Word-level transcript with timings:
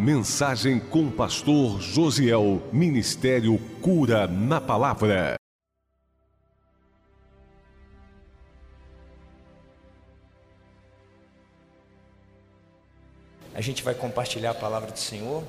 Mensagem 0.00 0.80
com 0.80 1.08
o 1.08 1.12
pastor 1.12 1.78
Josiel. 1.78 2.62
Ministério 2.72 3.58
Cura 3.82 4.26
na 4.26 4.58
Palavra. 4.58 5.34
A 13.54 13.60
gente 13.60 13.82
vai 13.82 13.94
compartilhar 13.94 14.52
a 14.52 14.54
palavra 14.54 14.90
do 14.90 14.98
Senhor. 14.98 15.44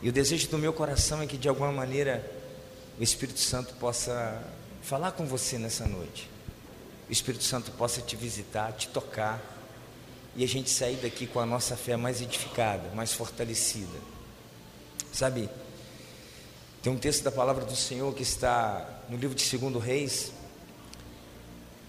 E 0.00 0.08
o 0.08 0.12
desejo 0.12 0.48
do 0.48 0.56
meu 0.56 0.72
coração 0.72 1.20
é 1.20 1.26
que 1.26 1.36
de 1.36 1.46
alguma 1.46 1.70
maneira 1.70 2.24
o 2.98 3.02
Espírito 3.02 3.40
Santo 3.40 3.74
possa 3.74 4.42
falar 4.80 5.12
com 5.12 5.26
você 5.26 5.58
nessa 5.58 5.86
noite. 5.86 6.30
O 7.10 7.12
Espírito 7.12 7.44
Santo 7.44 7.70
possa 7.72 8.00
te 8.00 8.16
visitar, 8.16 8.72
te 8.72 8.88
tocar 8.88 9.53
e 10.36 10.42
a 10.42 10.48
gente 10.48 10.70
sair 10.70 10.96
daqui 10.96 11.26
com 11.26 11.38
a 11.40 11.46
nossa 11.46 11.76
fé 11.76 11.96
mais 11.96 12.20
edificada, 12.20 12.90
mais 12.94 13.12
fortalecida. 13.12 13.98
Sabe, 15.12 15.48
tem 16.82 16.92
um 16.92 16.98
texto 16.98 17.22
da 17.22 17.30
palavra 17.30 17.64
do 17.64 17.76
Senhor 17.76 18.12
que 18.14 18.22
está 18.22 19.00
no 19.08 19.16
livro 19.16 19.34
de 19.34 19.56
2 19.56 19.82
Reis, 19.82 20.32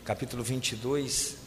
capítulo 0.04 0.44
22, 0.44 1.38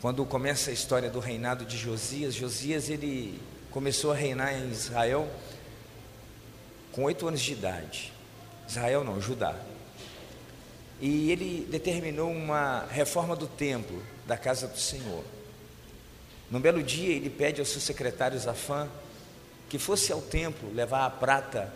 quando 0.00 0.24
começa 0.26 0.70
a 0.70 0.72
história 0.72 1.08
do 1.08 1.20
reinado 1.20 1.64
de 1.64 1.76
Josias. 1.76 2.34
Josias 2.34 2.90
ele 2.90 3.40
começou 3.70 4.12
a 4.12 4.14
reinar 4.14 4.52
em 4.52 4.70
Israel 4.70 5.28
com 6.92 7.04
oito 7.04 7.28
anos 7.28 7.40
de 7.40 7.52
idade. 7.52 8.12
Israel 8.68 9.04
não, 9.04 9.20
Judá. 9.20 9.54
E 11.00 11.30
ele 11.30 11.68
determinou 11.70 12.30
uma 12.30 12.86
reforma 12.90 13.36
do 13.36 13.46
templo, 13.46 14.02
da 14.26 14.36
casa 14.36 14.66
do 14.66 14.78
Senhor. 14.78 15.22
Num 16.50 16.60
belo 16.60 16.82
dia, 16.82 17.14
ele 17.14 17.30
pede 17.30 17.60
ao 17.60 17.66
seu 17.66 17.80
secretário 17.80 18.38
Zafã 18.38 18.88
que 19.68 19.78
fosse 19.78 20.12
ao 20.12 20.22
templo 20.22 20.72
levar 20.72 21.04
a 21.04 21.10
prata 21.10 21.72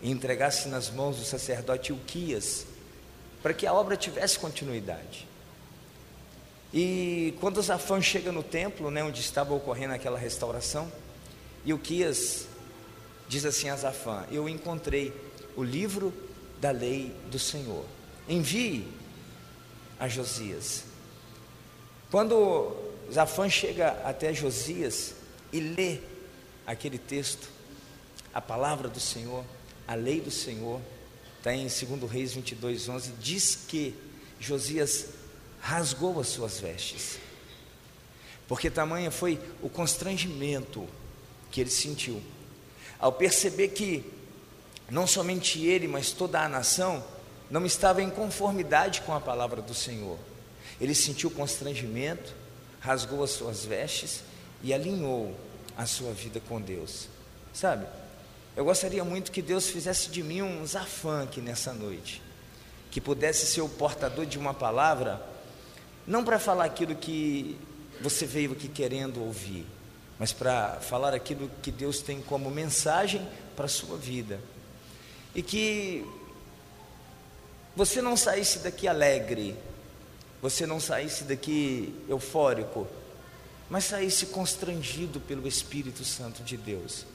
e 0.00 0.10
entregasse 0.10 0.68
nas 0.68 0.90
mãos 0.90 1.16
do 1.16 1.24
sacerdote 1.24 1.92
Ilquias, 1.92 2.66
para 3.42 3.52
que 3.52 3.66
a 3.66 3.72
obra 3.72 3.96
tivesse 3.96 4.38
continuidade. 4.38 5.26
E 6.72 7.34
quando 7.40 7.62
Zafã 7.62 8.00
chega 8.00 8.32
no 8.32 8.42
templo, 8.42 8.90
né, 8.90 9.04
onde 9.04 9.20
estava 9.20 9.54
ocorrendo 9.54 9.94
aquela 9.94 10.18
restauração, 10.18 10.90
Ilquias 11.64 12.46
diz 13.28 13.44
assim 13.44 13.68
a 13.68 13.76
Zafã: 13.76 14.24
Eu 14.30 14.48
encontrei 14.48 15.12
o 15.56 15.62
livro 15.62 16.12
da 16.60 16.70
lei 16.70 17.14
do 17.30 17.38
Senhor. 17.38 17.84
Envie 18.28 18.88
a 20.00 20.08
Josias. 20.08 20.84
Quando 22.10 22.76
Zafã 23.12 23.48
chega 23.48 23.90
até 24.04 24.32
Josias 24.32 25.14
e 25.52 25.60
lê 25.60 25.98
aquele 26.66 26.98
texto, 26.98 27.48
a 28.32 28.40
palavra 28.40 28.88
do 28.88 28.98
Senhor, 28.98 29.44
a 29.86 29.94
lei 29.94 30.20
do 30.20 30.30
Senhor, 30.30 30.80
está 31.38 31.54
em 31.54 31.66
2 31.66 32.10
Reis 32.10 32.32
22, 32.32 32.88
11, 32.88 33.12
diz 33.20 33.58
que 33.68 33.94
Josias 34.40 35.10
rasgou 35.60 36.18
as 36.20 36.28
suas 36.28 36.58
vestes, 36.58 37.18
porque 38.48 38.70
tamanha 38.70 39.10
foi 39.10 39.38
o 39.62 39.68
constrangimento 39.68 40.88
que 41.50 41.60
ele 41.60 41.70
sentiu, 41.70 42.20
ao 42.98 43.12
perceber 43.12 43.68
que 43.68 44.04
não 44.90 45.06
somente 45.06 45.64
ele, 45.64 45.86
mas 45.88 46.12
toda 46.12 46.40
a 46.40 46.48
nação 46.48 47.04
não 47.50 47.64
estava 47.64 48.02
em 48.02 48.10
conformidade 48.10 49.02
com 49.02 49.14
a 49.14 49.20
palavra 49.20 49.62
do 49.62 49.74
Senhor. 49.74 50.18
Ele 50.80 50.94
sentiu 50.94 51.30
constrangimento, 51.30 52.34
rasgou 52.84 53.24
as 53.24 53.30
suas 53.30 53.64
vestes 53.64 54.22
e 54.62 54.72
alinhou 54.74 55.34
a 55.76 55.86
sua 55.86 56.12
vida 56.12 56.38
com 56.46 56.60
Deus. 56.60 57.08
Sabe? 57.52 57.86
Eu 58.54 58.64
gostaria 58.64 59.02
muito 59.02 59.32
que 59.32 59.40
Deus 59.40 59.68
fizesse 59.68 60.10
de 60.10 60.22
mim 60.22 60.42
um 60.42 60.64
zafã 60.66 61.24
aqui 61.24 61.40
nessa 61.40 61.72
noite, 61.72 62.22
que 62.90 63.00
pudesse 63.00 63.46
ser 63.46 63.62
o 63.62 63.68
portador 63.68 64.26
de 64.26 64.38
uma 64.38 64.52
palavra, 64.52 65.20
não 66.06 66.22
para 66.22 66.38
falar 66.38 66.66
aquilo 66.66 66.94
que 66.94 67.58
você 68.00 68.26
veio 68.26 68.52
aqui 68.52 68.68
querendo 68.68 69.22
ouvir, 69.24 69.66
mas 70.18 70.32
para 70.32 70.78
falar 70.80 71.14
aquilo 71.14 71.50
que 71.62 71.72
Deus 71.72 72.00
tem 72.00 72.20
como 72.20 72.50
mensagem 72.50 73.26
para 73.56 73.64
a 73.64 73.68
sua 73.68 73.96
vida. 73.96 74.38
E 75.34 75.42
que 75.42 76.06
você 77.74 78.00
não 78.02 78.16
saísse 78.16 78.60
daqui 78.60 78.86
alegre, 78.86 79.56
você 80.44 80.66
não 80.66 80.78
saísse 80.78 81.24
daqui 81.24 81.94
eufórico, 82.06 82.86
mas 83.70 83.84
saísse 83.84 84.26
constrangido 84.26 85.18
pelo 85.18 85.48
Espírito 85.48 86.04
Santo 86.04 86.42
de 86.42 86.58
Deus. 86.58 87.06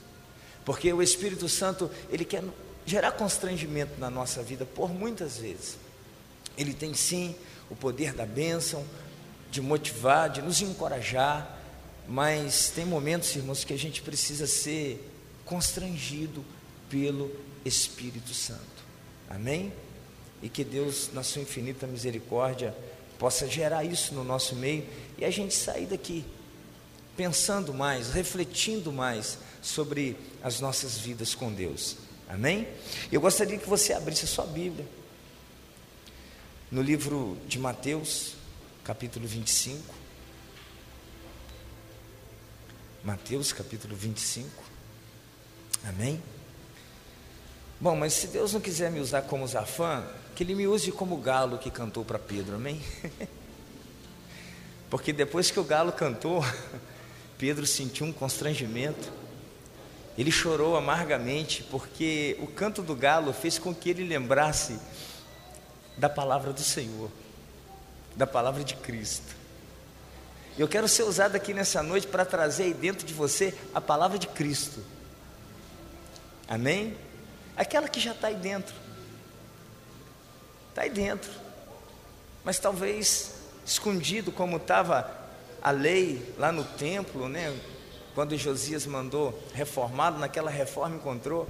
Porque 0.64 0.92
o 0.92 1.00
Espírito 1.00 1.48
Santo, 1.48 1.88
ele 2.10 2.24
quer 2.24 2.42
gerar 2.84 3.12
constrangimento 3.12 4.00
na 4.00 4.10
nossa 4.10 4.42
vida 4.42 4.64
por 4.64 4.92
muitas 4.92 5.38
vezes. 5.38 5.78
Ele 6.58 6.74
tem 6.74 6.92
sim 6.92 7.36
o 7.70 7.76
poder 7.76 8.14
da 8.14 8.26
bênção, 8.26 8.84
de 9.48 9.60
motivar, 9.60 10.28
de 10.28 10.42
nos 10.42 10.60
encorajar, 10.60 11.56
mas 12.08 12.72
tem 12.74 12.84
momentos, 12.84 13.36
irmãos, 13.36 13.62
que 13.62 13.72
a 13.72 13.78
gente 13.78 14.02
precisa 14.02 14.48
ser 14.48 15.08
constrangido 15.44 16.44
pelo 16.88 17.30
Espírito 17.64 18.34
Santo. 18.34 18.82
Amém? 19.28 19.72
E 20.42 20.48
que 20.48 20.64
Deus, 20.64 21.10
na 21.12 21.22
sua 21.22 21.42
infinita 21.42 21.86
misericórdia, 21.86 22.74
possa 23.20 23.46
gerar 23.46 23.84
isso 23.84 24.14
no 24.14 24.24
nosso 24.24 24.56
meio 24.56 24.88
e 25.18 25.26
a 25.26 25.30
gente 25.30 25.54
sair 25.54 25.84
daqui 25.84 26.24
pensando 27.14 27.74
mais, 27.74 28.14
refletindo 28.14 28.90
mais 28.90 29.36
sobre 29.60 30.16
as 30.42 30.58
nossas 30.58 30.96
vidas 30.96 31.34
com 31.34 31.52
Deus. 31.52 31.98
Amém? 32.26 32.66
Eu 33.12 33.20
gostaria 33.20 33.58
que 33.58 33.68
você 33.68 33.92
abrisse 33.92 34.24
a 34.24 34.28
sua 34.28 34.46
Bíblia 34.46 34.88
no 36.70 36.80
livro 36.80 37.36
de 37.46 37.58
Mateus, 37.58 38.36
capítulo 38.82 39.28
25. 39.28 39.94
Mateus, 43.04 43.52
capítulo 43.52 43.94
25. 43.94 44.48
Amém? 45.84 46.22
Bom, 47.78 47.96
mas 47.96 48.14
se 48.14 48.28
Deus 48.28 48.54
não 48.54 48.62
quiser 48.62 48.90
me 48.90 48.98
usar 48.98 49.22
como 49.22 49.46
Zafã, 49.46 50.06
que 50.34 50.42
Ele 50.42 50.54
me 50.54 50.66
use 50.66 50.92
como 50.92 51.14
o 51.14 51.18
galo 51.18 51.58
que 51.58 51.70
cantou 51.70 52.04
para 52.04 52.18
Pedro, 52.18 52.56
amém? 52.56 52.80
Porque 54.90 55.12
depois 55.12 55.50
que 55.50 55.60
o 55.60 55.64
galo 55.64 55.92
cantou, 55.92 56.44
Pedro 57.38 57.66
sentiu 57.66 58.06
um 58.06 58.12
constrangimento, 58.12 59.12
ele 60.18 60.30
chorou 60.30 60.76
amargamente, 60.76 61.62
porque 61.62 62.36
o 62.40 62.46
canto 62.46 62.82
do 62.82 62.94
galo 62.94 63.32
fez 63.32 63.58
com 63.58 63.74
que 63.74 63.88
ele 63.88 64.04
lembrasse 64.04 64.78
da 65.96 66.10
palavra 66.10 66.52
do 66.52 66.60
Senhor, 66.60 67.10
da 68.14 68.26
palavra 68.26 68.62
de 68.62 68.74
Cristo. 68.74 69.34
Eu 70.58 70.68
quero 70.68 70.86
ser 70.88 71.04
usado 71.04 71.36
aqui 71.36 71.54
nessa 71.54 71.82
noite 71.82 72.06
para 72.06 72.26
trazer 72.26 72.64
aí 72.64 72.74
dentro 72.74 73.06
de 73.06 73.14
você 73.14 73.54
a 73.72 73.80
palavra 73.80 74.18
de 74.18 74.26
Cristo. 74.26 74.84
Amém? 76.46 76.96
Aquela 77.56 77.88
que 77.88 78.00
já 78.00 78.12
está 78.12 78.26
aí 78.26 78.34
dentro. 78.34 78.74
Está 80.80 80.84
aí 80.84 80.90
dentro. 80.90 81.30
Mas 82.42 82.58
talvez 82.58 83.34
escondido 83.66 84.32
como 84.32 84.56
estava 84.56 85.12
a 85.60 85.70
lei 85.70 86.34
lá 86.38 86.50
no 86.50 86.64
templo, 86.64 87.28
né? 87.28 87.54
Quando 88.14 88.34
Josias 88.38 88.86
mandou 88.86 89.38
reformado, 89.52 90.18
naquela 90.18 90.50
reforma 90.50 90.96
encontrou. 90.96 91.46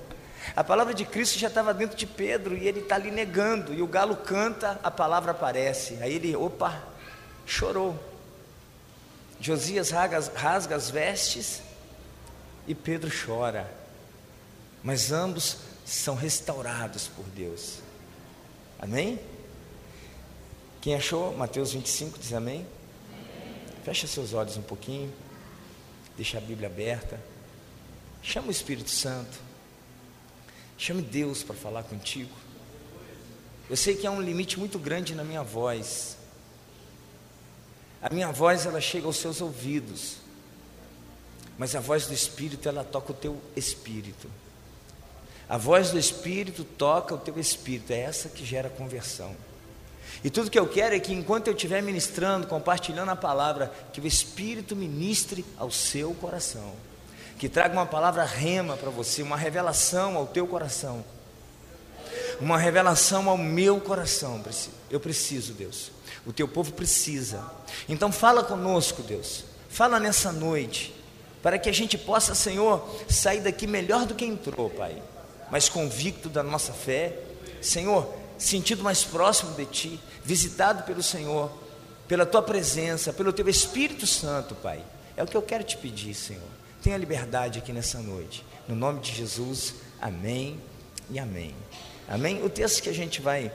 A 0.57 0.65
palavra 0.65 0.93
de 0.93 1.05
Cristo 1.05 1.39
já 1.39 1.47
estava 1.47 1.73
dentro 1.73 1.97
de 1.97 2.09
Pedro 2.09 2.57
e 2.57 2.67
ele 2.67 2.81
está 2.81 2.97
ali 2.97 3.13
negando. 3.13 3.73
E 3.73 3.81
o 3.81 3.87
galo 3.87 4.17
canta, 4.17 4.81
a 4.83 4.91
palavra 4.91 5.31
aparece. 5.31 5.99
Aí 6.01 6.15
ele, 6.17 6.35
opa, 6.35 6.83
chorou. 7.47 7.97
Josias 9.39 9.91
rasga, 9.91 10.33
rasga 10.35 10.75
as 10.75 10.91
vestes 10.91 11.63
e 12.67 12.75
Pedro 12.75 13.09
chora. 13.25 13.73
Mas 14.83 15.13
ambos 15.13 15.59
são 15.87 16.17
restaurados 16.17 17.07
por 17.07 17.25
Deus. 17.27 17.90
Amém? 18.81 19.21
Quem 20.81 20.95
achou? 20.95 21.37
Mateus 21.37 21.73
25 21.73 22.19
diz 22.19 22.33
amém. 22.33 22.67
Fecha 23.85 24.07
seus 24.07 24.33
olhos 24.33 24.57
um 24.57 24.63
pouquinho. 24.63 25.13
Deixa 26.17 26.39
a 26.39 26.41
Bíblia 26.41 26.67
aberta. 26.67 27.21
Chama 28.23 28.49
o 28.49 28.51
Espírito 28.51 28.89
Santo. 28.89 29.39
Chame 30.79 31.03
Deus 31.03 31.43
para 31.43 31.55
falar 31.55 31.83
contigo. 31.83 32.35
Eu 33.69 33.77
sei 33.77 33.95
que 33.95 34.07
há 34.07 34.11
um 34.11 34.21
limite 34.21 34.59
muito 34.59 34.79
grande 34.79 35.15
na 35.15 35.25
minha 35.25 35.43
voz. 35.43 36.17
A 38.01 38.09
minha 38.09 38.33
voz 38.33 38.65
ela 38.65 38.81
chega 38.81 39.07
aos 39.07 39.19
seus 39.19 39.43
ouvidos. 39.43 40.17
Mas 41.59 41.77
a 41.77 41.81
voz 41.81 42.07
do 42.07 42.15
Espírito 42.15 42.67
ela 42.67 42.83
toca 42.83 43.13
o 43.13 43.15
teu 43.15 43.39
espírito. 43.55 44.31
A 45.51 45.57
voz 45.57 45.91
do 45.91 45.99
Espírito 45.99 46.63
toca 46.63 47.13
o 47.13 47.19
teu 47.19 47.37
espírito, 47.37 47.93
é 47.93 47.99
essa 47.99 48.29
que 48.29 48.45
gera 48.47 48.69
conversão. 48.71 49.35
E 50.23 50.31
tudo 50.31 50.49
que 50.49 50.59
eu 50.59 50.69
quero 50.69 50.95
é 50.95 51.01
que 51.01 51.13
enquanto 51.13 51.49
eu 51.49 51.55
estiver 51.55 51.83
ministrando, 51.83 52.47
compartilhando 52.47 53.11
a 53.11 53.17
palavra, 53.17 53.73
que 53.93 54.01
o 54.01 54.07
Espírito 54.07 54.77
ministre 54.77 55.45
ao 55.59 55.69
seu 55.73 56.15
coração. 56.15 56.73
que 57.37 57.49
traga 57.49 57.73
uma 57.73 57.87
palavra 57.87 58.23
rema 58.23 58.77
para 58.77 58.91
você, 58.91 59.23
uma 59.23 59.37
revelação 59.37 60.15
ao 60.17 60.27
teu 60.27 60.47
coração. 60.47 61.03
Uma 62.39 62.59
revelação 62.59 63.29
ao 63.29 63.37
meu 63.39 63.81
coração. 63.81 64.41
Eu 64.91 65.01
preciso, 65.01 65.55
Deus. 65.55 65.91
O 66.27 66.33
teu 66.33 66.47
povo 66.47 66.71
precisa. 66.73 67.43
Então 67.89 68.13
fala 68.13 68.45
conosco, 68.45 69.03
Deus. 69.03 69.45
Fala 69.71 69.99
nessa 69.99 70.31
noite, 70.31 70.95
para 71.43 71.59
que 71.59 71.69
a 71.71 71.73
gente 71.73 71.97
possa, 71.97 72.35
Senhor, 72.35 72.87
sair 73.09 73.41
daqui 73.41 73.67
melhor 73.67 74.05
do 74.05 74.15
que 74.15 74.27
entrou, 74.27 74.69
Pai. 74.69 75.03
Mais 75.51 75.69
convicto 75.69 76.29
da 76.29 76.43
nossa 76.43 76.73
fé. 76.73 77.19
Senhor, 77.61 78.15
sentido 78.39 78.83
mais 78.83 79.05
próximo 79.05 79.55
de 79.55 79.67
Ti, 79.67 80.01
visitado 80.25 80.85
pelo 80.85 81.03
Senhor, 81.03 81.51
pela 82.09 82.25
Tua 82.25 82.43
presença, 82.43 83.13
pelo 83.13 83.33
Teu 83.33 83.49
Espírito 83.49 84.07
Santo, 84.07 84.55
Pai. 84.55 84.83
É 85.17 85.23
o 85.23 85.27
que 85.27 85.37
eu 85.37 85.43
quero 85.43 85.65
te 85.65 85.77
pedir, 85.77 86.15
Senhor. 86.15 86.49
Tenha 86.83 86.97
liberdade 86.97 87.59
aqui 87.59 87.73
nessa 87.73 87.99
noite. 87.99 88.45
No 88.67 88.75
nome 88.75 89.01
de 89.01 89.13
Jesus, 89.13 89.75
amém 90.01 90.59
e 91.11 91.19
amém. 91.19 91.55
Amém? 92.09 92.43
O 92.43 92.49
texto 92.49 92.83
que 92.83 92.89
a 92.89 92.95
gente 92.95 93.21
vai 93.21 93.53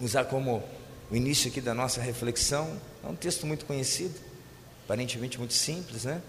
usar 0.00 0.24
como 0.26 0.62
o 1.10 1.16
início 1.16 1.50
aqui 1.50 1.60
da 1.60 1.72
nossa 1.72 2.00
reflexão 2.00 2.78
é 3.02 3.08
um 3.08 3.16
texto 3.16 3.46
muito 3.46 3.64
conhecido, 3.64 4.14
aparentemente 4.84 5.38
muito 5.38 5.54
simples, 5.54 6.04
né? 6.04 6.20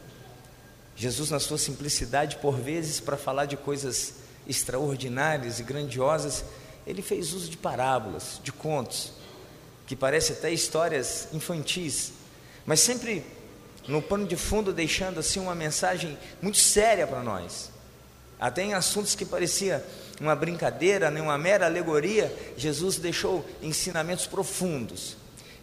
Jesus, 0.95 1.29
na 1.29 1.39
sua 1.39 1.57
simplicidade, 1.57 2.37
por 2.37 2.55
vezes, 2.57 2.99
para 2.99 3.17
falar 3.17 3.45
de 3.45 3.57
coisas 3.57 4.15
extraordinárias 4.47 5.59
e 5.59 5.63
grandiosas, 5.63 6.43
ele 6.85 7.01
fez 7.01 7.33
uso 7.33 7.49
de 7.49 7.57
parábolas, 7.57 8.39
de 8.43 8.51
contos, 8.51 9.11
que 9.85 9.95
parecem 9.95 10.35
até 10.35 10.51
histórias 10.51 11.27
infantis, 11.33 12.13
mas 12.65 12.79
sempre 12.79 13.23
no 13.87 14.01
pano 14.01 14.27
de 14.27 14.35
fundo 14.35 14.71
deixando 14.71 15.19
assim 15.19 15.39
uma 15.39 15.55
mensagem 15.55 16.17
muito 16.41 16.57
séria 16.57 17.07
para 17.07 17.23
nós. 17.23 17.71
Até 18.39 18.63
em 18.63 18.73
assuntos 18.73 19.15
que 19.15 19.25
parecia 19.25 19.85
uma 20.21 20.35
brincadeira, 20.35 21.09
nem 21.09 21.21
uma 21.21 21.37
mera 21.37 21.65
alegoria, 21.65 22.33
Jesus 22.55 22.97
deixou 22.97 23.45
ensinamentos 23.61 24.27
profundos. 24.27 25.17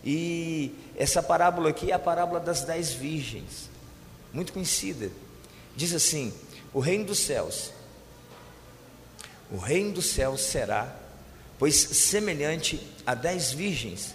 E 0.04 0.74
essa 0.96 1.22
parábola 1.22 1.70
aqui 1.70 1.90
é 1.90 1.94
a 1.94 1.98
parábola 1.98 2.38
das 2.38 2.62
dez 2.62 2.92
virgens, 2.92 3.70
muito 4.32 4.52
conhecida. 4.52 5.10
Diz 5.74 5.94
assim: 5.94 6.32
O 6.72 6.80
reino 6.80 7.04
dos 7.06 7.18
céus, 7.18 7.70
o 9.50 9.56
reino 9.56 9.92
dos 9.92 10.06
céus 10.06 10.42
será, 10.42 10.94
pois 11.58 11.74
semelhante 11.76 12.80
a 13.06 13.14
dez 13.14 13.52
virgens 13.52 14.14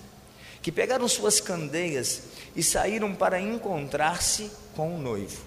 que 0.61 0.71
pegaram 0.71 1.07
suas 1.07 1.39
candeias 1.39 2.21
e 2.55 2.61
saíram 2.61 3.15
para 3.15 3.39
encontrar-se 3.39 4.51
com 4.75 4.95
o 4.95 4.99
noivo. 4.99 5.41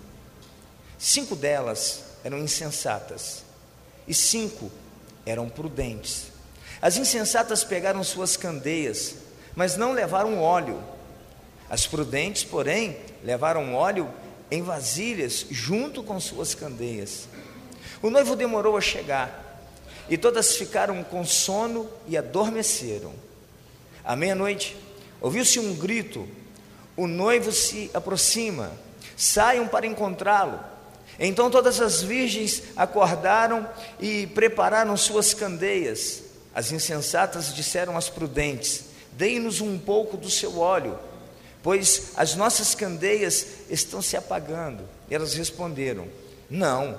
Cinco 0.99 1.37
delas 1.37 2.03
eram 2.25 2.39
insensatas 2.39 3.45
e 4.09 4.15
cinco 4.15 4.71
eram 5.25 5.49
prudentes. 5.49 6.33
As 6.83 6.97
insensatas 6.97 7.63
pegaram 7.63 8.03
suas 8.03 8.37
candeias, 8.37 9.15
mas 9.55 9.77
não 9.77 9.93
levaram 9.93 10.41
óleo. 10.41 10.83
As 11.71 11.87
prudentes, 11.87 12.45
porém, 12.45 12.99
levaram 13.23 13.75
óleo 13.75 14.11
em 14.51 14.63
vasilhas 14.63 15.47
junto 15.51 16.03
com 16.03 16.19
suas 16.21 16.55
candeias. 16.55 17.29
O 18.03 18.11
noivo 18.11 18.37
demorou 18.37 18.77
a 18.77 18.81
chegar, 18.81 19.44
e 20.09 20.19
todas 20.19 20.56
ficaram 20.56 21.03
com 21.03 21.25
sono 21.25 21.89
e 22.06 22.17
adormeceram. 22.17 23.12
À 24.05 24.15
meia-noite, 24.15 24.77
ouviu-se 25.21 25.59
um 25.59 25.75
grito: 25.75 26.29
o 26.97 27.06
noivo 27.06 27.51
se 27.51 27.91
aproxima, 27.95 28.73
saiam 29.17 29.67
para 29.67 29.87
encontrá-lo. 29.87 30.61
Então 31.19 31.51
todas 31.51 31.81
as 31.81 32.03
virgens 32.03 32.62
acordaram 32.77 33.69
e 34.01 34.27
prepararam 34.29 34.97
suas 34.97 35.33
candeias. 35.33 36.23
As 36.55 36.71
insensatas 36.71 37.55
disseram 37.55 37.97
às 37.97 38.09
prudentes: 38.09 38.85
Dei-nos 39.12 39.61
um 39.61 39.79
pouco 39.79 40.17
do 40.17 40.29
seu 40.29 40.59
óleo, 40.59 40.99
pois 41.62 42.12
as 42.17 42.35
nossas 42.35 42.75
candeias 42.75 43.47
estão 43.71 44.03
se 44.03 44.17
apagando. 44.17 44.85
E 45.09 45.15
elas 45.15 45.35
responderam: 45.35 46.09
Não, 46.51 46.99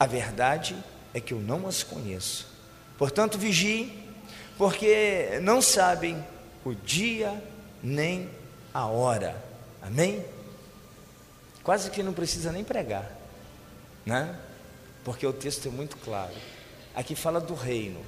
A 0.00 0.06
verdade 0.06 0.74
é 1.12 1.20
que 1.20 1.34
eu 1.34 1.38
não 1.38 1.68
as 1.68 1.82
conheço. 1.82 2.46
Portanto, 2.96 3.36
vigiem, 3.36 4.02
porque 4.56 5.38
não 5.42 5.60
sabem 5.60 6.24
o 6.64 6.74
dia 6.74 7.42
nem 7.82 8.30
a 8.72 8.86
hora. 8.86 9.44
Amém? 9.82 10.24
Quase 11.62 11.90
que 11.90 12.02
não 12.02 12.14
precisa 12.14 12.50
nem 12.50 12.64
pregar, 12.64 13.14
né? 14.06 14.40
Porque 15.04 15.26
o 15.26 15.34
texto 15.34 15.68
é 15.68 15.70
muito 15.70 15.98
claro. 15.98 16.34
Aqui 16.94 17.14
fala 17.14 17.38
do 17.38 17.52
reino. 17.52 18.00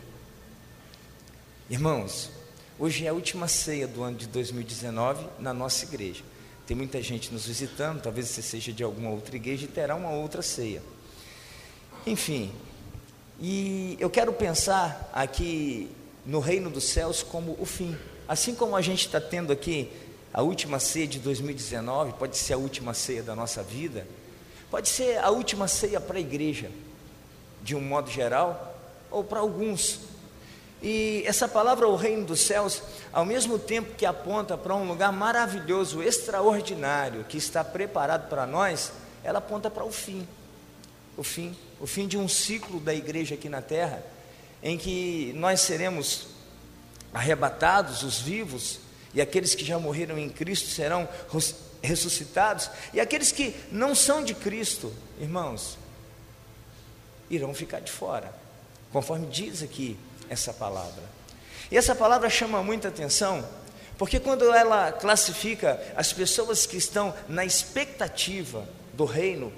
Irmãos, 1.68 2.30
hoje 2.78 3.04
é 3.04 3.10
a 3.10 3.12
última 3.12 3.48
ceia 3.48 3.86
do 3.86 4.02
ano 4.02 4.16
de 4.16 4.26
2019 4.28 5.26
na 5.38 5.52
nossa 5.52 5.84
igreja. 5.84 6.24
Tem 6.66 6.74
muita 6.74 7.02
gente 7.02 7.30
nos 7.30 7.46
visitando, 7.46 8.00
talvez 8.00 8.28
você 8.28 8.40
seja 8.40 8.72
de 8.72 8.82
alguma 8.82 9.10
outra 9.10 9.36
igreja 9.36 9.66
e 9.66 9.68
terá 9.68 9.94
uma 9.94 10.10
outra 10.10 10.40
ceia. 10.40 10.82
Enfim, 12.04 12.52
e 13.40 13.96
eu 14.00 14.10
quero 14.10 14.32
pensar 14.32 15.08
aqui 15.12 15.88
no 16.26 16.40
reino 16.40 16.68
dos 16.68 16.82
céus 16.84 17.22
como 17.22 17.56
o 17.60 17.64
fim. 17.64 17.96
Assim 18.26 18.56
como 18.56 18.74
a 18.74 18.82
gente 18.82 19.06
está 19.06 19.20
tendo 19.20 19.52
aqui 19.52 19.88
a 20.34 20.42
última 20.42 20.80
ceia 20.80 21.06
de 21.06 21.20
2019, 21.20 22.14
pode 22.14 22.36
ser 22.36 22.54
a 22.54 22.58
última 22.58 22.92
ceia 22.92 23.22
da 23.22 23.36
nossa 23.36 23.62
vida, 23.62 24.04
pode 24.68 24.88
ser 24.88 25.18
a 25.18 25.30
última 25.30 25.68
ceia 25.68 26.00
para 26.00 26.18
a 26.18 26.20
igreja, 26.20 26.72
de 27.62 27.76
um 27.76 27.80
modo 27.80 28.10
geral, 28.10 28.76
ou 29.08 29.22
para 29.22 29.38
alguns. 29.38 30.00
E 30.82 31.22
essa 31.24 31.46
palavra, 31.46 31.86
o 31.86 31.94
reino 31.94 32.24
dos 32.24 32.40
céus, 32.40 32.82
ao 33.12 33.24
mesmo 33.24 33.60
tempo 33.60 33.94
que 33.94 34.04
aponta 34.04 34.58
para 34.58 34.74
um 34.74 34.88
lugar 34.88 35.12
maravilhoso, 35.12 36.02
extraordinário, 36.02 37.22
que 37.28 37.38
está 37.38 37.62
preparado 37.62 38.28
para 38.28 38.44
nós, 38.44 38.92
ela 39.22 39.38
aponta 39.38 39.70
para 39.70 39.84
o 39.84 39.92
fim. 39.92 40.26
O 41.16 41.22
fim, 41.22 41.56
o 41.82 41.86
fim 41.86 42.06
de 42.06 42.16
um 42.16 42.28
ciclo 42.28 42.78
da 42.78 42.94
igreja 42.94 43.34
aqui 43.34 43.48
na 43.48 43.60
terra, 43.60 44.04
em 44.62 44.78
que 44.78 45.32
nós 45.34 45.60
seremos 45.62 46.28
arrebatados, 47.12 48.04
os 48.04 48.20
vivos, 48.20 48.78
e 49.12 49.20
aqueles 49.20 49.52
que 49.56 49.64
já 49.64 49.80
morreram 49.80 50.16
em 50.16 50.30
Cristo 50.30 50.68
serão 50.68 51.08
ressuscitados, 51.82 52.70
e 52.94 53.00
aqueles 53.00 53.32
que 53.32 53.52
não 53.72 53.96
são 53.96 54.22
de 54.22 54.32
Cristo, 54.32 54.94
irmãos, 55.20 55.76
irão 57.28 57.52
ficar 57.52 57.80
de 57.80 57.90
fora, 57.90 58.32
conforme 58.92 59.26
diz 59.26 59.60
aqui 59.60 59.98
essa 60.30 60.52
palavra. 60.52 61.02
E 61.68 61.76
essa 61.76 61.96
palavra 61.96 62.30
chama 62.30 62.62
muita 62.62 62.86
atenção, 62.86 63.44
porque 63.98 64.20
quando 64.20 64.54
ela 64.54 64.92
classifica 64.92 65.82
as 65.96 66.12
pessoas 66.12 66.64
que 66.64 66.76
estão 66.76 67.12
na 67.28 67.44
expectativa 67.44 68.68
do 68.94 69.04
reino, 69.04 69.52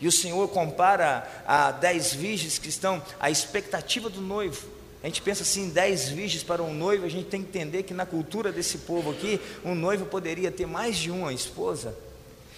e 0.00 0.06
o 0.06 0.12
Senhor 0.12 0.48
compara 0.48 1.26
a 1.46 1.70
dez 1.70 2.12
virgens 2.12 2.58
que 2.58 2.68
estão 2.68 3.02
à 3.18 3.30
expectativa 3.30 4.08
do 4.08 4.20
noivo, 4.20 4.76
a 5.02 5.06
gente 5.06 5.22
pensa 5.22 5.42
assim, 5.42 5.68
dez 5.68 6.08
virgens 6.08 6.42
para 6.42 6.62
um 6.62 6.74
noivo, 6.74 7.04
a 7.04 7.08
gente 7.08 7.28
tem 7.28 7.40
que 7.40 7.48
entender 7.48 7.84
que 7.84 7.94
na 7.94 8.04
cultura 8.04 8.50
desse 8.50 8.78
povo 8.78 9.12
aqui, 9.12 9.40
um 9.64 9.72
noivo 9.72 10.06
poderia 10.06 10.50
ter 10.50 10.66
mais 10.66 10.96
de 10.96 11.12
uma 11.12 11.32
esposa. 11.32 11.96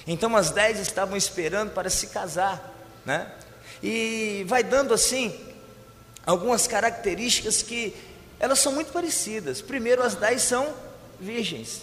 Então 0.07 0.35
as 0.35 0.51
dez 0.51 0.79
estavam 0.79 1.15
esperando 1.15 1.73
para 1.73 1.91
se 1.91 2.07
casar, 2.07 2.75
né? 3.05 3.31
E 3.83 4.45
vai 4.47 4.63
dando 4.63 4.95
assim 4.95 5.39
algumas 6.25 6.67
características 6.67 7.61
que 7.61 7.95
elas 8.41 8.59
são 8.61 8.73
muito 8.73 8.93
parecidas. 8.93 9.61
Primeiro, 9.61 10.03
as 10.03 10.15
dez 10.15 10.41
são 10.41 10.73
virgens. 11.21 11.83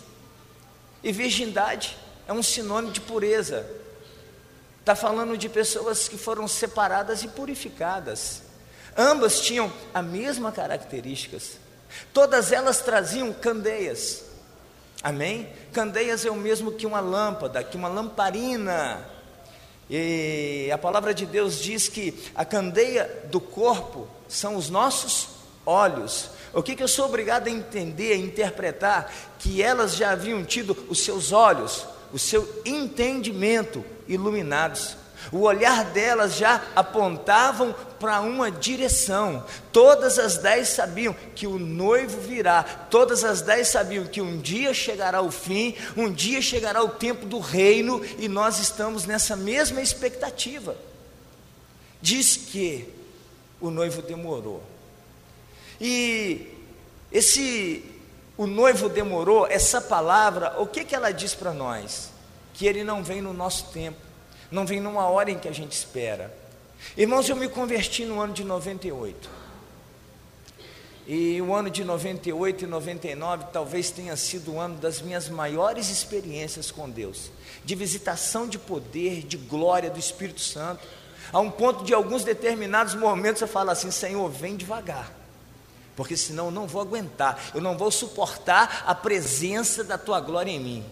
E 1.04 1.12
virgindade 1.12 1.96
é 2.28 2.34
um 2.34 2.42
sinônimo 2.42 2.92
de 2.92 3.02
pureza. 3.02 3.70
Está 4.86 4.96
falando 4.96 5.36
de 5.36 5.50
pessoas 5.50 6.08
que 6.08 6.15
foram 6.15 6.48
separadas 6.48 7.24
e 7.24 7.27
purificadas. 7.27 8.44
Ambas 8.96 9.39
tinham 9.42 9.74
a 9.92 10.00
mesma 10.00 10.51
características. 10.51 11.54
Todas 12.13 12.51
elas 12.51 12.82
traziam 12.82 13.34
candeias. 13.34 14.25
Amém? 15.01 15.50
Candeias 15.74 16.24
é 16.24 16.30
o 16.30 16.36
mesmo 16.36 16.72
que 16.72 16.86
uma 16.86 17.00
lâmpada, 17.00 17.63
que 17.63 17.75
uma 17.75 17.88
lamparina. 17.88 19.04
E 19.89 20.70
a 20.72 20.77
palavra 20.77 21.15
de 21.15 21.25
Deus 21.25 21.60
diz 21.60 21.89
que 21.89 22.24
a 22.36 22.46
candeia 22.46 23.24
do 23.32 23.42
corpo 23.42 24.08
são 24.30 24.56
os 24.56 24.70
nossos 24.70 25.30
olhos. 25.65 26.30
O 26.54 26.62
que, 26.62 26.75
que 26.75 26.84
eu 26.84 26.88
sou 26.88 27.06
obrigado 27.06 27.48
a 27.48 27.50
entender, 27.50 28.13
a 28.13 28.18
interpretar? 28.18 29.12
Que 29.39 29.63
elas 29.63 29.96
já 29.96 30.12
haviam 30.12 30.46
tido 30.46 30.77
os 30.88 31.00
seus 31.00 31.32
olhos, 31.32 31.88
o 32.13 32.20
seu 32.20 32.62
entendimento 32.63 33.84
iluminados. 34.08 34.98
O 35.32 35.42
olhar 35.42 35.86
delas 35.86 36.36
já 36.36 36.62
apontavam 36.76 37.74
para 38.00 38.22
uma 38.22 38.52
direção. 38.52 39.44
Todas 39.72 40.20
as 40.20 40.38
dez 40.38 40.70
sabiam 40.70 41.16
que 41.34 41.48
o 41.48 41.58
noivo 41.58 42.22
virá. 42.22 42.64
Todas 42.64 43.24
as 43.24 43.42
dez 43.42 43.70
sabiam 43.70 44.06
que 44.06 44.22
um 44.22 44.40
dia 44.40 44.74
chegará 44.74 45.22
o 45.22 45.32
fim, 45.32 45.76
um 45.98 46.12
dia 46.12 46.42
chegará 46.42 46.84
o 46.84 46.90
tempo 46.90 47.26
do 47.26 47.40
reino, 47.40 48.04
e 48.20 48.28
nós 48.28 48.60
estamos 48.60 49.06
nessa 49.06 49.36
mesma 49.36 49.82
expectativa. 49.82 50.76
Diz 52.02 52.36
que 52.38 52.88
o 53.60 53.72
noivo 53.72 54.02
demorou. 54.02 54.62
E 55.82 56.48
esse 57.12 57.84
o 58.38 58.46
noivo 58.46 58.90
demorou, 58.90 59.48
essa 59.48 59.80
palavra, 59.80 60.56
o 60.60 60.68
que, 60.68 60.84
que 60.84 60.94
ela 60.94 61.12
diz 61.12 61.34
para 61.34 61.54
nós? 61.54 62.14
Que 62.56 62.66
ele 62.66 62.84
não 62.84 63.04
vem 63.04 63.22
no 63.22 63.34
nosso 63.34 63.66
tempo, 63.72 64.00
não 64.50 64.66
vem 64.66 64.80
numa 64.80 65.08
hora 65.08 65.30
em 65.30 65.38
que 65.38 65.48
a 65.48 65.52
gente 65.52 65.74
espera. 65.74 66.36
Irmãos, 66.98 67.30
eu 67.30 67.36
me 67.36 67.48
converti 67.48 68.06
no 68.06 68.20
ano 68.20 68.34
de 68.34 68.44
98. 68.44 69.30
E 71.08 71.40
o 71.40 71.54
ano 71.54 71.70
de 71.70 71.84
98 71.84 72.64
e 72.64 72.68
99 72.68 73.46
talvez 73.54 73.92
tenha 73.92 74.16
sido 74.16 74.54
o 74.54 74.60
ano 74.60 74.76
das 74.78 75.02
minhas 75.02 75.30
maiores 75.30 75.90
experiências 75.90 76.72
com 76.72 76.90
Deus, 76.90 77.30
de 77.64 77.76
visitação 77.76 78.48
de 78.48 78.58
poder, 78.58 79.22
de 79.22 79.38
glória 79.38 79.92
do 79.92 80.00
Espírito 80.00 80.42
Santo, 80.42 80.88
a 81.32 81.40
um 81.40 81.52
ponto 81.52 81.84
de 81.84 81.94
alguns 81.94 82.24
determinados 82.24 82.96
momentos 82.96 83.42
eu 83.42 83.48
falo 83.48 83.70
assim: 83.70 83.92
Senhor, 83.92 84.28
vem 84.30 84.56
devagar 84.56 85.26
porque 85.96 86.18
senão 86.18 86.46
eu 86.46 86.52
não 86.52 86.68
vou 86.68 86.82
aguentar, 86.82 87.40
eu 87.54 87.62
não 87.62 87.78
vou 87.78 87.90
suportar 87.90 88.84
a 88.86 88.94
presença 88.94 89.84
da 89.84 89.98
tua 89.98 90.20
glória 90.20 90.52
em 90.52 90.60
mim. 90.60 90.86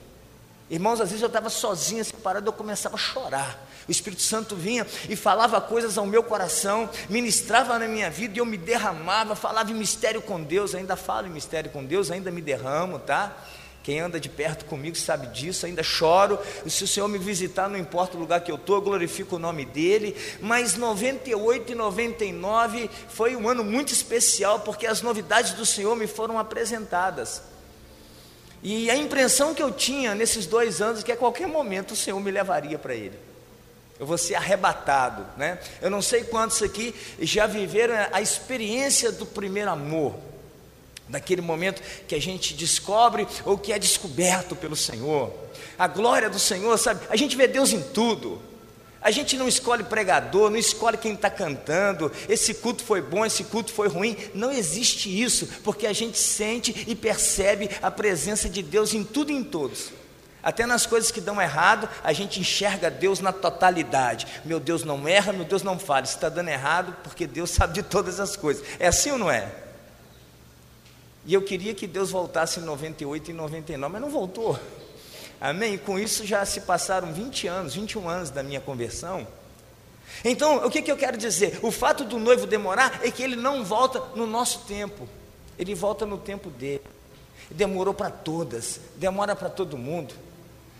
Irmãos, 0.73 0.99
às 0.99 1.09
vezes 1.09 1.21
eu 1.21 1.27
estava 1.27 1.51
sozinho, 1.51 2.03
separado, 2.03 2.47
eu 2.47 2.51
começava 2.51 2.95
a 2.95 2.97
chorar. 2.97 3.63
O 3.87 3.91
Espírito 3.91 4.23
Santo 4.23 4.55
vinha 4.55 4.87
e 5.07 5.15
falava 5.15 5.61
coisas 5.61 5.99
ao 5.99 6.05
meu 6.07 6.23
coração, 6.23 6.89
ministrava 7.07 7.77
na 7.77 7.87
minha 7.87 8.09
vida 8.09 8.33
e 8.35 8.39
eu 8.39 8.45
me 8.45 8.57
derramava, 8.57 9.35
falava 9.35 9.69
em 9.69 9.75
mistério 9.75 10.19
com 10.19 10.41
Deus, 10.41 10.73
ainda 10.73 10.95
falo 10.95 11.27
em 11.27 11.29
mistério 11.29 11.69
com 11.69 11.85
Deus, 11.85 12.09
ainda 12.09 12.31
me 12.31 12.41
derramo, 12.41 12.97
tá? 12.97 13.37
Quem 13.83 13.99
anda 13.99 14.19
de 14.19 14.29
perto 14.29 14.65
comigo 14.65 14.95
sabe 14.95 15.27
disso, 15.27 15.67
ainda 15.67 15.83
choro. 15.83 16.39
E 16.65 16.71
se 16.71 16.83
o 16.83 16.87
Senhor 16.87 17.07
me 17.07 17.19
visitar, 17.19 17.69
não 17.69 17.77
importa 17.77 18.17
o 18.17 18.19
lugar 18.19 18.41
que 18.41 18.51
eu 18.51 18.55
estou, 18.55 18.77
eu 18.77 18.81
glorifico 18.81 19.35
o 19.35 19.39
nome 19.39 19.65
dele. 19.65 20.17
Mas 20.41 20.75
98 20.75 21.71
e 21.71 21.75
99 21.75 22.89
foi 23.09 23.35
um 23.35 23.47
ano 23.47 23.63
muito 23.63 23.93
especial, 23.93 24.61
porque 24.61 24.87
as 24.87 25.03
novidades 25.03 25.51
do 25.51 25.67
Senhor 25.67 25.95
me 25.95 26.07
foram 26.07 26.39
apresentadas. 26.39 27.52
E 28.63 28.89
a 28.89 28.95
impressão 28.95 29.53
que 29.53 29.61
eu 29.61 29.71
tinha 29.71 30.15
nesses 30.15 30.45
dois 30.45 30.81
anos 30.81 31.01
é 31.01 31.03
que 31.03 31.11
a 31.11 31.17
qualquer 31.17 31.47
momento 31.47 31.91
o 31.91 31.95
Senhor 31.97 32.19
me 32.21 32.31
levaria 32.31 32.79
para 32.79 32.95
Ele. 32.95 33.19
Eu 33.99 34.05
vou 34.05 34.17
ser 34.17 34.35
arrebatado, 34.35 35.25
né? 35.37 35.59
Eu 35.81 35.89
não 35.89 36.01
sei 36.01 36.23
quantos 36.23 36.63
aqui 36.63 36.95
já 37.19 37.45
viveram 37.45 37.93
a 38.11 38.21
experiência 38.21 39.11
do 39.11 39.25
primeiro 39.25 39.69
amor 39.69 40.15
daquele 41.09 41.41
momento 41.41 41.81
que 42.07 42.15
a 42.15 42.21
gente 42.21 42.53
descobre 42.53 43.27
ou 43.45 43.57
que 43.57 43.73
é 43.73 43.77
descoberto 43.77 44.55
pelo 44.55 44.75
Senhor. 44.75 45.33
A 45.77 45.87
glória 45.87 46.29
do 46.29 46.39
Senhor, 46.39 46.77
sabe? 46.77 47.05
A 47.09 47.15
gente 47.15 47.35
vê 47.35 47.47
Deus 47.47 47.73
em 47.73 47.81
tudo. 47.81 48.41
A 49.03 49.11
gente 49.11 49.35
não 49.35 49.47
escolhe 49.47 49.83
pregador, 49.83 50.49
não 50.49 50.57
escolhe 50.57 50.97
quem 50.97 51.13
está 51.13 51.29
cantando, 51.29 52.09
esse 52.29 52.53
culto 52.53 52.83
foi 52.83 53.01
bom, 53.01 53.25
esse 53.25 53.43
culto 53.43 53.73
foi 53.73 53.89
ruim. 53.89 54.15
Não 54.33 54.49
existe 54.49 55.09
isso, 55.21 55.47
porque 55.63 55.85
a 55.85 55.93
gente 55.93 56.17
sente 56.17 56.85
e 56.87 56.95
percebe 56.95 57.69
a 57.81 57.91
presença 57.91 58.49
de 58.49 58.63
Deus 58.63 58.93
em 58.93 59.03
tudo 59.03 59.31
e 59.31 59.35
em 59.35 59.43
todos. 59.43 59.91
Até 60.41 60.65
nas 60.65 60.85
coisas 60.85 61.11
que 61.11 61.21
dão 61.21 61.41
errado, 61.41 61.89
a 62.03 62.11
gente 62.13 62.39
enxerga 62.39 62.89
Deus 62.89 63.19
na 63.19 63.31
totalidade. 63.31 64.27
Meu 64.43 64.59
Deus 64.59 64.83
não 64.83 65.07
erra, 65.07 65.31
meu 65.31 65.45
Deus 65.45 65.63
não 65.63 65.77
falha. 65.77 66.05
Está 66.05 66.27
dando 66.29 66.49
errado, 66.49 66.95
porque 67.03 67.27
Deus 67.27 67.49
sabe 67.51 67.73
de 67.73 67.83
todas 67.83 68.19
as 68.19 68.35
coisas. 68.37 68.65
É 68.79 68.87
assim 68.87 69.11
ou 69.11 69.17
não 69.17 69.31
é? 69.31 69.49
E 71.25 71.33
eu 71.33 71.41
queria 71.41 71.73
que 71.73 71.87
Deus 71.87 72.11
voltasse 72.11 72.59
em 72.59 72.63
98 72.63 73.31
e 73.31 73.33
99, 73.33 73.93
mas 73.93 74.01
não 74.01 74.09
voltou. 74.09 74.59
Amém? 75.43 75.77
Com 75.77 75.99
isso 75.99 76.25
já 76.25 76.45
se 76.45 76.61
passaram 76.61 77.11
20 77.11 77.47
anos, 77.47 77.75
21 77.75 78.07
anos 78.07 78.29
da 78.29 78.41
minha 78.41 78.61
conversão. 78.61 79.27
Então, 80.23 80.65
o 80.65 80.71
que, 80.71 80.81
que 80.81 80.89
eu 80.89 80.95
quero 80.95 81.17
dizer? 81.17 81.59
O 81.61 81.69
fato 81.69 82.05
do 82.05 82.17
noivo 82.17 82.47
demorar 82.47 83.01
é 83.03 83.11
que 83.11 83.21
ele 83.21 83.35
não 83.35 83.65
volta 83.65 84.01
no 84.15 84.25
nosso 84.25 84.59
tempo, 84.59 85.05
ele 85.59 85.75
volta 85.75 86.05
no 86.05 86.17
tempo 86.17 86.49
dele. 86.49 86.83
Demorou 87.51 87.93
para 87.93 88.09
todas, 88.09 88.79
demora 88.95 89.35
para 89.35 89.49
todo 89.49 89.77
mundo. 89.77 90.15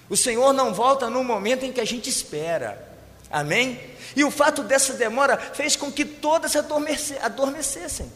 O 0.10 0.16
Senhor 0.16 0.54
não 0.54 0.74
volta 0.74 1.10
no 1.10 1.22
momento 1.26 1.66
em 1.66 1.74
que 1.74 1.82
a 1.82 1.86
gente 1.86 2.10
espera. 2.10 2.90
Amém? 3.30 3.82
E 4.16 4.24
o 4.24 4.32
fato 4.32 4.64
dessa 4.64 4.94
demora 4.94 5.38
fez 5.38 5.76
com 5.76 5.92
que 5.92 6.06
todas 6.06 6.56
adormecessem 6.56 8.10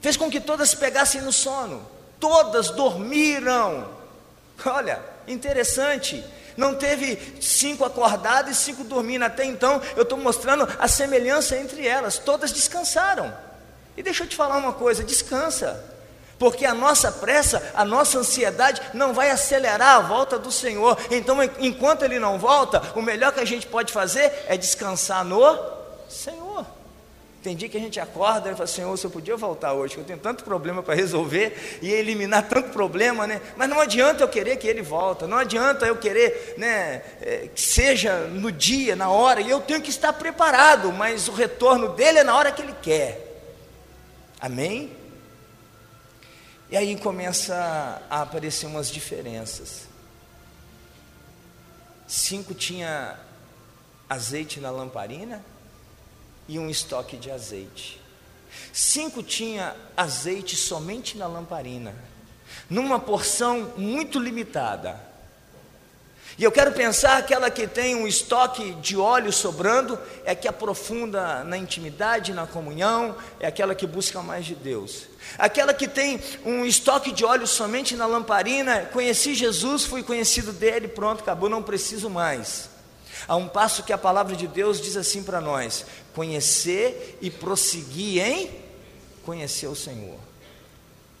fez 0.00 0.16
com 0.16 0.30
que 0.30 0.40
todas 0.40 0.72
pegassem 0.74 1.20
no 1.20 1.32
sono, 1.32 1.84
todas 2.20 2.70
dormiram. 2.70 3.97
Olha, 4.66 5.00
interessante. 5.26 6.24
Não 6.56 6.74
teve 6.74 7.36
cinco 7.40 7.84
acordadas 7.84 8.58
e 8.58 8.60
cinco 8.60 8.82
dormindo. 8.82 9.24
Até 9.24 9.44
então, 9.44 9.80
eu 9.96 10.02
estou 10.02 10.18
mostrando 10.18 10.68
a 10.78 10.88
semelhança 10.88 11.56
entre 11.56 11.86
elas. 11.86 12.18
Todas 12.18 12.52
descansaram. 12.52 13.32
E 13.96 14.02
deixa 14.02 14.24
eu 14.24 14.28
te 14.28 14.36
falar 14.36 14.56
uma 14.56 14.72
coisa: 14.72 15.04
descansa. 15.04 15.84
Porque 16.38 16.64
a 16.64 16.74
nossa 16.74 17.10
pressa, 17.10 17.72
a 17.74 17.84
nossa 17.84 18.18
ansiedade 18.18 18.80
não 18.94 19.12
vai 19.12 19.30
acelerar 19.30 19.96
a 19.96 20.00
volta 20.00 20.38
do 20.38 20.52
Senhor. 20.52 20.96
Então, 21.10 21.38
enquanto 21.58 22.04
Ele 22.04 22.18
não 22.18 22.38
volta, 22.38 22.80
o 22.94 23.02
melhor 23.02 23.32
que 23.32 23.40
a 23.40 23.44
gente 23.44 23.66
pode 23.66 23.92
fazer 23.92 24.32
é 24.46 24.56
descansar 24.56 25.24
no 25.24 25.58
Senhor. 26.08 26.64
Tem 27.42 27.54
dia 27.54 27.68
que 27.68 27.76
a 27.76 27.80
gente 27.80 28.00
acorda 28.00 28.50
e 28.50 28.54
fala, 28.54 28.66
Senhor, 28.66 28.96
se 28.96 29.06
eu 29.06 29.10
podia 29.10 29.36
voltar 29.36 29.72
hoje, 29.72 29.94
que 29.94 30.00
eu 30.00 30.04
tenho 30.04 30.18
tanto 30.18 30.42
problema 30.42 30.82
para 30.82 30.94
resolver 30.94 31.78
e 31.80 31.88
eliminar 31.88 32.48
tanto 32.48 32.70
problema, 32.70 33.28
né? 33.28 33.40
Mas 33.56 33.68
não 33.68 33.80
adianta 33.80 34.24
eu 34.24 34.28
querer 34.28 34.56
que 34.56 34.66
ele 34.66 34.82
volta, 34.82 35.26
não 35.26 35.38
adianta 35.38 35.86
eu 35.86 35.96
querer, 35.96 36.54
né, 36.58 37.02
é, 37.20 37.48
que 37.54 37.60
seja 37.60 38.26
no 38.26 38.50
dia, 38.50 38.96
na 38.96 39.08
hora, 39.08 39.40
e 39.40 39.48
eu 39.48 39.60
tenho 39.60 39.80
que 39.80 39.90
estar 39.90 40.12
preparado, 40.12 40.92
mas 40.92 41.28
o 41.28 41.32
retorno 41.32 41.90
dele 41.90 42.18
é 42.18 42.24
na 42.24 42.36
hora 42.36 42.50
que 42.50 42.60
ele 42.60 42.74
quer. 42.82 43.24
Amém? 44.40 44.96
E 46.70 46.76
aí 46.76 46.96
começa 46.96 48.02
a 48.10 48.22
aparecer 48.22 48.66
umas 48.66 48.90
diferenças. 48.90 49.86
Cinco 52.06 52.52
tinha 52.52 53.16
azeite 54.08 54.60
na 54.60 54.70
lamparina, 54.70 55.44
e 56.48 56.58
um 56.58 56.70
estoque 56.70 57.16
de 57.16 57.30
azeite. 57.30 58.00
Cinco 58.72 59.22
tinha 59.22 59.76
azeite 59.96 60.56
somente 60.56 61.16
na 61.18 61.26
lamparina, 61.26 61.94
numa 62.68 62.98
porção 62.98 63.72
muito 63.76 64.18
limitada. 64.18 65.08
E 66.38 66.44
eu 66.44 66.52
quero 66.52 66.70
pensar 66.70 67.18
aquela 67.18 67.50
que 67.50 67.66
tem 67.66 67.96
um 67.96 68.06
estoque 68.06 68.72
de 68.74 68.96
óleo 68.96 69.32
sobrando, 69.32 69.98
é 70.24 70.36
que 70.36 70.46
aprofunda 70.46 71.42
na 71.42 71.58
intimidade, 71.58 72.32
na 72.32 72.46
comunhão, 72.46 73.16
é 73.40 73.48
aquela 73.48 73.74
que 73.74 73.88
busca 73.88 74.22
mais 74.22 74.46
de 74.46 74.54
Deus. 74.54 75.08
Aquela 75.36 75.74
que 75.74 75.88
tem 75.88 76.20
um 76.44 76.64
estoque 76.64 77.10
de 77.10 77.24
óleo 77.24 77.46
somente 77.46 77.96
na 77.96 78.06
lamparina, 78.06 78.88
conheci 78.92 79.34
Jesus, 79.34 79.84
fui 79.84 80.04
conhecido 80.04 80.52
dele, 80.52 80.86
pronto, 80.86 81.22
acabou, 81.22 81.48
não 81.48 81.62
preciso 81.62 82.08
mais. 82.08 82.70
Há 83.26 83.36
um 83.36 83.48
passo 83.48 83.82
que 83.82 83.92
a 83.92 83.98
palavra 83.98 84.36
de 84.36 84.46
Deus 84.46 84.80
diz 84.80 84.96
assim 84.96 85.22
para 85.22 85.40
nós: 85.40 85.84
conhecer 86.14 87.18
e 87.20 87.30
prosseguir 87.30 88.22
em 88.22 88.50
conhecer 89.24 89.66
o 89.66 89.76
Senhor. 89.76 90.18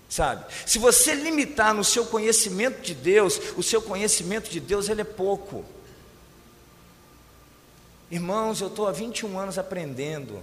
Sabe? 0.08 0.46
Se 0.64 0.78
você 0.78 1.14
limitar 1.14 1.74
no 1.74 1.84
seu 1.84 2.06
conhecimento 2.06 2.80
de 2.80 2.94
Deus, 2.94 3.38
o 3.56 3.62
seu 3.62 3.82
conhecimento 3.82 4.48
de 4.48 4.58
Deus 4.58 4.88
ele 4.88 5.02
é 5.02 5.04
pouco. 5.04 5.64
Irmãos, 8.10 8.62
eu 8.62 8.68
estou 8.68 8.88
há 8.88 8.92
21 8.92 9.38
anos 9.38 9.58
aprendendo. 9.58 10.40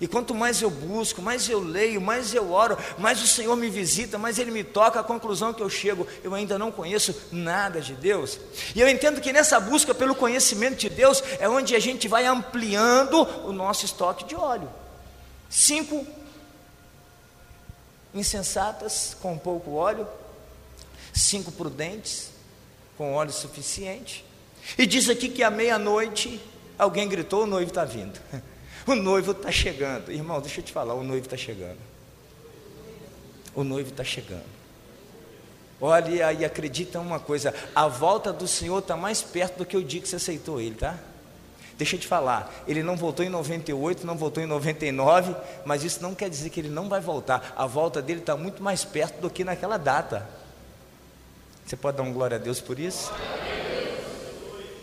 E 0.00 0.08
quanto 0.08 0.34
mais 0.34 0.62
eu 0.62 0.70
busco, 0.70 1.20
mais 1.20 1.46
eu 1.48 1.60
leio, 1.60 2.00
mais 2.00 2.32
eu 2.34 2.50
oro, 2.50 2.78
mais 2.96 3.22
o 3.22 3.26
Senhor 3.26 3.54
me 3.54 3.68
visita, 3.68 4.16
mais 4.16 4.38
Ele 4.38 4.50
me 4.50 4.64
toca, 4.64 4.98
a 4.98 5.04
conclusão 5.04 5.52
que 5.52 5.62
eu 5.62 5.68
chego, 5.68 6.06
eu 6.24 6.34
ainda 6.34 6.58
não 6.58 6.72
conheço 6.72 7.14
nada 7.30 7.82
de 7.82 7.92
Deus. 7.94 8.40
E 8.74 8.80
eu 8.80 8.88
entendo 8.88 9.20
que 9.20 9.32
nessa 9.32 9.60
busca 9.60 9.94
pelo 9.94 10.14
conhecimento 10.14 10.78
de 10.78 10.88
Deus 10.88 11.22
é 11.38 11.46
onde 11.46 11.76
a 11.76 11.78
gente 11.78 12.08
vai 12.08 12.24
ampliando 12.24 13.22
o 13.46 13.52
nosso 13.52 13.84
estoque 13.84 14.24
de 14.24 14.34
óleo. 14.34 14.70
Cinco 15.50 16.06
insensatas 18.14 19.16
com 19.20 19.36
pouco 19.36 19.74
óleo, 19.74 20.08
cinco 21.12 21.52
prudentes 21.52 22.30
com 22.96 23.14
óleo 23.14 23.32
suficiente, 23.32 24.24
E 24.76 24.86
diz 24.86 25.08
aqui 25.08 25.28
que 25.28 25.42
à 25.42 25.50
meia-noite 25.50 26.40
alguém 26.78 27.08
gritou: 27.08 27.44
o 27.44 27.46
noivo 27.46 27.70
está 27.70 27.84
vindo. 27.84 28.18
O 28.86 28.94
noivo 28.94 29.32
está 29.32 29.50
chegando. 29.50 30.10
Irmão, 30.10 30.40
deixa 30.40 30.60
eu 30.60 30.64
te 30.64 30.72
falar: 30.72 30.94
o 30.94 31.02
noivo 31.02 31.26
está 31.26 31.36
chegando. 31.36 31.78
O 33.54 33.64
noivo 33.64 33.90
está 33.90 34.04
chegando. 34.04 34.60
Olha 35.80 36.32
e 36.32 36.44
acredita 36.44 37.00
uma 37.00 37.18
coisa: 37.18 37.54
a 37.74 37.88
volta 37.88 38.32
do 38.32 38.46
Senhor 38.46 38.78
está 38.78 38.96
mais 38.96 39.22
perto 39.22 39.58
do 39.58 39.66
que 39.66 39.76
o 39.76 39.84
dia 39.84 40.00
que 40.00 40.08
você 40.08 40.16
aceitou 40.16 40.60
Ele, 40.60 40.74
tá? 40.74 40.98
Deixa 41.80 41.96
eu 41.96 42.00
te 42.00 42.06
falar, 42.06 42.52
ele 42.68 42.82
não 42.82 42.94
voltou 42.94 43.24
em 43.24 43.30
98, 43.30 44.06
não 44.06 44.14
voltou 44.14 44.42
em 44.42 44.46
99, 44.46 45.34
mas 45.64 45.82
isso 45.82 46.02
não 46.02 46.14
quer 46.14 46.28
dizer 46.28 46.50
que 46.50 46.60
ele 46.60 46.68
não 46.68 46.90
vai 46.90 47.00
voltar. 47.00 47.54
A 47.56 47.64
volta 47.64 48.02
dele 48.02 48.20
está 48.20 48.36
muito 48.36 48.62
mais 48.62 48.84
perto 48.84 49.18
do 49.18 49.30
que 49.30 49.42
naquela 49.44 49.78
data. 49.78 50.28
Você 51.64 51.76
pode 51.76 51.96
dar 51.96 52.02
um 52.02 52.12
glória 52.12 52.34
a 52.34 52.38
Deus 52.38 52.60
por 52.60 52.78
isso? 52.78 53.10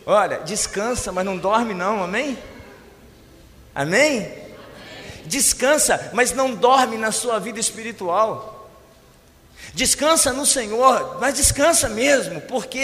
Olha, 0.07 0.39
descansa, 0.39 1.11
mas 1.11 1.23
não 1.23 1.37
dorme 1.37 1.75
não, 1.75 2.03
amém? 2.03 2.35
Amém? 3.77 4.27
Descansa, 5.25 6.09
mas 6.11 6.31
não 6.31 6.55
dorme 6.55 6.97
na 6.97 7.11
sua 7.11 7.37
vida 7.37 7.59
espiritual. 7.59 8.71
Descansa 9.71 10.33
no 10.33 10.47
Senhor, 10.47 11.19
mas 11.21 11.35
descansa 11.35 11.87
mesmo, 11.87 12.41
porque 12.41 12.79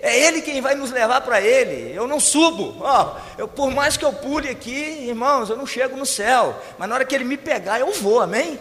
é 0.00 0.16
Ele 0.20 0.40
quem 0.40 0.60
vai 0.60 0.76
nos 0.76 0.92
levar 0.92 1.22
para 1.22 1.40
Ele. 1.40 1.92
Eu 1.92 2.06
não 2.06 2.20
subo, 2.20 2.76
ó, 2.80 3.16
eu, 3.36 3.48
por 3.48 3.72
mais 3.72 3.96
que 3.96 4.04
eu 4.04 4.12
pule 4.12 4.48
aqui, 4.48 5.08
irmãos, 5.08 5.50
eu 5.50 5.56
não 5.56 5.66
chego 5.66 5.96
no 5.96 6.06
céu, 6.06 6.56
mas 6.78 6.88
na 6.88 6.94
hora 6.94 7.04
que 7.04 7.16
Ele 7.16 7.24
me 7.24 7.36
pegar, 7.36 7.80
eu 7.80 7.92
vou, 7.94 8.20
amém? 8.20 8.60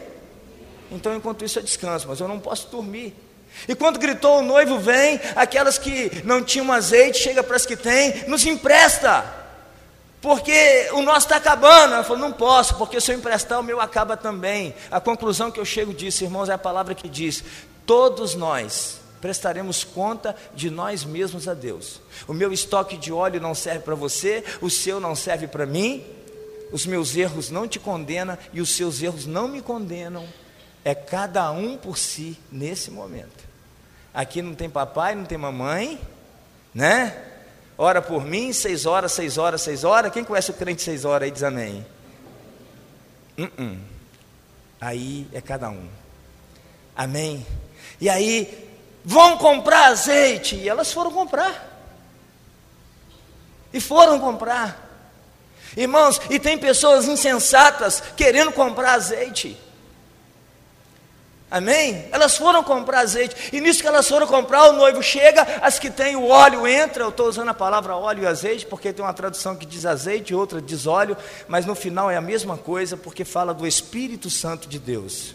Então, 0.89 1.15
enquanto 1.15 1.45
isso, 1.45 1.59
eu 1.59 1.63
descanso, 1.63 2.07
mas 2.07 2.19
eu 2.19 2.27
não 2.27 2.39
posso 2.39 2.67
dormir. 2.69 3.13
E 3.67 3.75
quando 3.75 3.99
gritou 3.99 4.39
o 4.39 4.43
noivo 4.43 4.79
vem, 4.79 5.21
aquelas 5.35 5.77
que 5.77 6.23
não 6.23 6.41
tinham 6.41 6.71
azeite, 6.71 7.19
chega 7.19 7.43
para 7.43 7.57
as 7.57 7.65
que 7.67 7.77
têm, 7.77 8.23
nos 8.27 8.43
empresta. 8.43 9.44
Porque 10.25 10.89
o 10.93 11.03
nosso 11.03 11.27
está 11.27 11.35
acabando. 11.35 11.93
Ela 11.93 12.03
falou, 12.03 12.17
não 12.17 12.31
posso, 12.31 12.73
porque 12.79 12.99
se 12.99 13.11
eu 13.11 13.15
emprestar, 13.15 13.59
o 13.59 13.63
meu 13.63 13.79
acaba 13.79 14.17
também. 14.17 14.73
A 14.89 14.99
conclusão 14.99 15.51
que 15.51 15.59
eu 15.59 15.65
chego 15.65 15.93
disso, 15.93 16.23
irmãos, 16.23 16.49
é 16.49 16.53
a 16.53 16.57
palavra 16.57 16.95
que 16.95 17.07
diz: 17.07 17.43
todos 17.85 18.33
nós 18.33 19.01
prestaremos 19.21 19.83
conta 19.83 20.35
de 20.55 20.71
nós 20.71 21.03
mesmos 21.03 21.47
a 21.47 21.53
Deus. 21.53 22.01
O 22.27 22.33
meu 22.33 22.51
estoque 22.51 22.97
de 22.97 23.13
óleo 23.13 23.39
não 23.39 23.53
serve 23.53 23.81
para 23.81 23.93
você, 23.93 24.43
o 24.61 24.67
seu 24.67 24.99
não 24.99 25.15
serve 25.15 25.45
para 25.45 25.67
mim, 25.67 26.03
os 26.71 26.87
meus 26.87 27.15
erros 27.15 27.51
não 27.51 27.67
te 27.67 27.77
condenam 27.77 28.35
e 28.51 28.59
os 28.61 28.75
seus 28.75 29.03
erros 29.03 29.27
não 29.27 29.47
me 29.47 29.61
condenam. 29.61 30.27
É 30.83 30.95
cada 30.95 31.51
um 31.51 31.77
por 31.77 31.99
si 31.99 32.35
nesse 32.51 32.89
momento. 32.89 33.45
Aqui 34.11 34.41
não 34.41 34.55
tem 34.55 34.71
papai, 34.71 35.13
não 35.13 35.25
tem 35.25 35.37
mamãe, 35.37 36.01
né? 36.73 37.34
Ora 37.77 38.01
por 38.01 38.23
mim, 38.23 38.53
seis 38.53 38.85
horas, 38.85 39.11
seis 39.11 39.37
horas, 39.37 39.61
seis 39.61 39.83
horas. 39.83 40.11
Quem 40.11 40.23
conhece 40.23 40.51
o 40.51 40.53
crente 40.53 40.81
seis 40.81 41.03
horas 41.03 41.25
aí 41.25 41.31
diz 41.31 41.43
amém? 41.43 41.85
Uh 43.37 43.43
-uh. 43.43 43.79
Aí 44.79 45.27
é 45.33 45.41
cada 45.41 45.69
um. 45.69 45.89
Amém? 46.95 47.45
E 47.99 48.09
aí, 48.09 48.69
vão 49.03 49.37
comprar 49.37 49.87
azeite. 49.87 50.55
E 50.55 50.69
elas 50.69 50.93
foram 50.93 51.11
comprar. 51.11 51.73
E 53.73 53.81
foram 53.81 54.19
comprar. 54.19 54.81
Irmãos, 55.75 56.21
e 56.29 56.39
tem 56.39 56.57
pessoas 56.57 57.07
insensatas 57.07 58.01
querendo 58.15 58.51
comprar 58.53 58.93
azeite. 58.93 59.57
Amém? 61.55 62.09
Elas 62.11 62.35
foram 62.35 62.61
comprar 62.61 62.99
azeite, 62.99 63.33
e 63.53 63.61
nisso 63.61 63.81
que 63.81 63.87
elas 63.87 64.05
foram 64.05 64.27
comprar, 64.27 64.67
o 64.67 64.73
noivo 64.73 65.01
chega, 65.01 65.41
as 65.61 65.79
que 65.79 65.89
têm 65.89 66.17
o 66.17 66.27
óleo 66.27 66.67
entra. 66.67 67.05
Eu 67.05 67.07
estou 67.07 67.29
usando 67.29 67.47
a 67.47 67.53
palavra 67.53 67.95
óleo 67.95 68.23
e 68.23 68.27
azeite, 68.27 68.65
porque 68.65 68.91
tem 68.91 69.05
uma 69.05 69.13
tradução 69.13 69.55
que 69.55 69.65
diz 69.65 69.85
azeite, 69.85 70.35
outra 70.35 70.61
diz 70.61 70.85
óleo, 70.85 71.15
mas 71.47 71.65
no 71.65 71.73
final 71.73 72.11
é 72.11 72.17
a 72.17 72.21
mesma 72.21 72.57
coisa, 72.57 72.97
porque 72.97 73.23
fala 73.23 73.53
do 73.53 73.65
Espírito 73.65 74.29
Santo 74.29 74.67
de 74.67 74.77
Deus. 74.77 75.33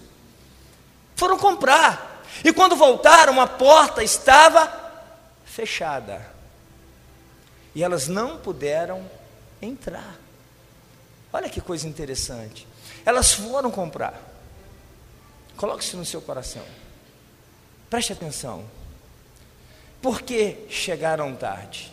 Foram 1.17 1.39
comprar, 1.39 2.23
e 2.45 2.53
quando 2.53 2.77
voltaram, 2.77 3.41
a 3.41 3.47
porta 3.47 4.05
estava 4.05 4.71
fechada, 5.47 6.21
e 7.75 7.83
elas 7.83 8.09
não 8.09 8.37
puderam 8.37 9.11
entrar. 9.63 10.19
Olha 11.33 11.49
que 11.49 11.63
coisa 11.63 11.89
interessante. 11.89 12.69
Elas 13.07 13.33
foram 13.33 13.71
comprar. 13.71 14.30
Coloque 15.61 15.85
isso 15.85 15.99
no 15.99 16.07
seu 16.07 16.23
coração. 16.23 16.63
Preste 17.91 18.15
atenção. 18.15 18.65
Por 20.01 20.23
que 20.23 20.57
chegaram 20.71 21.37
tarde? 21.37 21.93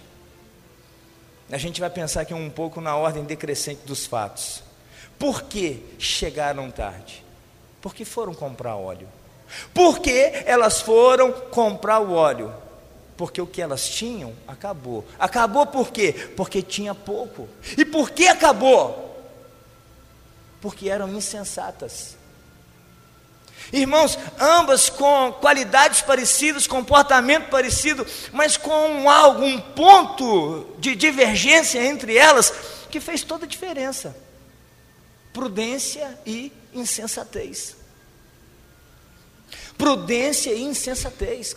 A 1.52 1.58
gente 1.58 1.82
vai 1.82 1.90
pensar 1.90 2.22
aqui 2.22 2.34
um 2.34 2.50
pouco 2.50 2.80
na 2.80 2.96
ordem 2.96 3.26
decrescente 3.26 3.82
dos 3.86 4.06
fatos. 4.06 4.64
Por 5.20 5.42
que 5.42 5.84
chegaram 6.00 6.72
tarde? 6.72 7.22
Porque 7.82 8.06
foram 8.06 8.34
comprar 8.34 8.78
óleo. 8.78 9.10
Por 9.74 10.00
que 10.00 10.32
elas 10.46 10.80
foram 10.80 11.34
comprar 11.34 12.00
o 12.00 12.14
óleo? 12.14 12.54
Porque 13.18 13.42
o 13.42 13.48
que 13.48 13.62
elas 13.62 13.90
tinham 13.90 14.34
acabou. 14.48 15.04
Acabou 15.20 15.68
por 15.68 15.92
quê? 15.92 16.14
Porque 16.38 16.62
tinha 16.62 16.96
pouco. 16.96 17.50
E 17.78 17.84
por 17.84 18.12
que 18.12 18.30
acabou? 18.30 19.30
Porque 20.62 20.88
eram 20.88 21.14
insensatas. 21.14 22.17
Irmãos, 23.72 24.18
ambas 24.40 24.90
com 24.90 25.34
qualidades 25.34 26.02
parecidas, 26.02 26.68
comportamento 26.68 27.50
parecido, 27.50 28.08
mas 28.32 28.56
com 28.56 29.10
algo, 29.10 29.44
um 29.44 29.60
ponto 29.60 30.76
de 30.80 30.96
divergência 30.96 31.84
entre 31.84 32.16
elas 32.16 32.54
que 32.90 33.00
fez 33.00 33.24
toda 33.24 33.46
a 33.46 33.48
diferença: 33.48 34.16
prudência 35.34 36.18
e 36.26 36.52
insensatez. 36.74 37.76
Prudência 39.78 40.54
e 40.54 40.64
insensatez. 40.64 41.56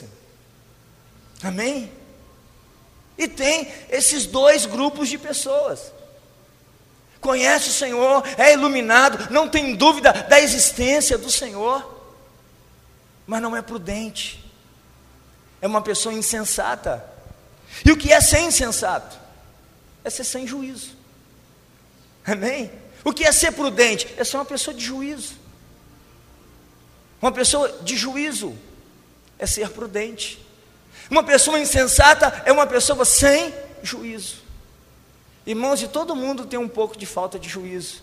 Amém? 1.43 1.93
E 3.17 3.29
tem 3.29 3.69
esses 3.89 4.27
dois 4.27 4.67
grupos 4.67 5.09
de 5.09 5.17
pessoas. 5.17 5.93
Conhece 7.21 7.69
o 7.69 7.73
Senhor, 7.73 8.25
é 8.37 8.53
iluminado, 8.55 9.31
não 9.31 9.49
tem 9.49 9.77
dúvida 9.77 10.13
da 10.13 10.41
existência 10.41 11.17
do 11.17 11.31
Senhor 11.31 12.00
mas 13.27 13.43
não 13.43 13.57
é 13.57 13.63
prudente, 13.63 14.45
é 15.61 15.67
uma 15.67 15.83
pessoa 15.83 16.15
insensata. 16.15 17.05
E 17.85 17.93
o 17.93 17.97
que 17.97 18.13
é 18.13 18.21
ser 18.21 18.41
insensato? 18.41 19.19
É 20.05 20.11
ser 20.11 20.25
sem 20.25 20.47
juízo. 20.47 20.97
Amém? 22.25 22.71
O 23.05 23.13
que 23.13 23.25
é 23.25 23.33
ser 23.33 23.53
prudente? 23.53 24.09
É 24.17 24.25
ser 24.25 24.37
uma 24.37 24.45
pessoa 24.45 24.75
de 24.75 24.85
juízo. 24.85 25.35
Uma 27.21 27.33
pessoa 27.33 27.81
de 27.83 27.97
juízo 27.97 28.57
é 29.39 29.47
ser 29.47 29.71
prudente. 29.71 30.45
Uma 31.11 31.23
pessoa 31.23 31.59
insensata 31.59 32.43
é 32.45 32.53
uma 32.53 32.67
pessoa 32.67 33.05
sem 33.05 33.55
juízo. 33.83 34.37
Irmãos, 35.47 35.83
e 35.83 35.89
todo 35.89 36.15
mundo 36.15 36.47
tem 36.47 36.59
um 36.59 36.69
pouco 36.69 36.97
de 36.97 37.07
falta 37.07 37.39
de 37.39 37.49
juízo. 37.49 38.03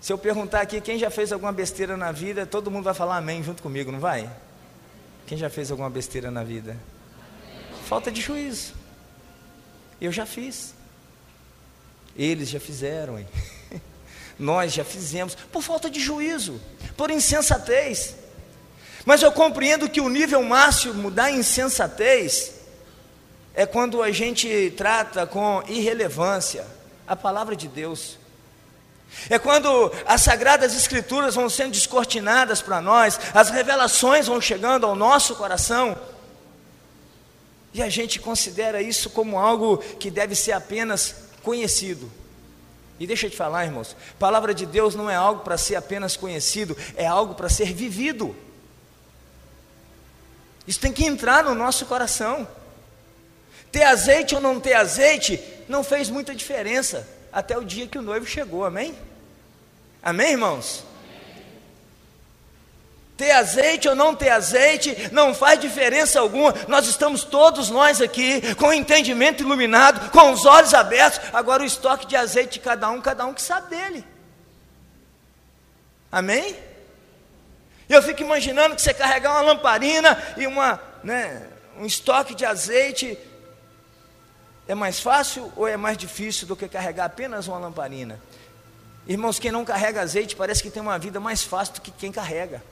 Se 0.00 0.12
eu 0.12 0.18
perguntar 0.18 0.60
aqui 0.60 0.80
quem 0.80 0.98
já 0.98 1.10
fez 1.10 1.32
alguma 1.32 1.52
besteira 1.52 1.96
na 1.96 2.12
vida, 2.12 2.46
todo 2.46 2.70
mundo 2.70 2.84
vai 2.84 2.94
falar 2.94 3.16
amém 3.16 3.42
junto 3.42 3.62
comigo, 3.62 3.90
não 3.90 3.98
vai? 3.98 4.30
Quem 5.26 5.36
já 5.36 5.50
fez 5.50 5.70
alguma 5.70 5.90
besteira 5.90 6.30
na 6.30 6.44
vida? 6.44 6.76
Falta 7.86 8.10
de 8.10 8.20
juízo. 8.20 8.74
Eu 10.00 10.12
já 10.12 10.24
fiz. 10.24 10.74
Eles 12.16 12.48
já 12.48 12.60
fizeram, 12.60 13.18
hein? 13.18 13.26
Nós 14.38 14.72
já 14.72 14.84
fizemos, 14.84 15.34
por 15.34 15.62
falta 15.62 15.90
de 15.90 15.98
juízo, 15.98 16.60
por 16.96 17.10
insensatez. 17.10 18.14
Mas 19.04 19.22
eu 19.22 19.32
compreendo 19.32 19.88
que 19.88 20.00
o 20.00 20.08
nível 20.08 20.42
máximo 20.42 21.10
da 21.10 21.30
insensatez 21.30 22.54
é 23.54 23.66
quando 23.66 24.02
a 24.02 24.12
gente 24.12 24.72
trata 24.76 25.26
com 25.26 25.62
irrelevância 25.66 26.64
a 27.06 27.16
palavra 27.16 27.56
de 27.56 27.66
Deus. 27.66 28.18
É 29.30 29.38
quando 29.38 29.92
as 30.06 30.22
sagradas 30.22 30.74
escrituras 30.74 31.34
vão 31.34 31.48
sendo 31.48 31.72
descortinadas 31.72 32.62
para 32.62 32.80
nós, 32.80 33.18
as 33.34 33.50
revelações 33.50 34.26
vão 34.26 34.40
chegando 34.40 34.86
ao 34.86 34.94
nosso 34.94 35.34
coração, 35.34 35.96
e 37.72 37.82
a 37.82 37.88
gente 37.88 38.18
considera 38.18 38.80
isso 38.80 39.10
como 39.10 39.38
algo 39.38 39.78
que 39.78 40.10
deve 40.10 40.34
ser 40.34 40.52
apenas 40.52 41.14
conhecido. 41.42 42.10
E 42.98 43.06
deixa 43.06 43.26
eu 43.26 43.30
te 43.30 43.36
falar, 43.36 43.64
irmãos, 43.66 43.94
palavra 44.18 44.52
de 44.52 44.66
Deus 44.66 44.94
não 44.94 45.08
é 45.08 45.14
algo 45.14 45.42
para 45.42 45.56
ser 45.56 45.76
apenas 45.76 46.16
conhecido, 46.16 46.76
é 46.96 47.06
algo 47.06 47.34
para 47.34 47.48
ser 47.48 47.72
vivido. 47.72 48.34
Isso 50.66 50.80
tem 50.80 50.92
que 50.92 51.04
entrar 51.04 51.44
no 51.44 51.54
nosso 51.54 51.86
coração. 51.86 52.48
Ter 53.70 53.82
azeite 53.82 54.34
ou 54.34 54.40
não 54.40 54.58
ter 54.58 54.74
azeite 54.74 55.40
não 55.68 55.84
fez 55.84 56.10
muita 56.10 56.34
diferença 56.34 57.06
até 57.32 57.56
o 57.56 57.64
dia 57.64 57.86
que 57.86 57.98
o 57.98 58.02
noivo 58.02 58.26
chegou, 58.26 58.64
amém? 58.64 58.94
Amém, 60.02 60.32
irmãos? 60.32 60.84
Ter 63.16 63.32
azeite 63.32 63.88
ou 63.88 63.96
não 63.96 64.14
ter 64.14 64.28
azeite 64.28 65.10
não 65.10 65.34
faz 65.34 65.58
diferença 65.58 66.20
alguma. 66.20 66.54
Nós 66.68 66.86
estamos 66.86 67.24
todos 67.24 67.68
nós 67.68 68.00
aqui 68.00 68.54
com 68.54 68.68
o 68.68 68.72
entendimento 68.72 69.42
iluminado, 69.42 70.10
com 70.10 70.30
os 70.30 70.46
olhos 70.46 70.72
abertos. 70.72 71.20
Agora 71.32 71.64
o 71.64 71.66
estoque 71.66 72.06
de 72.06 72.14
azeite 72.14 72.54
de 72.54 72.60
cada 72.60 72.88
um, 72.88 73.00
cada 73.00 73.26
um 73.26 73.34
que 73.34 73.42
sabe 73.42 73.74
dele. 73.74 74.04
Amém? 76.12 76.56
Eu 77.88 78.02
fico 78.02 78.22
imaginando 78.22 78.76
que 78.76 78.82
você 78.82 78.94
carregar 78.94 79.32
uma 79.32 79.40
lamparina 79.40 80.22
e 80.36 80.46
uma, 80.46 80.80
né, 81.02 81.44
um 81.76 81.86
estoque 81.86 82.34
de 82.34 82.44
azeite 82.44 83.18
é 84.68 84.74
mais 84.74 85.00
fácil 85.00 85.50
ou 85.56 85.66
é 85.66 85.78
mais 85.78 85.96
difícil 85.96 86.46
do 86.46 86.54
que 86.54 86.68
carregar 86.68 87.06
apenas 87.06 87.48
uma 87.48 87.58
lamparina? 87.58 88.20
Irmãos, 89.06 89.38
quem 89.38 89.50
não 89.50 89.64
carrega 89.64 90.02
azeite 90.02 90.36
parece 90.36 90.62
que 90.62 90.70
tem 90.70 90.82
uma 90.82 90.98
vida 90.98 91.18
mais 91.18 91.42
fácil 91.42 91.76
do 91.76 91.80
que 91.80 91.90
quem 91.90 92.12
carrega. 92.12 92.62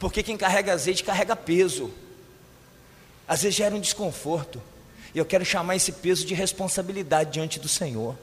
Porque 0.00 0.24
quem 0.24 0.36
carrega 0.36 0.72
azeite 0.72 1.04
carrega 1.04 1.36
peso. 1.36 1.94
Às 3.28 3.42
vezes 3.42 3.54
gera 3.54 3.76
um 3.76 3.80
desconforto. 3.80 4.60
E 5.14 5.18
eu 5.18 5.24
quero 5.24 5.44
chamar 5.44 5.76
esse 5.76 5.92
peso 5.92 6.26
de 6.26 6.34
responsabilidade 6.34 7.30
diante 7.30 7.60
do 7.60 7.68
Senhor. 7.68 8.18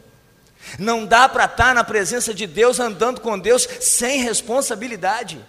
Não 0.77 1.05
dá 1.05 1.29
para 1.29 1.45
estar 1.45 1.73
na 1.73 1.85
presença 1.85 2.33
de 2.33 2.45
Deus, 2.45 2.77
andando 2.77 3.21
com 3.21 3.39
Deus, 3.39 3.65
sem 3.79 4.21
responsabilidade. 4.21 5.39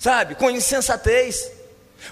Sabe? 0.00 0.34
Com 0.34 0.50
insensatez. 0.50 1.48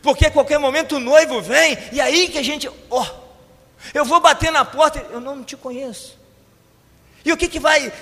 Porque 0.00 0.26
a 0.26 0.30
qualquer 0.30 0.58
momento 0.58 0.96
o 0.96 1.00
noivo 1.00 1.42
vem, 1.42 1.76
e 1.90 2.00
aí 2.00 2.28
que 2.28 2.38
a 2.38 2.42
gente, 2.42 2.70
oh, 2.88 3.23
eu 3.92 4.05
vou 4.05 4.20
bater 4.20 4.51
na 4.51 4.64
porta, 4.64 5.05
eu 5.11 5.20
não 5.20 5.42
te 5.42 5.57
conheço. 5.57 6.18
E 7.25 7.33
o 7.33 7.37
que, 7.37 7.49
que 7.49 7.59
vai 7.59 7.92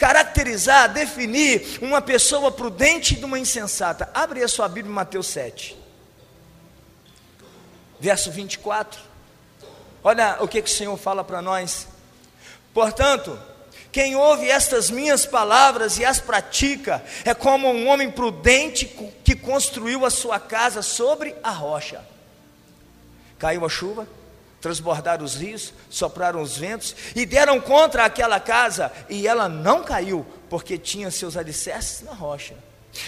caracterizar, 0.00 0.90
definir 0.90 1.78
uma 1.82 2.00
pessoa 2.00 2.50
prudente 2.50 3.14
de 3.14 3.24
uma 3.26 3.38
insensata. 3.38 4.08
Abre 4.14 4.42
a 4.42 4.48
sua 4.48 4.66
Bíblia 4.66 4.90
em 4.90 4.94
Mateus 4.94 5.26
7, 5.26 5.76
verso 8.00 8.30
24. 8.30 8.98
Olha 10.02 10.38
o 10.40 10.48
que, 10.48 10.62
que 10.62 10.70
o 10.70 10.72
Senhor 10.72 10.96
fala 10.96 11.22
para 11.22 11.42
nós. 11.42 11.86
Portanto, 12.72 13.38
quem 13.92 14.16
ouve 14.16 14.48
estas 14.48 14.90
minhas 14.90 15.26
palavras 15.26 15.98
e 15.98 16.04
as 16.04 16.18
pratica 16.18 17.04
é 17.22 17.34
como 17.34 17.68
um 17.68 17.86
homem 17.86 18.10
prudente 18.10 18.86
que 19.22 19.34
construiu 19.34 20.06
a 20.06 20.10
sua 20.10 20.40
casa 20.40 20.80
sobre 20.80 21.36
a 21.42 21.50
rocha. 21.50 22.02
Caiu 23.38 23.66
a 23.66 23.68
chuva, 23.68 24.08
transbordaram 24.60 25.24
os 25.24 25.34
rios, 25.34 25.72
sopraram 25.88 26.42
os 26.42 26.56
ventos 26.56 26.94
e 27.14 27.24
deram 27.24 27.60
contra 27.60 28.04
aquela 28.04 28.38
casa, 28.38 28.92
e 29.08 29.26
ela 29.26 29.48
não 29.48 29.82
caiu, 29.82 30.26
porque 30.48 30.76
tinha 30.76 31.10
seus 31.10 31.36
alicerces 31.36 32.02
na 32.02 32.12
rocha. 32.12 32.54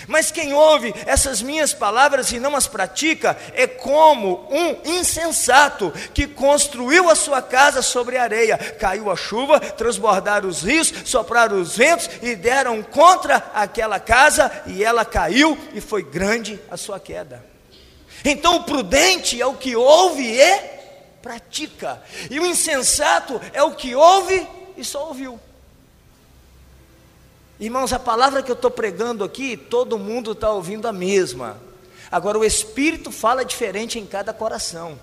Mas 0.07 0.31
quem 0.31 0.53
ouve 0.53 0.95
essas 1.07 1.43
minhas 1.43 1.75
palavras 1.75 2.31
e 2.31 2.39
não 2.39 2.55
as 2.55 2.67
pratica 2.67 3.37
é 3.53 3.67
como 3.67 4.47
um 4.51 4.77
insensato 4.99 5.93
que 6.15 6.27
construiu 6.27 7.11
a 7.11 7.15
sua 7.15 7.43
casa 7.43 7.83
sobre 7.83 8.17
areia. 8.17 8.57
Caiu 8.57 9.11
a 9.11 9.17
chuva, 9.17 9.59
transbordaram 9.59 10.49
os 10.49 10.63
rios, 10.63 10.93
sopraram 11.05 11.61
os 11.61 11.77
ventos 11.77 12.09
e 12.23 12.37
deram 12.37 12.83
contra 12.83 13.51
aquela 13.55 13.99
casa, 13.99 14.51
e 14.67 14.85
ela 14.85 15.05
caiu, 15.05 15.59
e 15.75 15.81
foi 15.81 16.03
grande 16.03 16.61
a 16.71 16.77
sua 16.77 17.01
queda. 17.01 17.45
Então 18.25 18.57
o 18.57 18.65
prudente 18.65 19.41
é 19.41 19.47
o 19.47 19.55
que 19.55 19.75
ouve 19.75 20.23
e 20.23 20.41
pratica. 21.23 22.03
E 22.31 22.41
o 22.41 22.47
insensato 22.47 23.41
é 23.53 23.63
o 23.63 23.75
que 23.75 23.95
ouve 23.95 24.47
e 24.77 24.85
só 24.85 25.09
ouviu. 25.09 25.39
Irmãos, 27.61 27.93
a 27.93 27.99
palavra 27.99 28.43
que 28.43 28.51
eu 28.51 28.57
estou 28.57 28.71
pregando 28.71 29.23
aqui, 29.23 29.57
todo 29.57 29.99
mundo 29.99 30.33
está 30.33 30.51
ouvindo 30.51 30.89
a 30.89 30.93
mesma. 30.93 31.57
Agora, 32.11 32.39
o 32.39 32.45
Espírito 32.45 33.13
fala 33.13 33.45
diferente 33.45 33.99
em 33.99 34.05
cada 34.05 34.33
coração. 34.33 34.99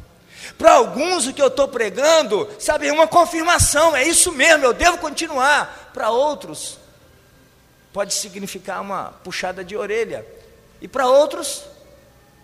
Para 0.57 0.73
alguns, 0.73 1.25
o 1.25 1.33
que 1.33 1.41
eu 1.41 1.47
estou 1.47 1.67
pregando, 1.67 2.49
sabe, 2.59 2.87
é 2.87 2.93
uma 2.93 3.07
confirmação, 3.07 3.95
é 3.95 4.03
isso 4.03 4.31
mesmo, 4.31 4.65
eu 4.65 4.73
devo 4.73 4.97
continuar. 4.97 5.91
Para 5.93 6.09
outros, 6.09 6.77
pode 7.93 8.13
significar 8.13 8.81
uma 8.81 9.13
puxada 9.23 9.63
de 9.63 9.75
orelha. 9.75 10.25
E 10.81 10.87
para 10.87 11.07
outros, 11.07 11.63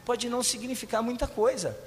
pode 0.05 0.29
não 0.29 0.41
significar 0.41 1.03
muita 1.03 1.27
coisa. 1.27 1.77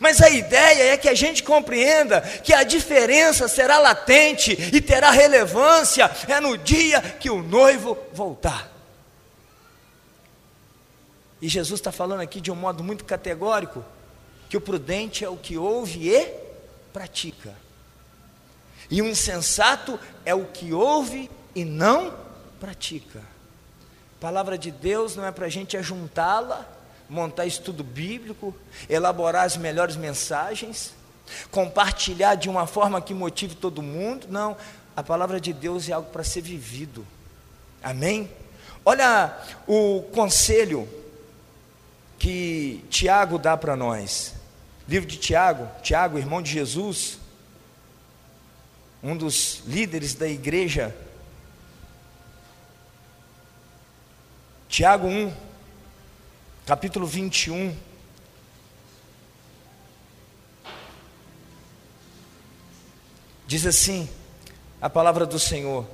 Mas 0.00 0.20
a 0.20 0.30
ideia 0.30 0.92
é 0.92 0.96
que 0.96 1.08
a 1.08 1.14
gente 1.14 1.42
compreenda 1.42 2.20
que 2.20 2.52
a 2.52 2.62
diferença 2.62 3.48
será 3.48 3.78
latente 3.78 4.52
e 4.72 4.80
terá 4.80 5.10
relevância 5.10 6.10
é 6.28 6.40
no 6.40 6.56
dia 6.56 7.00
que 7.00 7.30
o 7.30 7.42
noivo 7.42 7.96
voltar. 8.12 8.72
E 11.40 11.48
Jesus 11.48 11.80
está 11.80 11.92
falando 11.92 12.20
aqui 12.20 12.40
de 12.40 12.50
um 12.50 12.56
modo 12.56 12.82
muito 12.82 13.04
categórico 13.04 13.84
que 14.48 14.56
o 14.56 14.60
prudente 14.60 15.24
é 15.24 15.28
o 15.28 15.36
que 15.36 15.58
ouve 15.58 16.08
e 16.08 16.32
pratica, 16.92 17.54
e 18.90 19.02
o 19.02 19.06
insensato 19.06 19.98
é 20.24 20.34
o 20.34 20.44
que 20.44 20.72
ouve 20.72 21.30
e 21.54 21.64
não 21.64 22.14
pratica. 22.60 23.18
A 23.18 24.20
palavra 24.20 24.56
de 24.56 24.70
Deus 24.70 25.16
não 25.16 25.26
é 25.26 25.32
para 25.32 25.46
a 25.46 25.50
gente 25.50 25.76
ajuntá-la 25.76 26.66
montar 27.08 27.46
estudo 27.46 27.84
bíblico, 27.84 28.54
elaborar 28.88 29.44
as 29.44 29.56
melhores 29.56 29.96
mensagens, 29.96 30.94
compartilhar 31.50 32.34
de 32.34 32.48
uma 32.48 32.66
forma 32.66 33.00
que 33.00 33.14
motive 33.14 33.54
todo 33.54 33.82
mundo. 33.82 34.26
Não, 34.28 34.56
a 34.96 35.02
palavra 35.02 35.40
de 35.40 35.52
Deus 35.52 35.88
é 35.88 35.92
algo 35.92 36.10
para 36.10 36.24
ser 36.24 36.40
vivido. 36.40 37.06
Amém? 37.82 38.30
Olha 38.84 39.36
o 39.66 40.02
conselho 40.14 40.88
que 42.18 42.84
Tiago 42.90 43.38
dá 43.38 43.56
para 43.56 43.76
nós. 43.76 44.34
Livro 44.86 45.08
de 45.08 45.16
Tiago, 45.16 45.68
Tiago, 45.82 46.18
irmão 46.18 46.42
de 46.42 46.50
Jesus, 46.50 47.18
um 49.02 49.16
dos 49.16 49.62
líderes 49.66 50.14
da 50.14 50.28
igreja. 50.28 50.94
Tiago 54.68 55.06
1, 55.06 55.32
capítulo 56.66 57.06
21. 57.06 57.76
Diz 63.46 63.66
assim 63.66 64.08
a 64.80 64.88
palavra 64.88 65.26
do 65.26 65.38
Senhor: 65.38 65.86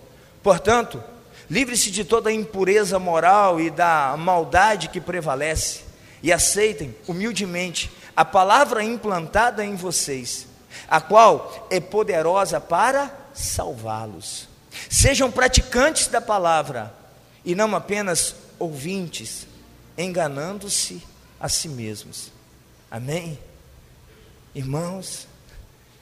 Portanto, 0.43 1.03
livre-se 1.49 1.91
de 1.91 2.05
toda 2.05 2.31
a 2.31 2.33
impureza 2.33 2.99
moral 2.99 3.61
e 3.61 3.69
da 3.69 4.15
maldade 4.17 4.89
que 4.89 5.01
prevalece, 5.01 5.83
e 6.23 6.33
aceitem 6.33 6.95
humildemente 7.09 7.91
a 8.15 8.25
palavra 8.25 8.85
implantada 8.85 9.65
em 9.65 9.75
vocês, 9.75 10.47
a 10.89 11.01
qual 11.01 11.67
é 11.69 11.81
poderosa 11.81 12.61
para 12.61 13.13
salvá-los. 13.35 14.49
Sejam 14.89 15.33
praticantes 15.33 16.07
da 16.07 16.21
palavra 16.21 16.95
e 17.45 17.57
não 17.57 17.75
apenas 17.75 18.37
ouvintes 18.59 19.50
enganando-se 19.97 21.03
a 21.39 21.49
si 21.49 21.69
mesmos. 21.69 22.33
Amém? 22.91 23.39
Irmãos, 24.55 25.27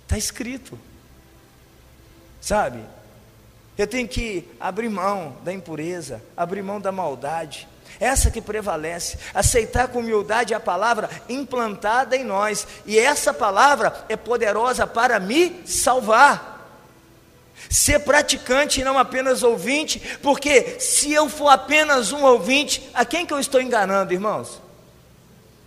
está 0.03 0.17
escrito. 0.17 0.79
Sabe? 2.41 2.81
Eu 3.77 3.87
tenho 3.87 4.09
que 4.09 4.49
abrir 4.59 4.89
mão 4.89 5.37
da 5.45 5.53
impureza, 5.53 6.23
abrir 6.37 6.63
mão 6.63 6.81
da 6.81 6.91
maldade, 6.91 7.69
essa 8.01 8.31
que 8.31 8.41
prevalece, 8.41 9.19
aceitar 9.35 9.89
com 9.89 10.01
humildade 10.01 10.55
a 10.55 10.61
palavra 10.61 11.09
implantada 11.29 12.17
em 12.17 12.25
nós, 12.25 12.67
e 12.87 12.99
essa 12.99 13.33
palavra 13.33 14.05
é 14.09 14.17
poderosa 14.17 14.87
para 14.87 15.21
me 15.21 15.63
salvar. 15.67 16.58
Ser 17.69 18.01
praticante 18.01 18.81
e 18.81 18.85
não 18.85 18.99
apenas 18.99 19.43
ouvinte, 19.43 20.01
porque 20.23 20.81
se 20.81 21.13
eu 21.13 21.29
for 21.29 21.49
apenas 21.49 22.13
um 22.13 22.25
ouvinte, 22.25 22.89
a 22.95 23.05
quem 23.05 23.27
que 23.27 23.33
eu 23.33 23.41
estou 23.41 23.61
enganando, 23.61 24.13
irmãos? 24.13 24.61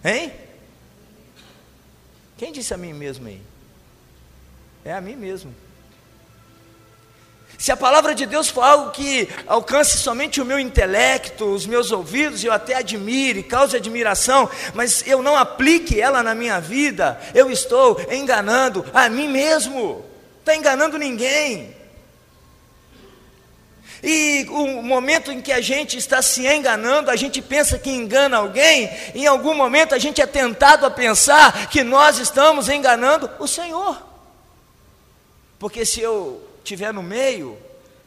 Hein? 0.04 0.34
Quem 2.38 2.52
disse 2.52 2.74
a 2.74 2.78
mim 2.78 2.94
mesmo 2.94 3.28
aí? 3.28 3.42
É 4.84 4.94
a 4.94 5.02
mim 5.02 5.16
mesmo. 5.16 5.54
Se 7.62 7.72
a 7.72 7.78
palavra 7.78 8.16
de 8.16 8.26
Deus 8.26 8.50
for 8.50 8.64
algo 8.64 8.90
que 8.90 9.30
alcance 9.46 10.00
somente 10.00 10.42
o 10.42 10.46
meu 10.46 10.58
intelecto, 10.58 11.46
os 11.46 11.68
meus 11.68 11.92
ouvidos, 11.92 12.44
eu 12.44 12.52
até 12.52 12.74
admire, 12.74 13.44
cause 13.44 13.78
admiração, 13.78 14.50
mas 14.74 15.06
eu 15.06 15.22
não 15.22 15.38
aplique 15.38 16.02
ela 16.02 16.24
na 16.24 16.34
minha 16.34 16.60
vida, 16.60 17.22
eu 17.36 17.52
estou 17.52 18.02
enganando 18.12 18.84
a 18.92 19.08
mim 19.08 19.28
mesmo, 19.28 20.04
está 20.40 20.56
enganando 20.56 20.98
ninguém. 20.98 21.76
E 24.04 24.48
o 24.50 24.82
momento 24.82 25.32
em 25.32 25.42
que 25.42 25.52
a 25.52 25.62
gente 25.62 25.98
está 25.98 26.22
se 26.22 26.48
enganando, 26.48 27.12
a 27.12 27.16
gente 27.16 27.42
pensa 27.42 27.78
que 27.78 27.90
engana 27.90 28.38
alguém, 28.38 28.90
em 29.14 29.28
algum 29.28 29.54
momento 29.54 29.94
a 29.94 30.00
gente 30.00 30.22
é 30.22 30.26
tentado 30.26 30.86
a 30.86 30.90
pensar 30.90 31.70
que 31.70 31.84
nós 31.84 32.18
estamos 32.18 32.68
enganando 32.68 33.30
o 33.40 33.48
Senhor. 33.48 34.02
Porque 35.60 35.86
se 35.86 36.02
eu 36.02 36.42
estiver 36.64 36.92
no 36.92 37.04
meio, 37.04 37.58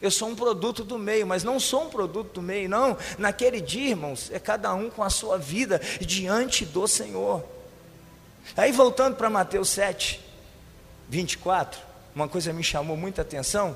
Eu 0.05 0.11
sou 0.11 0.29
um 0.29 0.35
produto 0.35 0.83
do 0.83 0.99
meio, 0.99 1.25
mas 1.25 1.43
não 1.43 1.59
sou 1.59 1.85
um 1.85 1.89
produto 1.89 2.33
do 2.33 2.41
meio, 2.41 2.69
não. 2.69 2.97
Naquele 3.17 3.61
dia, 3.61 3.89
irmãos, 3.89 4.29
é 4.31 4.39
cada 4.39 4.73
um 4.73 4.89
com 4.89 5.03
a 5.03 5.09
sua 5.09 5.37
vida 5.37 5.81
diante 5.99 6.65
do 6.65 6.87
Senhor. 6.87 7.43
Aí 8.55 8.71
voltando 8.71 9.15
para 9.15 9.29
Mateus 9.29 9.69
7, 9.69 10.21
24, 11.09 11.79
uma 12.13 12.27
coisa 12.27 12.53
me 12.53 12.63
chamou 12.63 12.95
muita 12.95 13.23
atenção. 13.23 13.75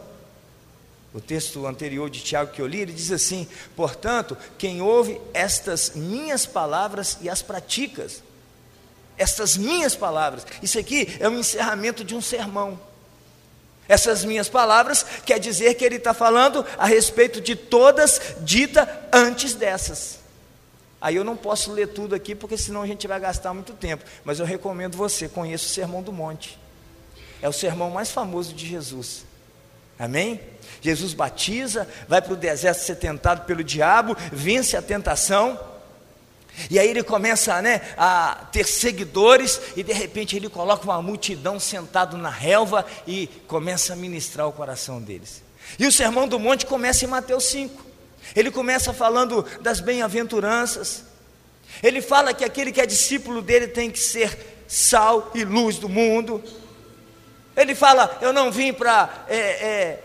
O 1.14 1.20
texto 1.20 1.66
anterior 1.66 2.10
de 2.10 2.22
Tiago 2.22 2.52
que 2.52 2.62
eu 2.62 2.68
li, 2.68 2.82
ele 2.82 2.94
diz 2.94 3.12
assim: 3.12 3.48
Portanto, 3.76 4.38
quem 4.58 4.82
ouve 4.82 5.20
estas 5.34 5.94
minhas 5.96 6.46
palavras 6.46 7.18
e 7.22 7.30
as 7.30 7.42
praticas, 7.42 8.22
estas 9.18 9.58
minhas 9.58 9.96
palavras, 9.96 10.46
isso 10.62 10.78
aqui 10.78 11.18
é 11.20 11.28
o 11.28 11.34
encerramento 11.34 12.04
de 12.04 12.16
um 12.16 12.22
sermão. 12.22 12.80
Essas 13.88 14.24
minhas 14.24 14.48
palavras 14.48 15.04
quer 15.26 15.40
dizer 15.40 15.74
que 15.74 15.84
ele 15.84 15.96
está 15.96 16.14
falando 16.14 16.64
a 16.78 16.86
respeito 16.86 17.42
de 17.42 17.56
todas 17.56 18.22
dita 18.42 19.10
antes 19.12 19.56
dessas. 19.56 20.20
Aí 21.02 21.16
eu 21.16 21.24
não 21.24 21.36
posso 21.36 21.72
ler 21.72 21.88
tudo 21.88 22.14
aqui, 22.14 22.36
porque 22.36 22.56
senão 22.56 22.84
a 22.84 22.88
gente 22.88 23.08
vai 23.08 23.20
gastar 23.20 23.52
muito 23.52 23.74
tempo. 23.74 24.04
Mas 24.24 24.40
eu 24.40 24.46
recomendo 24.46 24.96
você, 24.96 25.28
conheça 25.28 25.66
o 25.66 25.70
Sermão 25.70 26.04
do 26.04 26.14
Monte. 26.14 26.60
É 27.42 27.50
o 27.50 27.54
sermão 27.54 27.90
mais 27.90 28.12
famoso 28.12 28.54
de 28.54 28.68
Jesus. 28.68 29.26
Amém? 30.00 30.40
Jesus 30.82 31.14
batiza, 31.14 31.86
vai 32.08 32.22
para 32.22 32.34
o 32.34 32.38
deserto 32.38 32.80
ser 32.80 32.96
tentado 32.96 33.42
pelo 33.42 33.64
diabo, 33.64 34.16
vence 34.32 34.78
a 34.78 34.82
tentação. 34.82 35.60
E 36.70 36.80
aí 36.80 36.90
ele 36.90 37.04
começa 37.04 37.62
né, 37.62 37.82
a 37.98 38.48
ter 38.52 38.66
seguidores, 38.66 39.62
e 39.76 39.84
de 39.84 39.94
repente 39.94 40.36
ele 40.36 40.50
coloca 40.50 40.84
uma 40.86 41.02
multidão 41.02 41.60
sentado 41.60 42.18
na 42.18 42.30
relva 42.30 42.86
e 43.06 43.28
começa 43.48 43.94
a 43.94 43.96
ministrar 43.96 44.48
o 44.48 44.54
coração 44.54 45.02
deles. 45.02 45.44
E 45.78 45.86
o 45.86 45.92
sermão 45.92 46.28
do 46.28 46.40
monte 46.40 46.66
começa 46.66 47.06
em 47.06 47.08
Mateus 47.08 47.46
5. 47.46 47.86
Ele 48.36 48.52
começa 48.52 48.94
falando 48.94 49.46
das 49.62 49.80
bem-aventuranças. 49.80 51.04
Ele 51.84 52.02
fala 52.02 52.34
que 52.34 52.44
aquele 52.44 52.72
que 52.72 52.82
é 52.82 52.86
discípulo 52.86 53.42
dele 53.42 53.68
tem 53.68 53.92
que 53.92 54.00
ser 54.00 54.64
sal 54.68 55.32
e 55.36 55.44
luz 55.44 55.78
do 55.78 55.88
mundo. 55.88 56.44
Ele 57.60 57.76
fala: 57.76 58.18
Eu 58.22 58.32
não 58.32 58.50
vim 58.50 58.72
para 58.72 59.26
é, 59.28 59.38
é, 59.38 60.00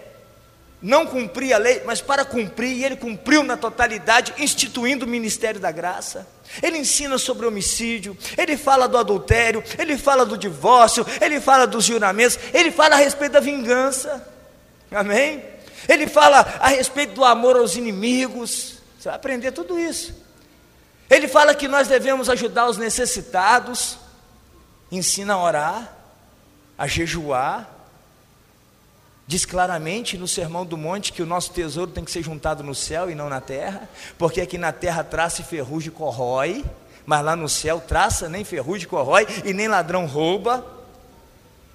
não 0.82 1.06
cumprir 1.06 1.54
a 1.54 1.58
lei, 1.58 1.82
mas 1.86 2.00
para 2.00 2.24
cumprir, 2.24 2.72
e 2.72 2.84
ele 2.84 2.96
cumpriu 2.96 3.42
na 3.42 3.56
totalidade, 3.56 4.34
instituindo 4.36 5.06
o 5.06 5.08
ministério 5.08 5.60
da 5.60 5.70
graça. 5.70 6.26
Ele 6.62 6.76
ensina 6.76 7.16
sobre 7.16 7.46
homicídio, 7.46 8.16
ele 8.36 8.56
fala 8.56 8.86
do 8.86 8.98
adultério, 8.98 9.62
ele 9.78 9.96
fala 9.96 10.26
do 10.26 10.36
divórcio, 10.36 11.06
ele 11.20 11.40
fala 11.40 11.66
dos 11.66 11.84
juramentos, 11.84 12.38
ele 12.52 12.70
fala 12.70 12.96
a 12.96 12.98
respeito 12.98 13.32
da 13.32 13.40
vingança. 13.40 14.28
Amém? 14.90 15.42
Ele 15.88 16.06
fala 16.06 16.40
a 16.60 16.68
respeito 16.68 17.14
do 17.14 17.24
amor 17.24 17.56
aos 17.56 17.76
inimigos. 17.76 18.78
Você 18.98 19.08
vai 19.08 19.16
aprender 19.16 19.52
tudo 19.52 19.78
isso. 19.78 20.14
Ele 21.08 21.28
fala 21.28 21.54
que 21.54 21.68
nós 21.68 21.86
devemos 21.86 22.28
ajudar 22.28 22.68
os 22.68 22.76
necessitados, 22.76 23.98
ensina 24.90 25.34
a 25.34 25.42
orar, 25.42 25.93
a 26.76 26.86
jejuar. 26.86 27.70
Diz 29.26 29.46
claramente 29.46 30.18
no 30.18 30.28
Sermão 30.28 30.66
do 30.66 30.76
Monte 30.76 31.12
que 31.12 31.22
o 31.22 31.26
nosso 31.26 31.50
tesouro 31.50 31.90
tem 31.90 32.04
que 32.04 32.10
ser 32.10 32.22
juntado 32.22 32.62
no 32.62 32.74
céu 32.74 33.10
e 33.10 33.14
não 33.14 33.28
na 33.30 33.40
terra, 33.40 33.88
porque 34.18 34.40
aqui 34.40 34.58
na 34.58 34.70
terra 34.70 35.02
traça 35.02 35.40
e 35.40 35.44
ferrugem 35.44 35.90
corrói, 35.90 36.62
mas 37.06 37.24
lá 37.24 37.34
no 37.34 37.48
céu 37.48 37.80
traça 37.80 38.28
nem 38.28 38.44
ferrugem 38.44 38.86
corrói 38.86 39.26
e 39.44 39.54
nem 39.54 39.66
ladrão 39.66 40.04
rouba. 40.04 40.64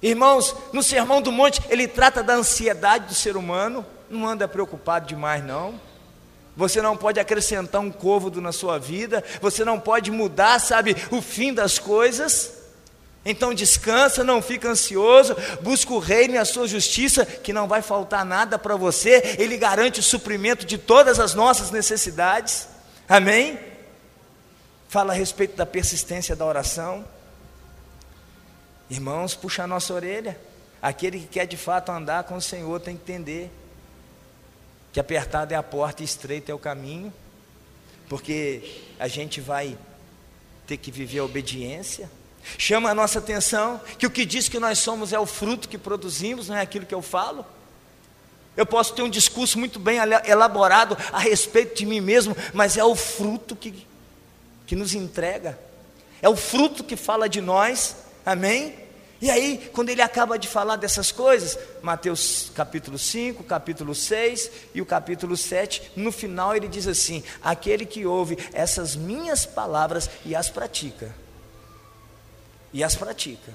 Irmãos, 0.02 0.56
no 0.72 0.84
Sermão 0.84 1.22
do 1.22 1.32
Monte 1.32 1.62
ele 1.70 1.88
trata 1.88 2.22
da 2.22 2.34
ansiedade 2.34 3.08
do 3.08 3.16
ser 3.16 3.36
humano, 3.36 3.84
não 4.10 4.28
anda 4.28 4.48
preocupado 4.48 5.08
demais 5.08 5.44
não. 5.44 5.80
Você 6.56 6.82
não 6.82 6.96
pode 6.96 7.20
acrescentar 7.20 7.82
um 7.82 7.90
côvado 7.90 8.42
na 8.42 8.52
sua 8.52 8.78
vida, 8.78 9.24
você 9.42 9.66
não 9.66 9.80
pode 9.80 10.12
mudar, 10.12 10.60
sabe, 10.60 10.96
o 11.10 11.22
fim 11.22 11.54
das 11.54 11.80
coisas. 11.80 12.59
Então 13.25 13.53
descansa, 13.53 14.23
não 14.23 14.41
fica 14.41 14.69
ansioso, 14.69 15.36
busca 15.62 15.93
o 15.93 15.99
reino 15.99 16.36
e 16.36 16.38
a 16.38 16.45
sua 16.45 16.67
justiça, 16.67 17.25
que 17.25 17.51
não 17.51 17.67
vai 17.67 17.82
faltar 17.82 18.25
nada 18.25 18.58
para 18.58 18.75
você, 18.75 19.36
Ele 19.38 19.58
garante 19.58 19.99
o 19.99 20.03
suprimento 20.03 20.65
de 20.65 20.77
todas 20.77 21.19
as 21.19 21.34
nossas 21.34 21.69
necessidades. 21.69 22.67
Amém? 23.08 23.60
Fala 24.88 25.13
a 25.13 25.15
respeito 25.15 25.55
da 25.55 25.65
persistência 25.65 26.36
da 26.36 26.45
oração. 26.45 27.05
Irmãos, 28.89 29.36
puxa 29.36 29.63
a 29.63 29.67
nossa 29.67 29.93
orelha. 29.93 30.39
Aquele 30.82 31.19
que 31.19 31.27
quer 31.27 31.45
de 31.45 31.58
fato 31.58 31.91
andar 31.91 32.23
com 32.23 32.36
o 32.36 32.41
Senhor 32.41 32.79
tem 32.79 32.95
que 32.95 33.03
entender 33.03 33.51
que 34.91 34.99
apertada 34.99 35.53
é 35.53 35.58
a 35.58 35.62
porta 35.62 36.01
e 36.01 36.05
estreito 36.05 36.51
é 36.51 36.55
o 36.55 36.60
caminho, 36.60 37.13
porque 38.08 38.82
a 38.97 39.08
gente 39.08 39.39
vai 39.39 39.77
ter 40.65 40.77
que 40.77 40.89
viver 40.89 41.19
a 41.19 41.25
obediência. 41.25 42.10
Chama 42.58 42.90
a 42.90 42.96
nossa 42.96 43.20
atenção 43.20 43.80
que 43.98 44.06
o 44.06 44.12
que 44.12 44.26
diz 44.26 44.50
que 44.50 44.60
nós 44.60 44.80
somos 44.80 45.14
é 45.14 45.20
o 45.20 45.26
fruto 45.26 45.70
que 45.70 45.78
produzimos, 45.78 46.50
não 46.50 46.56
é 46.58 46.62
aquilo 46.62 46.86
que 46.86 46.96
eu 46.96 47.02
falo. 47.02 47.46
Eu 48.58 48.66
posso 48.66 48.94
ter 48.94 49.02
um 49.02 49.10
discurso 49.10 49.58
muito 49.58 49.80
bem 49.80 50.00
elaborado 50.26 50.98
a 51.14 51.20
respeito 51.20 51.78
de 51.78 51.86
mim 51.86 52.02
mesmo, 52.02 52.36
mas 52.54 52.76
é 52.78 52.84
o 52.84 52.96
fruto 52.96 53.56
que, 53.56 53.88
que 54.68 54.76
nos 54.76 54.94
entrega, 54.94 55.58
é 56.22 56.28
o 56.28 56.36
fruto 56.36 56.84
que 56.84 56.98
fala 56.98 57.30
de 57.30 57.40
nós, 57.40 57.96
amém? 58.26 58.76
E 59.22 59.30
aí, 59.30 59.70
quando 59.74 59.90
ele 59.90 60.02
acaba 60.02 60.40
de 60.40 60.48
falar 60.48 60.78
dessas 60.78 61.12
coisas, 61.12 61.58
Mateus 61.82 62.52
capítulo 62.56 62.98
5, 62.98 63.44
capítulo 63.44 63.94
6 63.94 64.52
e 64.74 64.82
o 64.82 64.86
capítulo 64.86 65.36
7, 65.36 65.92
no 65.96 66.12
final 66.12 66.56
ele 66.56 66.70
diz 66.70 66.88
assim: 66.88 67.24
Aquele 67.42 67.86
que 67.86 68.06
ouve 68.06 68.38
essas 68.54 68.96
minhas 68.96 69.46
palavras 69.46 70.10
e 70.26 70.36
as 70.36 70.50
pratica 70.50 71.14
e 72.71 72.84
as 72.84 72.95
pratica, 72.95 73.53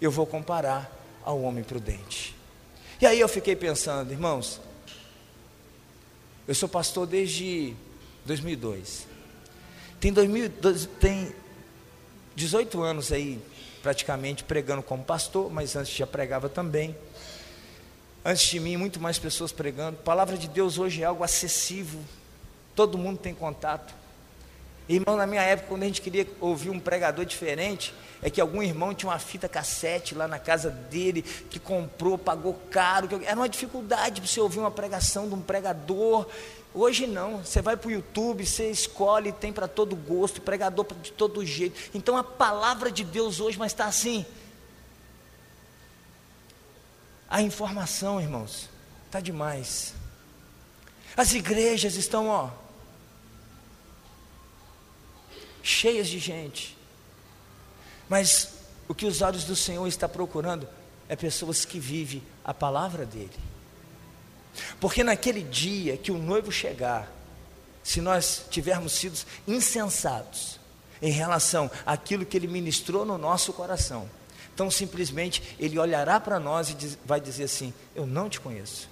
eu 0.00 0.10
vou 0.10 0.26
comparar 0.26 0.90
ao 1.24 1.40
homem 1.42 1.64
prudente. 1.64 2.34
E 3.00 3.06
aí 3.06 3.18
eu 3.18 3.28
fiquei 3.28 3.56
pensando, 3.56 4.12
irmãos, 4.12 4.60
eu 6.46 6.54
sou 6.54 6.68
pastor 6.68 7.06
desde 7.06 7.74
2002. 8.24 9.06
Tem, 9.98 10.12
2000, 10.12 10.50
tem 11.00 11.34
18 12.36 12.82
anos 12.82 13.10
aí, 13.10 13.40
praticamente, 13.82 14.44
pregando 14.44 14.82
como 14.82 15.02
pastor, 15.02 15.50
mas 15.50 15.74
antes 15.74 15.94
já 15.94 16.06
pregava 16.06 16.48
também. 16.48 16.94
Antes 18.24 18.46
de 18.46 18.60
mim, 18.60 18.76
muito 18.76 19.00
mais 19.00 19.18
pessoas 19.18 19.52
pregando. 19.52 19.98
A 20.00 20.02
palavra 20.02 20.36
de 20.36 20.48
Deus 20.48 20.78
hoje 20.78 21.02
é 21.02 21.04
algo 21.04 21.24
acessível, 21.24 22.00
todo 22.74 22.96
mundo 22.96 23.18
tem 23.18 23.34
contato. 23.34 23.94
Irmão, 24.88 25.16
na 25.16 25.26
minha 25.26 25.40
época, 25.40 25.68
quando 25.68 25.82
a 25.82 25.86
gente 25.86 26.02
queria 26.02 26.26
ouvir 26.40 26.68
um 26.68 26.78
pregador 26.78 27.24
diferente, 27.24 27.94
é 28.20 28.28
que 28.28 28.40
algum 28.40 28.62
irmão 28.62 28.94
tinha 28.94 29.10
uma 29.10 29.18
fita 29.18 29.48
cassete 29.48 30.14
lá 30.14 30.28
na 30.28 30.38
casa 30.38 30.70
dele, 30.70 31.22
que 31.22 31.58
comprou, 31.58 32.18
pagou 32.18 32.54
caro. 32.70 33.08
Era 33.24 33.36
uma 33.36 33.48
dificuldade 33.48 34.20
para 34.20 34.28
você 34.28 34.40
ouvir 34.40 34.58
uma 34.58 34.70
pregação 34.70 35.26
de 35.28 35.34
um 35.34 35.40
pregador. 35.40 36.26
Hoje 36.74 37.06
não, 37.06 37.44
você 37.44 37.62
vai 37.62 37.76
para 37.76 37.88
o 37.88 37.92
YouTube, 37.92 38.44
você 38.44 38.70
escolhe, 38.70 39.32
tem 39.32 39.52
para 39.52 39.68
todo 39.68 39.96
gosto, 39.96 40.40
pregador 40.40 40.86
de 41.02 41.12
todo 41.12 41.44
jeito. 41.46 41.90
Então 41.94 42.16
a 42.16 42.24
palavra 42.24 42.90
de 42.90 43.04
Deus 43.04 43.40
hoje, 43.40 43.58
mas 43.58 43.72
está 43.72 43.86
assim. 43.86 44.26
A 47.28 47.40
informação, 47.40 48.20
irmãos, 48.20 48.68
está 49.06 49.20
demais. 49.20 49.94
As 51.16 51.32
igrejas 51.32 51.94
estão, 51.94 52.28
ó, 52.28 52.50
cheias 55.64 56.06
de 56.06 56.18
gente. 56.18 56.76
Mas 58.08 58.52
o 58.86 58.94
que 58.94 59.06
os 59.06 59.22
olhos 59.22 59.44
do 59.44 59.56
Senhor 59.56 59.86
está 59.88 60.08
procurando 60.08 60.68
é 61.08 61.16
pessoas 61.16 61.64
que 61.64 61.80
vivem 61.80 62.22
a 62.44 62.52
palavra 62.52 63.06
dele. 63.06 63.32
Porque 64.78 65.02
naquele 65.02 65.42
dia 65.42 65.96
que 65.96 66.12
o 66.12 66.18
noivo 66.18 66.52
chegar, 66.52 67.10
se 67.82 68.00
nós 68.00 68.44
tivermos 68.50 68.92
sido 68.92 69.18
insensatos 69.48 70.60
em 71.02 71.10
relação 71.10 71.70
àquilo 71.84 72.24
que 72.24 72.36
ele 72.36 72.46
ministrou 72.46 73.04
no 73.04 73.18
nosso 73.18 73.52
coração, 73.52 74.08
então 74.54 74.70
simplesmente 74.70 75.56
ele 75.58 75.78
olhará 75.78 76.20
para 76.20 76.38
nós 76.38 76.70
e 76.70 76.98
vai 77.04 77.20
dizer 77.20 77.44
assim: 77.44 77.74
Eu 77.96 78.06
não 78.06 78.28
te 78.28 78.38
conheço. 78.38 78.88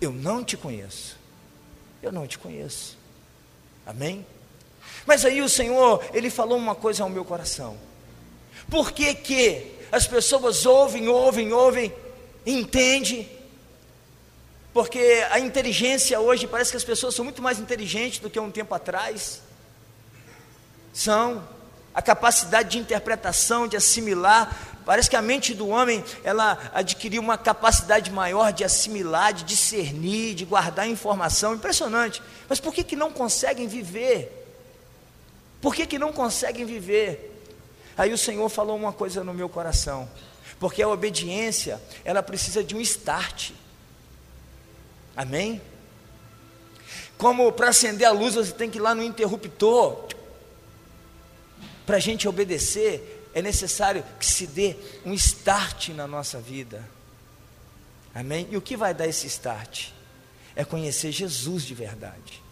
Eu 0.00 0.12
não 0.12 0.42
te 0.42 0.56
conheço. 0.56 1.16
Eu 2.02 2.10
não 2.10 2.26
te 2.26 2.38
conheço. 2.38 2.96
Amém? 3.84 4.24
Mas 5.06 5.24
aí 5.24 5.42
o 5.42 5.48
Senhor, 5.48 6.04
Ele 6.12 6.30
falou 6.30 6.56
uma 6.56 6.74
coisa 6.74 7.02
ao 7.02 7.08
meu 7.08 7.24
coração. 7.24 7.76
Por 8.70 8.92
que 8.92 9.14
que 9.14 9.78
as 9.90 10.06
pessoas 10.06 10.64
ouvem, 10.64 11.08
ouvem, 11.08 11.52
ouvem, 11.52 11.92
entendem? 12.46 13.28
Porque 14.72 15.24
a 15.30 15.38
inteligência 15.38 16.18
hoje, 16.18 16.46
parece 16.46 16.70
que 16.70 16.76
as 16.76 16.84
pessoas 16.84 17.14
são 17.14 17.24
muito 17.24 17.42
mais 17.42 17.58
inteligentes 17.58 18.18
do 18.18 18.30
que 18.30 18.40
um 18.40 18.50
tempo 18.50 18.74
atrás. 18.74 19.42
São. 20.92 21.46
A 21.94 22.00
capacidade 22.00 22.70
de 22.70 22.78
interpretação, 22.78 23.68
de 23.68 23.76
assimilar, 23.76 24.72
Parece 24.84 25.08
que 25.08 25.16
a 25.16 25.22
mente 25.22 25.54
do 25.54 25.68
homem 25.68 26.04
ela 26.24 26.58
adquiriu 26.74 27.22
uma 27.22 27.38
capacidade 27.38 28.10
maior 28.10 28.52
de 28.52 28.64
assimilar, 28.64 29.32
de 29.32 29.44
discernir, 29.44 30.34
de 30.34 30.44
guardar 30.44 30.88
informação, 30.88 31.54
impressionante. 31.54 32.22
Mas 32.48 32.58
por 32.58 32.74
que, 32.74 32.82
que 32.82 32.96
não 32.96 33.12
conseguem 33.12 33.68
viver? 33.68 34.41
Por 35.62 35.72
que, 35.76 35.86
que 35.86 35.98
não 35.98 36.12
conseguem 36.12 36.66
viver? 36.66 37.40
Aí 37.96 38.12
o 38.12 38.18
Senhor 38.18 38.48
falou 38.48 38.76
uma 38.76 38.92
coisa 38.92 39.22
no 39.22 39.32
meu 39.32 39.48
coração, 39.48 40.10
porque 40.58 40.82
a 40.82 40.88
obediência 40.88 41.80
ela 42.04 42.20
precisa 42.20 42.64
de 42.64 42.74
um 42.74 42.80
start. 42.80 43.52
Amém? 45.16 45.62
Como 47.16 47.52
para 47.52 47.68
acender 47.68 48.08
a 48.08 48.10
luz 48.10 48.34
você 48.34 48.50
tem 48.50 48.68
que 48.68 48.78
ir 48.78 48.80
lá 48.80 48.92
no 48.92 49.04
interruptor. 49.04 50.08
Para 51.86 51.96
a 51.96 52.00
gente 52.00 52.26
obedecer, 52.26 53.28
é 53.32 53.40
necessário 53.40 54.04
que 54.18 54.26
se 54.26 54.48
dê 54.48 54.76
um 55.04 55.14
start 55.14 55.90
na 55.90 56.08
nossa 56.08 56.40
vida. 56.40 56.84
Amém? 58.12 58.48
E 58.50 58.56
o 58.56 58.60
que 58.60 58.76
vai 58.76 58.92
dar 58.92 59.06
esse 59.06 59.28
start? 59.28 59.90
É 60.56 60.64
conhecer 60.64 61.12
Jesus 61.12 61.62
de 61.62 61.74
verdade. 61.74 62.42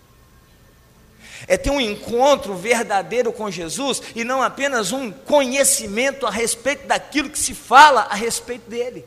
É 1.46 1.56
ter 1.56 1.70
um 1.70 1.80
encontro 1.80 2.54
verdadeiro 2.54 3.32
com 3.32 3.50
Jesus 3.50 4.02
e 4.14 4.24
não 4.24 4.42
apenas 4.42 4.92
um 4.92 5.10
conhecimento 5.10 6.26
a 6.26 6.30
respeito 6.30 6.86
daquilo 6.86 7.30
que 7.30 7.38
se 7.38 7.54
fala 7.54 8.02
a 8.02 8.14
respeito 8.14 8.68
dele. 8.68 9.04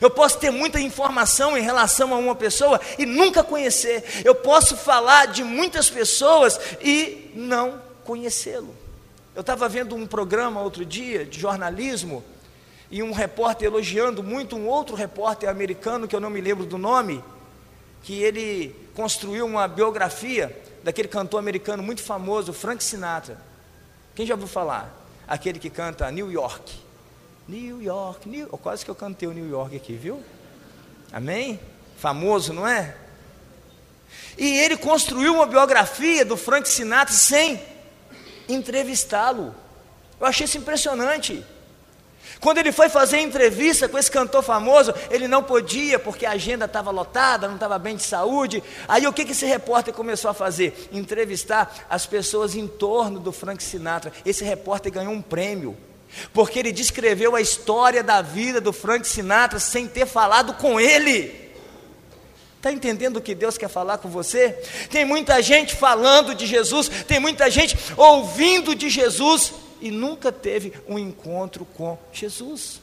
Eu 0.00 0.10
posso 0.10 0.38
ter 0.38 0.50
muita 0.50 0.80
informação 0.80 1.56
em 1.56 1.62
relação 1.62 2.14
a 2.14 2.18
uma 2.18 2.34
pessoa 2.34 2.80
e 2.98 3.04
nunca 3.04 3.44
conhecer. 3.44 4.22
Eu 4.24 4.34
posso 4.34 4.76
falar 4.76 5.26
de 5.26 5.44
muitas 5.44 5.90
pessoas 5.90 6.58
e 6.80 7.30
não 7.34 7.82
conhecê-lo. 8.04 8.74
Eu 9.34 9.40
estava 9.40 9.68
vendo 9.68 9.94
um 9.94 10.06
programa 10.06 10.62
outro 10.62 10.84
dia 10.84 11.24
de 11.24 11.40
jornalismo 11.40 12.24
e 12.90 13.02
um 13.02 13.12
repórter 13.12 13.66
elogiando 13.66 14.22
muito 14.22 14.56
um 14.56 14.68
outro 14.68 14.94
repórter 14.94 15.48
americano 15.48 16.06
que 16.06 16.14
eu 16.14 16.20
não 16.20 16.30
me 16.30 16.40
lembro 16.40 16.64
do 16.64 16.78
nome, 16.78 17.22
que 18.02 18.22
ele 18.22 18.74
construiu 18.94 19.44
uma 19.44 19.66
biografia 19.66 20.56
daquele 20.84 21.08
cantor 21.08 21.38
americano 21.38 21.82
muito 21.82 22.02
famoso, 22.02 22.52
Frank 22.52 22.84
Sinatra. 22.84 23.38
Quem 24.14 24.26
já 24.26 24.34
ouviu 24.34 24.46
falar? 24.46 24.94
Aquele 25.26 25.58
que 25.58 25.70
canta 25.70 26.08
New 26.10 26.30
York. 26.30 26.78
New 27.48 27.82
York, 27.82 28.28
New 28.28 28.40
York. 28.40 28.58
Quase 28.58 28.84
que 28.84 28.90
eu 28.90 28.94
cantei 28.94 29.26
o 29.26 29.32
New 29.32 29.48
York 29.48 29.74
aqui, 29.74 29.94
viu? 29.94 30.22
Amém? 31.10 31.58
Famoso, 31.96 32.52
não 32.52 32.68
é? 32.68 32.94
E 34.36 34.58
ele 34.58 34.76
construiu 34.76 35.34
uma 35.36 35.46
biografia 35.46 36.22
do 36.22 36.36
Frank 36.36 36.68
Sinatra 36.68 37.14
sem 37.14 37.60
entrevistá-lo. 38.46 39.54
Eu 40.20 40.26
achei 40.26 40.44
isso 40.44 40.58
impressionante. 40.58 41.44
Quando 42.40 42.58
ele 42.58 42.72
foi 42.72 42.88
fazer 42.88 43.18
entrevista 43.20 43.88
com 43.88 43.98
esse 43.98 44.10
cantor 44.10 44.42
famoso, 44.42 44.94
ele 45.10 45.26
não 45.26 45.42
podia 45.42 45.98
porque 45.98 46.26
a 46.26 46.32
agenda 46.32 46.64
estava 46.66 46.90
lotada, 46.90 47.46
não 47.46 47.54
estava 47.54 47.78
bem 47.78 47.96
de 47.96 48.02
saúde. 48.02 48.62
Aí 48.88 49.06
o 49.06 49.12
que, 49.12 49.24
que 49.24 49.32
esse 49.32 49.46
repórter 49.46 49.94
começou 49.94 50.30
a 50.30 50.34
fazer? 50.34 50.88
Entrevistar 50.92 51.86
as 51.88 52.06
pessoas 52.06 52.54
em 52.54 52.66
torno 52.66 53.18
do 53.18 53.32
Frank 53.32 53.62
Sinatra. 53.62 54.12
Esse 54.24 54.44
repórter 54.44 54.92
ganhou 54.92 55.12
um 55.12 55.22
prêmio, 55.22 55.76
porque 56.32 56.58
ele 56.58 56.72
descreveu 56.72 57.34
a 57.34 57.40
história 57.40 58.02
da 58.02 58.20
vida 58.20 58.60
do 58.60 58.72
Frank 58.72 59.06
Sinatra 59.06 59.58
sem 59.58 59.86
ter 59.86 60.06
falado 60.06 60.54
com 60.54 60.78
ele. 60.78 61.44
Está 62.56 62.72
entendendo 62.72 63.18
o 63.18 63.20
que 63.20 63.34
Deus 63.34 63.58
quer 63.58 63.68
falar 63.68 63.98
com 63.98 64.08
você? 64.08 64.50
Tem 64.90 65.04
muita 65.04 65.42
gente 65.42 65.74
falando 65.74 66.34
de 66.34 66.46
Jesus, 66.46 66.88
tem 67.06 67.20
muita 67.20 67.50
gente 67.50 67.76
ouvindo 67.96 68.74
de 68.74 68.88
Jesus 68.88 69.52
e 69.80 69.90
nunca 69.90 70.32
teve 70.32 70.72
um 70.86 70.98
encontro 70.98 71.64
com 71.64 71.98
Jesus. 72.12 72.80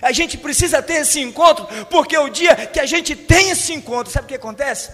A 0.00 0.12
gente 0.12 0.38
precisa 0.38 0.82
ter 0.82 1.02
esse 1.02 1.20
encontro, 1.20 1.66
porque 1.86 2.16
o 2.16 2.28
dia 2.28 2.54
que 2.66 2.78
a 2.78 2.86
gente 2.86 3.16
tem 3.16 3.50
esse 3.50 3.72
encontro, 3.72 4.12
sabe 4.12 4.26
o 4.26 4.28
que 4.28 4.34
acontece? 4.34 4.92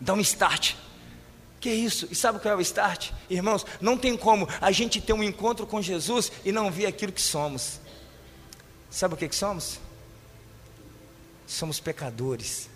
Dá 0.00 0.14
um 0.14 0.20
start. 0.20 0.74
Que 1.60 1.68
isso? 1.68 2.08
E 2.10 2.14
sabe 2.14 2.38
qual 2.38 2.54
é 2.54 2.56
o 2.56 2.60
start? 2.62 3.10
Irmãos, 3.28 3.66
não 3.82 3.98
tem 3.98 4.16
como 4.16 4.48
a 4.60 4.72
gente 4.72 4.98
ter 5.00 5.12
um 5.12 5.22
encontro 5.22 5.66
com 5.66 5.82
Jesus 5.82 6.32
e 6.42 6.52
não 6.52 6.70
ver 6.70 6.86
aquilo 6.86 7.12
que 7.12 7.20
somos. 7.20 7.78
Sabe 8.90 9.12
o 9.12 9.16
que, 9.16 9.28
que 9.28 9.36
somos? 9.36 9.78
somos 11.50 11.80
pecadores. 11.80 12.68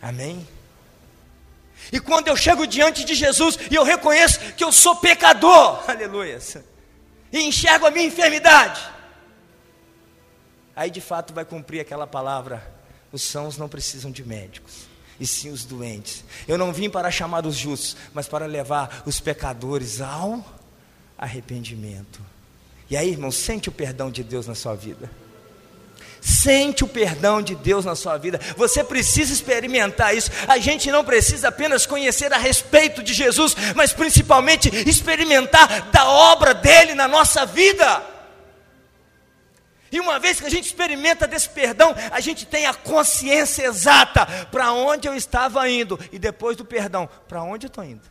Amém? 0.00 0.46
E 1.92 1.98
quando 2.00 2.28
eu 2.28 2.36
chego 2.36 2.66
diante 2.66 3.04
de 3.04 3.14
Jesus 3.14 3.58
e 3.70 3.74
eu 3.74 3.84
reconheço 3.84 4.38
que 4.54 4.64
eu 4.64 4.72
sou 4.72 4.96
pecador, 4.96 5.82
aleluia, 5.88 6.38
e 7.32 7.40
enxergo 7.40 7.86
a 7.86 7.90
minha 7.90 8.06
enfermidade, 8.06 8.80
aí 10.74 10.90
de 10.90 11.00
fato 11.00 11.32
vai 11.32 11.44
cumprir 11.44 11.80
aquela 11.80 12.06
palavra: 12.06 12.62
os 13.12 13.22
sãos 13.22 13.56
não 13.56 13.68
precisam 13.68 14.10
de 14.10 14.24
médicos, 14.24 14.86
e 15.18 15.26
sim 15.26 15.50
os 15.50 15.64
doentes. 15.64 16.24
Eu 16.46 16.58
não 16.58 16.72
vim 16.72 16.90
para 16.90 17.10
chamar 17.10 17.46
os 17.46 17.56
justos, 17.56 17.96
mas 18.12 18.28
para 18.28 18.46
levar 18.46 19.02
os 19.06 19.20
pecadores 19.20 20.00
ao 20.00 20.44
arrependimento. 21.16 22.20
E 22.90 22.96
aí, 22.96 23.10
irmão, 23.10 23.30
sente 23.30 23.68
o 23.68 23.72
perdão 23.72 24.10
de 24.10 24.22
Deus 24.22 24.46
na 24.46 24.54
sua 24.54 24.74
vida. 24.74 25.10
Sente 26.20 26.84
o 26.84 26.88
perdão 26.88 27.40
de 27.40 27.54
Deus 27.54 27.84
na 27.84 27.94
sua 27.94 28.16
vida. 28.18 28.40
Você 28.56 28.82
precisa 28.82 29.32
experimentar 29.32 30.16
isso. 30.16 30.30
A 30.46 30.58
gente 30.58 30.90
não 30.90 31.04
precisa 31.04 31.48
apenas 31.48 31.86
conhecer 31.86 32.32
a 32.32 32.38
respeito 32.38 33.02
de 33.02 33.14
Jesus, 33.14 33.54
mas 33.74 33.92
principalmente 33.92 34.68
experimentar 34.88 35.90
da 35.90 36.08
obra 36.08 36.54
dele 36.54 36.94
na 36.94 37.06
nossa 37.06 37.46
vida. 37.46 38.02
E 39.90 40.00
uma 40.00 40.18
vez 40.18 40.38
que 40.38 40.46
a 40.46 40.50
gente 40.50 40.66
experimenta 40.66 41.26
desse 41.26 41.48
perdão, 41.48 41.94
a 42.10 42.20
gente 42.20 42.46
tem 42.46 42.66
a 42.66 42.74
consciência 42.74 43.64
exata 43.64 44.26
para 44.50 44.72
onde 44.72 45.08
eu 45.08 45.14
estava 45.14 45.68
indo 45.68 45.98
e 46.12 46.18
depois 46.18 46.56
do 46.56 46.64
perdão, 46.64 47.08
para 47.26 47.42
onde 47.42 47.66
eu 47.66 47.68
estou 47.68 47.84
indo. 47.84 48.02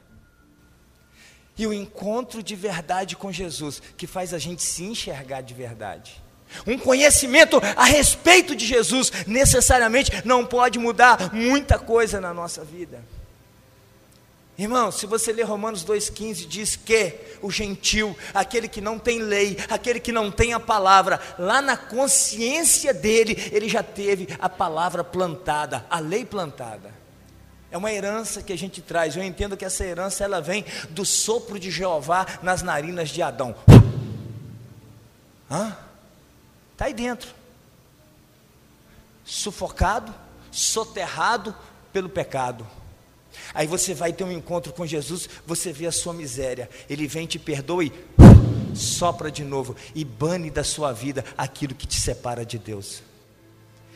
E 1.57 1.65
o 1.65 1.73
encontro 1.73 2.41
de 2.41 2.55
verdade 2.55 3.15
com 3.15 3.31
Jesus, 3.31 3.81
que 3.95 4.07
faz 4.07 4.33
a 4.33 4.39
gente 4.39 4.61
se 4.63 4.83
enxergar 4.83 5.41
de 5.41 5.53
verdade. 5.53 6.21
Um 6.65 6.77
conhecimento 6.77 7.61
a 7.75 7.85
respeito 7.85 8.55
de 8.55 8.65
Jesus 8.65 9.11
necessariamente 9.25 10.11
não 10.25 10.45
pode 10.45 10.79
mudar 10.79 11.33
muita 11.33 11.77
coisa 11.77 12.19
na 12.19 12.33
nossa 12.33 12.63
vida. 12.63 13.03
Irmão, 14.57 14.91
se 14.91 15.05
você 15.05 15.31
ler 15.31 15.43
Romanos 15.43 15.85
2,15, 15.85 16.47
diz 16.47 16.75
que 16.75 17.13
o 17.43 17.51
gentil, 17.51 18.17
aquele 18.33 18.67
que 18.67 18.81
não 18.81 18.97
tem 18.97 19.19
lei, 19.19 19.55
aquele 19.69 19.99
que 19.99 20.11
não 20.11 20.31
tem 20.31 20.51
a 20.51 20.59
palavra, 20.59 21.19
lá 21.37 21.61
na 21.61 21.77
consciência 21.77 22.91
dele, 22.91 23.37
ele 23.51 23.69
já 23.69 23.83
teve 23.83 24.27
a 24.39 24.49
palavra 24.49 25.03
plantada, 25.03 25.85
a 25.87 25.99
lei 25.99 26.25
plantada. 26.25 26.91
É 27.69 27.77
uma 27.77 27.93
herança 27.93 28.41
que 28.41 28.51
a 28.51 28.57
gente 28.57 28.81
traz. 28.81 29.15
Eu 29.15 29.23
entendo 29.23 29.55
que 29.55 29.65
essa 29.65 29.85
herança 29.85 30.23
ela 30.23 30.41
vem 30.41 30.65
do 30.89 31.05
sopro 31.05 31.59
de 31.59 31.69
Jeová 31.69 32.25
nas 32.41 32.63
narinas 32.63 33.09
de 33.09 33.21
Adão. 33.21 33.53
Hã? 35.51 35.77
Está 36.77 36.85
aí 36.85 36.93
dentro. 36.93 37.33
Sufocado, 39.25 40.13
soterrado 40.51 41.55
pelo 41.91 42.07
pecado. 42.07 42.67
Aí 43.51 43.65
você 43.65 43.95
vai 43.95 44.13
ter 44.13 44.23
um 44.23 44.31
encontro 44.31 44.71
com 44.71 44.85
Jesus, 44.85 45.27
você 45.43 45.73
vê 45.73 45.87
a 45.87 45.91
sua 45.91 46.13
miséria, 46.13 46.69
ele 46.87 47.07
vem, 47.07 47.25
te 47.25 47.39
perdoa 47.39 47.83
e 47.83 47.91
sopra 48.75 49.31
de 49.31 49.43
novo 49.43 49.75
e 49.95 50.05
bane 50.05 50.51
da 50.51 50.63
sua 50.63 50.91
vida 50.91 51.25
aquilo 51.35 51.73
que 51.73 51.87
te 51.87 51.99
separa 51.99 52.45
de 52.45 52.59
Deus. 52.59 53.01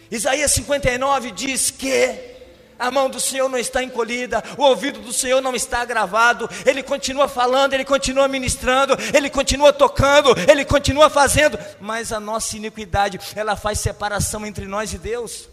Isaías 0.09 0.49
59 0.49 1.29
diz 1.29 1.69
que 1.69 2.40
a 2.81 2.89
mão 2.89 3.07
do 3.09 3.19
Senhor 3.19 3.47
não 3.47 3.59
está 3.59 3.83
encolhida, 3.83 4.43
o 4.57 4.63
ouvido 4.63 4.99
do 4.99 5.13
Senhor 5.13 5.39
não 5.39 5.55
está 5.55 5.81
agravado, 5.81 6.49
Ele 6.65 6.81
continua 6.81 7.27
falando, 7.27 7.73
Ele 7.73 7.85
continua 7.85 8.27
ministrando, 8.27 8.97
Ele 9.13 9.29
continua 9.29 9.71
tocando, 9.71 10.33
Ele 10.49 10.65
continua 10.65 11.07
fazendo, 11.07 11.59
mas 11.79 12.11
a 12.11 12.19
nossa 12.19 12.57
iniquidade, 12.57 13.19
ela 13.35 13.55
faz 13.55 13.79
separação 13.79 14.45
entre 14.47 14.65
nós 14.65 14.91
e 14.93 14.97
Deus. 14.97 15.47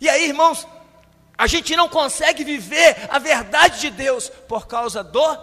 E 0.00 0.08
aí, 0.08 0.28
irmãos, 0.28 0.64
a 1.36 1.48
gente 1.48 1.74
não 1.74 1.88
consegue 1.88 2.44
viver 2.44 3.08
a 3.10 3.18
verdade 3.18 3.80
de 3.80 3.90
Deus 3.90 4.30
por 4.46 4.68
causa 4.68 5.02
do 5.02 5.36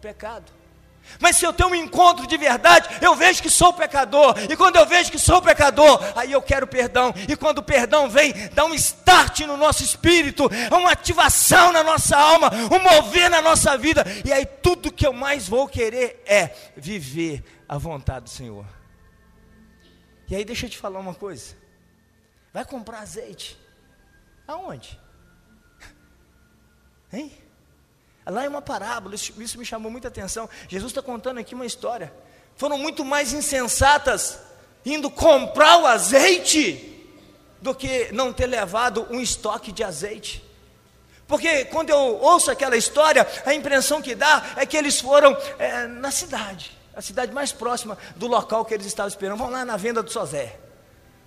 pecado. 0.00 0.59
Mas 1.18 1.36
se 1.36 1.44
eu 1.44 1.52
tenho 1.52 1.70
um 1.70 1.74
encontro 1.74 2.26
de 2.26 2.36
verdade, 2.36 2.88
eu 3.02 3.14
vejo 3.14 3.42
que 3.42 3.50
sou 3.50 3.72
pecador. 3.72 4.34
E 4.48 4.56
quando 4.56 4.76
eu 4.76 4.86
vejo 4.86 5.10
que 5.10 5.18
sou 5.18 5.42
pecador, 5.42 6.00
aí 6.16 6.32
eu 6.32 6.40
quero 6.40 6.66
perdão. 6.66 7.12
E 7.28 7.36
quando 7.36 7.58
o 7.58 7.62
perdão 7.62 8.08
vem, 8.08 8.32
dá 8.50 8.64
um 8.64 8.74
start 8.74 9.40
no 9.40 9.56
nosso 9.56 9.82
espírito, 9.82 10.48
uma 10.70 10.92
ativação 10.92 11.72
na 11.72 11.82
nossa 11.82 12.16
alma, 12.16 12.50
um 12.70 12.78
mover 12.78 13.28
na 13.28 13.42
nossa 13.42 13.76
vida. 13.76 14.04
E 14.24 14.32
aí 14.32 14.46
tudo 14.46 14.92
que 14.92 15.06
eu 15.06 15.12
mais 15.12 15.48
vou 15.48 15.68
querer 15.68 16.22
é 16.26 16.54
viver 16.76 17.44
a 17.68 17.76
vontade 17.76 18.24
do 18.24 18.30
Senhor. 18.30 18.66
E 20.28 20.36
aí 20.36 20.44
deixa 20.44 20.66
eu 20.66 20.70
te 20.70 20.78
falar 20.78 21.00
uma 21.00 21.14
coisa. 21.14 21.56
Vai 22.52 22.64
comprar 22.64 23.00
azeite. 23.00 23.58
Aonde? 24.46 24.98
Hein? 27.12 27.32
Lá 28.26 28.44
é 28.44 28.48
uma 28.48 28.62
parábola, 28.62 29.14
isso, 29.14 29.32
isso 29.40 29.58
me 29.58 29.64
chamou 29.64 29.90
muita 29.90 30.08
atenção. 30.08 30.48
Jesus 30.68 30.90
está 30.90 31.02
contando 31.02 31.38
aqui 31.38 31.54
uma 31.54 31.66
história. 31.66 32.12
foram 32.56 32.78
muito 32.78 33.04
mais 33.04 33.32
insensatas 33.32 34.38
indo 34.84 35.10
comprar 35.10 35.78
o 35.78 35.86
azeite 35.86 36.86
do 37.60 37.74
que 37.74 38.10
não 38.12 38.32
ter 38.32 38.46
levado 38.46 39.06
um 39.10 39.20
estoque 39.20 39.72
de 39.72 39.84
azeite. 39.84 40.44
Porque 41.26 41.64
quando 41.66 41.90
eu 41.90 42.18
ouço 42.20 42.50
aquela 42.50 42.76
história, 42.76 43.26
a 43.46 43.54
impressão 43.54 44.02
que 44.02 44.14
dá 44.14 44.44
é 44.56 44.66
que 44.66 44.76
eles 44.76 45.00
foram 45.00 45.36
é, 45.58 45.86
na 45.86 46.10
cidade, 46.10 46.76
a 46.94 47.00
cidade 47.00 47.32
mais 47.32 47.52
próxima 47.52 47.96
do 48.16 48.26
local 48.26 48.64
que 48.64 48.74
eles 48.74 48.86
estavam 48.86 49.08
esperando. 49.08 49.38
Vão 49.38 49.50
lá 49.50 49.64
na 49.64 49.76
venda 49.76 50.02
do 50.02 50.10
Sozé. 50.10 50.58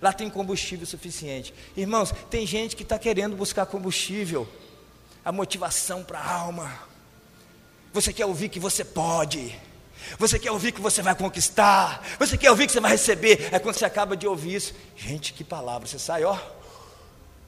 Lá 0.02 0.12
tem 0.12 0.28
combustível 0.28 0.86
suficiente. 0.86 1.54
Irmãos, 1.74 2.12
tem 2.28 2.46
gente 2.46 2.76
que 2.76 2.82
está 2.82 2.98
querendo 2.98 3.34
buscar 3.34 3.64
combustível, 3.64 4.46
a 5.24 5.32
motivação 5.32 6.04
para 6.04 6.18
a 6.18 6.32
alma. 6.32 6.78
Você 7.92 8.12
quer 8.12 8.26
ouvir 8.26 8.48
que 8.48 8.60
você 8.60 8.84
pode. 8.84 9.58
Você 10.18 10.38
quer 10.38 10.50
ouvir 10.50 10.72
que 10.72 10.80
você 10.80 11.00
vai 11.00 11.14
conquistar. 11.14 12.04
Você 12.18 12.36
quer 12.36 12.50
ouvir 12.50 12.66
que 12.66 12.72
você 12.72 12.80
vai 12.80 12.90
receber. 12.90 13.48
É 13.52 13.58
quando 13.58 13.76
você 13.76 13.84
acaba 13.84 14.16
de 14.16 14.26
ouvir 14.26 14.56
isso. 14.56 14.74
Gente, 14.96 15.32
que 15.32 15.42
palavra. 15.42 15.86
Você 15.86 15.98
sai, 15.98 16.24
ó. 16.24 16.36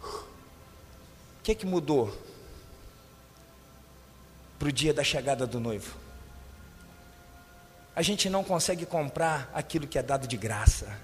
O 0.00 0.24
que, 1.42 1.54
que 1.54 1.66
mudou 1.66 2.16
para 4.58 4.68
o 4.68 4.72
dia 4.72 4.94
da 4.94 5.04
chegada 5.04 5.46
do 5.46 5.60
noivo? 5.60 5.94
A 7.94 8.02
gente 8.02 8.28
não 8.28 8.44
consegue 8.44 8.84
comprar 8.86 9.50
aquilo 9.54 9.86
que 9.86 9.98
é 9.98 10.02
dado 10.02 10.26
de 10.26 10.36
graça. 10.36 10.98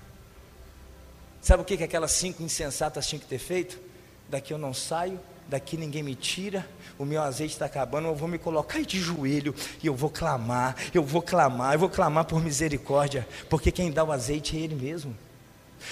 Sabe 1.41 1.63
o 1.63 1.67
que, 1.67 1.77
que 1.77 1.85
aquelas 1.85 2.13
cinco 2.13 2.43
insensatas 2.43 3.07
tinham 3.07 3.21
que 3.21 3.27
ter 3.27 3.39
feito? 3.39 3.81
Daqui 4.29 4.53
eu 4.53 4.59
não 4.59 4.73
saio, 4.73 5.21
daqui 5.49 5.77
ninguém 5.77 6.03
me 6.03 6.15
tira, 6.15 6.67
o 6.99 7.05
meu 7.05 7.23
azeite 7.23 7.55
está 7.55 7.67
acabando, 7.67 8.09
eu 8.09 8.15
vou 8.15 8.29
me 8.29 8.39
colocar 8.39 8.83
de 8.83 9.01
joelho 9.01 9.55
e 9.83 9.87
eu 9.87 9.95
vou 9.95 10.11
clamar, 10.11 10.77
eu 10.95 11.03
vou 11.03 11.23
clamar, 11.23 11.75
eu 11.75 11.79
vou 11.79 11.89
clamar 11.89 12.25
por 12.25 12.43
misericórdia, 12.43 13.27
porque 13.49 13.71
quem 13.71 13.91
dá 13.91 14.05
o 14.05 14.13
azeite 14.13 14.57
é 14.57 14.61
Ele 14.61 14.75
mesmo. 14.75 15.17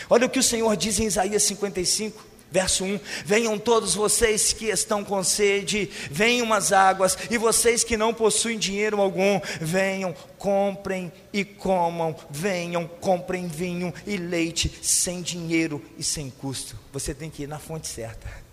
Olha 0.08 0.26
o 0.26 0.30
que 0.30 0.38
o 0.38 0.42
Senhor 0.42 0.76
diz 0.76 0.98
em 0.98 1.06
Isaías 1.06 1.42
55. 1.42 2.30
Verso 2.50 2.84
1: 2.84 2.98
Venham 3.24 3.58
todos 3.58 3.94
vocês 3.94 4.52
que 4.52 4.66
estão 4.66 5.04
com 5.04 5.22
sede, 5.22 5.88
venham 6.10 6.52
as 6.52 6.72
águas, 6.72 7.16
e 7.30 7.38
vocês 7.38 7.84
que 7.84 7.96
não 7.96 8.12
possuem 8.12 8.58
dinheiro 8.58 9.00
algum, 9.00 9.40
venham, 9.60 10.12
comprem 10.36 11.12
e 11.32 11.44
comam, 11.44 12.14
venham, 12.28 12.88
comprem 13.00 13.46
vinho 13.46 13.94
e 14.04 14.16
leite, 14.16 14.80
sem 14.82 15.22
dinheiro 15.22 15.80
e 15.96 16.02
sem 16.02 16.28
custo. 16.28 16.76
Você 16.92 17.14
tem 17.14 17.30
que 17.30 17.44
ir 17.44 17.46
na 17.46 17.60
fonte 17.60 17.86
certa. 17.86 18.49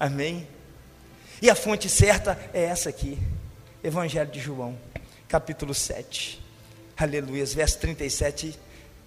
Amém? 0.00 0.48
E 1.42 1.50
a 1.50 1.54
fonte 1.54 1.86
certa 1.90 2.40
é 2.54 2.62
essa 2.64 2.88
aqui, 2.88 3.18
Evangelho 3.84 4.30
de 4.30 4.40
João, 4.40 4.74
capítulo 5.28 5.74
7. 5.74 6.42
Aleluia, 6.96 7.44
verso 7.44 7.78
37 7.80 8.58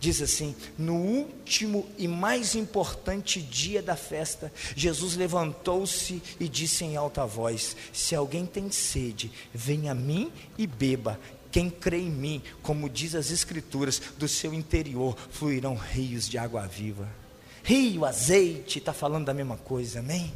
diz 0.03 0.21
assim: 0.21 0.53
No 0.77 0.95
último 0.95 1.87
e 1.97 2.07
mais 2.07 2.53
importante 2.53 3.41
dia 3.41 3.81
da 3.81 3.95
festa, 3.95 4.51
Jesus 4.75 5.15
levantou-se 5.15 6.21
e 6.39 6.47
disse 6.47 6.83
em 6.83 6.95
alta 6.95 7.25
voz: 7.25 7.75
Se 7.91 8.13
alguém 8.13 8.45
tem 8.45 8.69
sede, 8.69 9.31
venha 9.53 9.93
a 9.93 9.95
mim 9.95 10.31
e 10.57 10.67
beba. 10.67 11.19
Quem 11.51 11.69
crê 11.69 11.99
em 11.99 12.11
mim, 12.11 12.41
como 12.61 12.89
diz 12.89 13.15
as 13.15 13.31
Escrituras, 13.31 14.01
do 14.17 14.27
seu 14.27 14.53
interior 14.53 15.15
fluirão 15.31 15.75
rios 15.75 16.27
de 16.27 16.37
água 16.37 16.67
viva. 16.67 17.07
Rio, 17.63 18.05
azeite, 18.05 18.79
está 18.79 18.91
falando 18.91 19.25
da 19.25 19.33
mesma 19.33 19.57
coisa, 19.57 19.99
amém? 19.99 20.33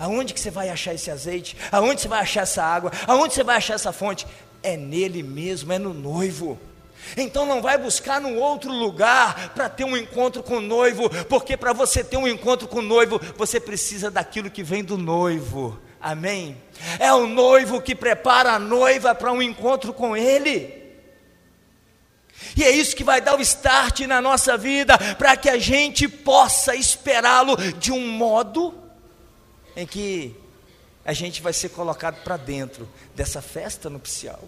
Aonde 0.00 0.32
que 0.32 0.40
você 0.40 0.50
vai 0.50 0.70
achar 0.70 0.94
esse 0.94 1.10
azeite? 1.10 1.54
Aonde 1.70 2.00
você 2.00 2.08
vai 2.08 2.20
achar 2.20 2.40
essa 2.40 2.64
água? 2.64 2.90
Aonde 3.06 3.34
você 3.34 3.44
vai 3.44 3.58
achar 3.58 3.74
essa 3.74 3.92
fonte? 3.92 4.26
É 4.62 4.74
nele 4.74 5.22
mesmo, 5.22 5.74
é 5.74 5.78
no 5.78 5.92
noivo. 5.92 6.58
Então 7.18 7.44
não 7.44 7.60
vai 7.60 7.76
buscar 7.76 8.18
num 8.18 8.38
outro 8.38 8.72
lugar 8.72 9.50
para 9.50 9.68
ter 9.68 9.84
um 9.84 9.94
encontro 9.94 10.42
com 10.42 10.56
o 10.56 10.60
noivo, 10.60 11.10
porque 11.26 11.54
para 11.54 11.74
você 11.74 12.02
ter 12.02 12.16
um 12.16 12.26
encontro 12.26 12.66
com 12.66 12.78
o 12.78 12.82
noivo, 12.82 13.20
você 13.36 13.60
precisa 13.60 14.10
daquilo 14.10 14.50
que 14.50 14.62
vem 14.62 14.82
do 14.82 14.96
noivo. 14.96 15.78
Amém? 16.00 16.56
É 16.98 17.12
o 17.12 17.26
noivo 17.26 17.82
que 17.82 17.94
prepara 17.94 18.52
a 18.52 18.58
noiva 18.58 19.14
para 19.14 19.30
um 19.30 19.42
encontro 19.42 19.92
com 19.92 20.16
ele. 20.16 20.80
E 22.56 22.64
é 22.64 22.70
isso 22.70 22.96
que 22.96 23.04
vai 23.04 23.20
dar 23.20 23.36
o 23.36 23.42
start 23.42 24.00
na 24.00 24.22
nossa 24.22 24.56
vida, 24.56 24.96
para 25.18 25.36
que 25.36 25.50
a 25.50 25.58
gente 25.58 26.08
possa 26.08 26.74
esperá-lo 26.74 27.54
de 27.74 27.92
um 27.92 28.08
modo 28.08 28.79
em 29.76 29.86
que 29.86 30.36
a 31.04 31.12
gente 31.12 31.40
vai 31.40 31.52
ser 31.52 31.70
colocado 31.70 32.22
para 32.22 32.36
dentro 32.36 32.88
dessa 33.14 33.40
festa 33.40 33.88
nupcial. 33.88 34.40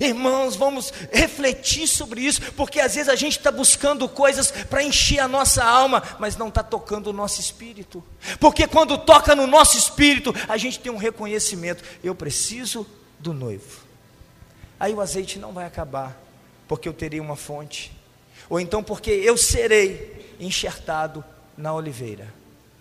Irmãos, 0.00 0.56
vamos 0.56 0.92
refletir 1.12 1.86
sobre 1.86 2.22
isso, 2.22 2.40
porque 2.52 2.80
às 2.80 2.94
vezes 2.94 3.08
a 3.08 3.14
gente 3.14 3.36
está 3.36 3.52
buscando 3.52 4.08
coisas 4.08 4.50
para 4.50 4.82
encher 4.82 5.18
a 5.18 5.28
nossa 5.28 5.62
alma, 5.62 6.02
mas 6.18 6.36
não 6.36 6.48
está 6.48 6.62
tocando 6.62 7.08
o 7.08 7.12
nosso 7.12 7.40
espírito. 7.40 8.02
Porque 8.40 8.66
quando 8.66 8.96
toca 8.96 9.36
no 9.36 9.46
nosso 9.46 9.76
espírito, 9.76 10.34
a 10.48 10.56
gente 10.56 10.80
tem 10.80 10.90
um 10.90 10.96
reconhecimento: 10.96 11.84
eu 12.02 12.14
preciso 12.14 12.86
do 13.18 13.34
noivo. 13.34 13.82
Aí 14.80 14.92
o 14.94 15.00
azeite 15.00 15.38
não 15.38 15.52
vai 15.52 15.66
acabar, 15.66 16.18
porque 16.66 16.88
eu 16.88 16.92
terei 16.92 17.20
uma 17.20 17.36
fonte, 17.36 17.92
ou 18.48 18.58
então 18.58 18.82
porque 18.82 19.10
eu 19.10 19.36
serei 19.36 20.34
enxertado 20.40 21.22
na 21.56 21.72
oliveira. 21.74 22.32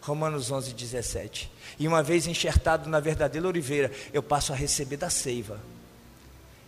Romanos 0.02 0.52
11, 0.52 0.74
17. 0.74 1.52
E 1.80 1.88
uma 1.88 2.04
vez 2.04 2.28
enxertado 2.28 2.90
na 2.90 3.00
verdadeira 3.00 3.48
oliveira, 3.48 3.92
eu 4.12 4.22
passo 4.22 4.54
a 4.54 4.56
receber 4.56 4.98
da 4.98 5.10
seiva 5.10 5.60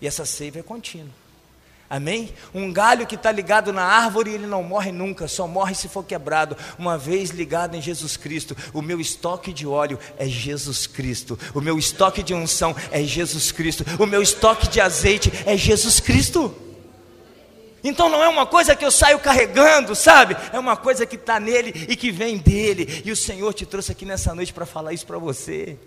e 0.02 0.08
essa 0.08 0.26
seiva 0.26 0.60
é 0.60 0.64
contínua. 0.64 1.10
Amém? 1.88 2.34
Um 2.54 2.74
galho 2.74 3.06
que 3.06 3.14
está 3.14 3.32
ligado 3.32 3.72
na 3.72 3.84
árvore, 3.84 4.32
ele 4.32 4.48
não 4.48 4.64
morre 4.64 4.92
nunca, 4.92 5.28
só 5.28 5.48
morre 5.48 5.76
se 5.76 5.88
for 5.88 6.04
quebrado. 6.04 6.58
Uma 6.80 6.98
vez 6.98 7.30
ligado 7.30 7.76
em 7.76 7.82
Jesus 7.82 8.18
Cristo, 8.18 8.58
o 8.74 8.82
meu 8.82 9.00
estoque 9.00 9.54
de 9.54 9.68
óleo 9.68 10.00
é 10.18 10.28
Jesus 10.28 10.88
Cristo, 10.88 11.38
o 11.54 11.62
meu 11.62 11.78
estoque 11.78 12.24
de 12.24 12.34
unção 12.34 12.76
é 12.92 13.04
Jesus 13.04 13.52
Cristo, 13.52 13.86
o 14.00 14.06
meu 14.08 14.22
estoque 14.22 14.68
de 14.68 14.82
azeite 14.82 15.32
é 15.46 15.56
Jesus 15.56 16.00
Cristo. 16.00 16.54
Então 17.88 18.10
não 18.10 18.24
é 18.24 18.28
uma 18.28 18.48
coisa 18.48 18.76
que 18.76 18.84
eu 18.84 18.90
saio 18.90 19.20
carregando, 19.20 19.96
sabe? 19.96 20.36
É 20.52 20.58
uma 20.58 20.76
coisa 20.76 21.06
que 21.06 21.16
está 21.16 21.40
nele 21.40 21.86
e 21.88 21.96
que 21.96 22.12
vem 22.12 22.40
dele. 22.40 23.04
E 23.06 23.12
o 23.12 23.16
Senhor 23.16 23.54
te 23.54 23.64
trouxe 23.64 23.92
aqui 23.92 24.06
nessa 24.06 24.34
noite 24.34 24.52
para 24.52 24.66
falar 24.66 24.92
isso 24.92 25.06
para 25.06 25.20
você. 25.20 25.78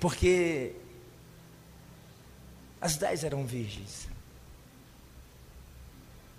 Porque 0.00 0.72
as 2.80 2.96
dez 2.96 3.24
eram 3.24 3.44
virgens. 3.44 4.08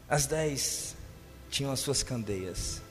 As 0.10 0.26
dez 0.26 0.96
tinham 1.52 1.72
as 1.72 1.82
suas 1.82 2.02
candeias. 2.02 2.82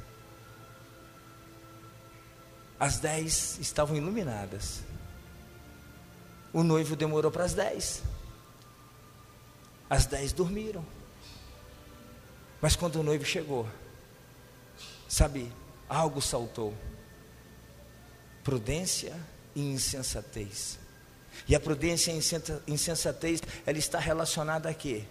As 2.79 2.99
dez 2.99 3.59
estavam 3.61 3.97
iluminadas. 3.97 4.83
O 6.53 6.63
noivo 6.63 6.95
demorou 6.95 7.33
para 7.33 7.43
as 7.43 7.55
dez. 7.55 8.05
As 9.93 10.07
dez 10.07 10.33
dormiram. 10.33 10.83
Mas 12.63 12.75
quando 12.75 12.97
o 12.97 13.03
noivo 13.03 13.27
chegou, 13.27 13.69
sabe, 15.07 15.53
algo 15.87 16.23
saltou: 16.23 16.73
prudência 18.43 19.15
e 19.55 19.61
insensatez. 19.61 20.79
E 21.47 21.55
a 21.55 21.61
prudência 21.61 22.11
e 22.11 22.73
insensatez, 22.73 23.43
ela 23.67 23.77
está 23.77 23.99
relacionada 23.99 24.71
a 24.71 24.73
quê? 24.73 25.05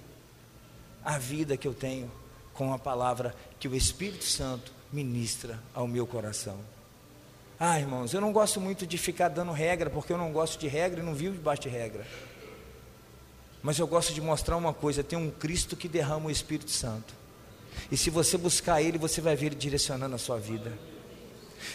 A 1.05 1.19
vida 1.19 1.55
que 1.55 1.67
eu 1.67 1.75
tenho 1.75 2.11
com 2.51 2.73
a 2.73 2.79
palavra 2.79 3.35
que 3.59 3.67
o 3.67 3.75
Espírito 3.75 4.23
Santo 4.23 4.73
ministra 4.91 5.59
ao 5.75 5.87
meu 5.87 6.07
coração. 6.07 6.59
Ah, 7.59 7.79
irmãos, 7.79 8.15
eu 8.15 8.21
não 8.21 8.33
gosto 8.33 8.59
muito 8.59 8.87
de 8.87 8.97
ficar 8.97 9.29
dando 9.29 9.51
regra, 9.51 9.91
porque 9.91 10.11
eu 10.11 10.17
não 10.17 10.31
gosto 10.31 10.59
de 10.59 10.67
regra 10.67 11.01
e 11.01 11.03
não 11.03 11.13
vivo 11.13 11.35
debaixo 11.35 11.61
de 11.61 11.69
regra. 11.69 12.03
Mas 13.61 13.77
eu 13.77 13.87
gosto 13.87 14.13
de 14.13 14.21
mostrar 14.21 14.57
uma 14.57 14.73
coisa: 14.73 15.03
tem 15.03 15.17
um 15.17 15.29
Cristo 15.29 15.75
que 15.75 15.87
derrama 15.87 16.27
o 16.27 16.31
Espírito 16.31 16.71
Santo. 16.71 17.13
E 17.91 17.97
se 17.97 18.09
você 18.09 18.37
buscar 18.37 18.81
Ele, 18.81 18.97
você 18.97 19.21
vai 19.21 19.35
ver 19.35 19.47
Ele 19.47 19.55
direcionando 19.55 20.15
a 20.15 20.19
sua 20.19 20.37
vida. 20.37 20.71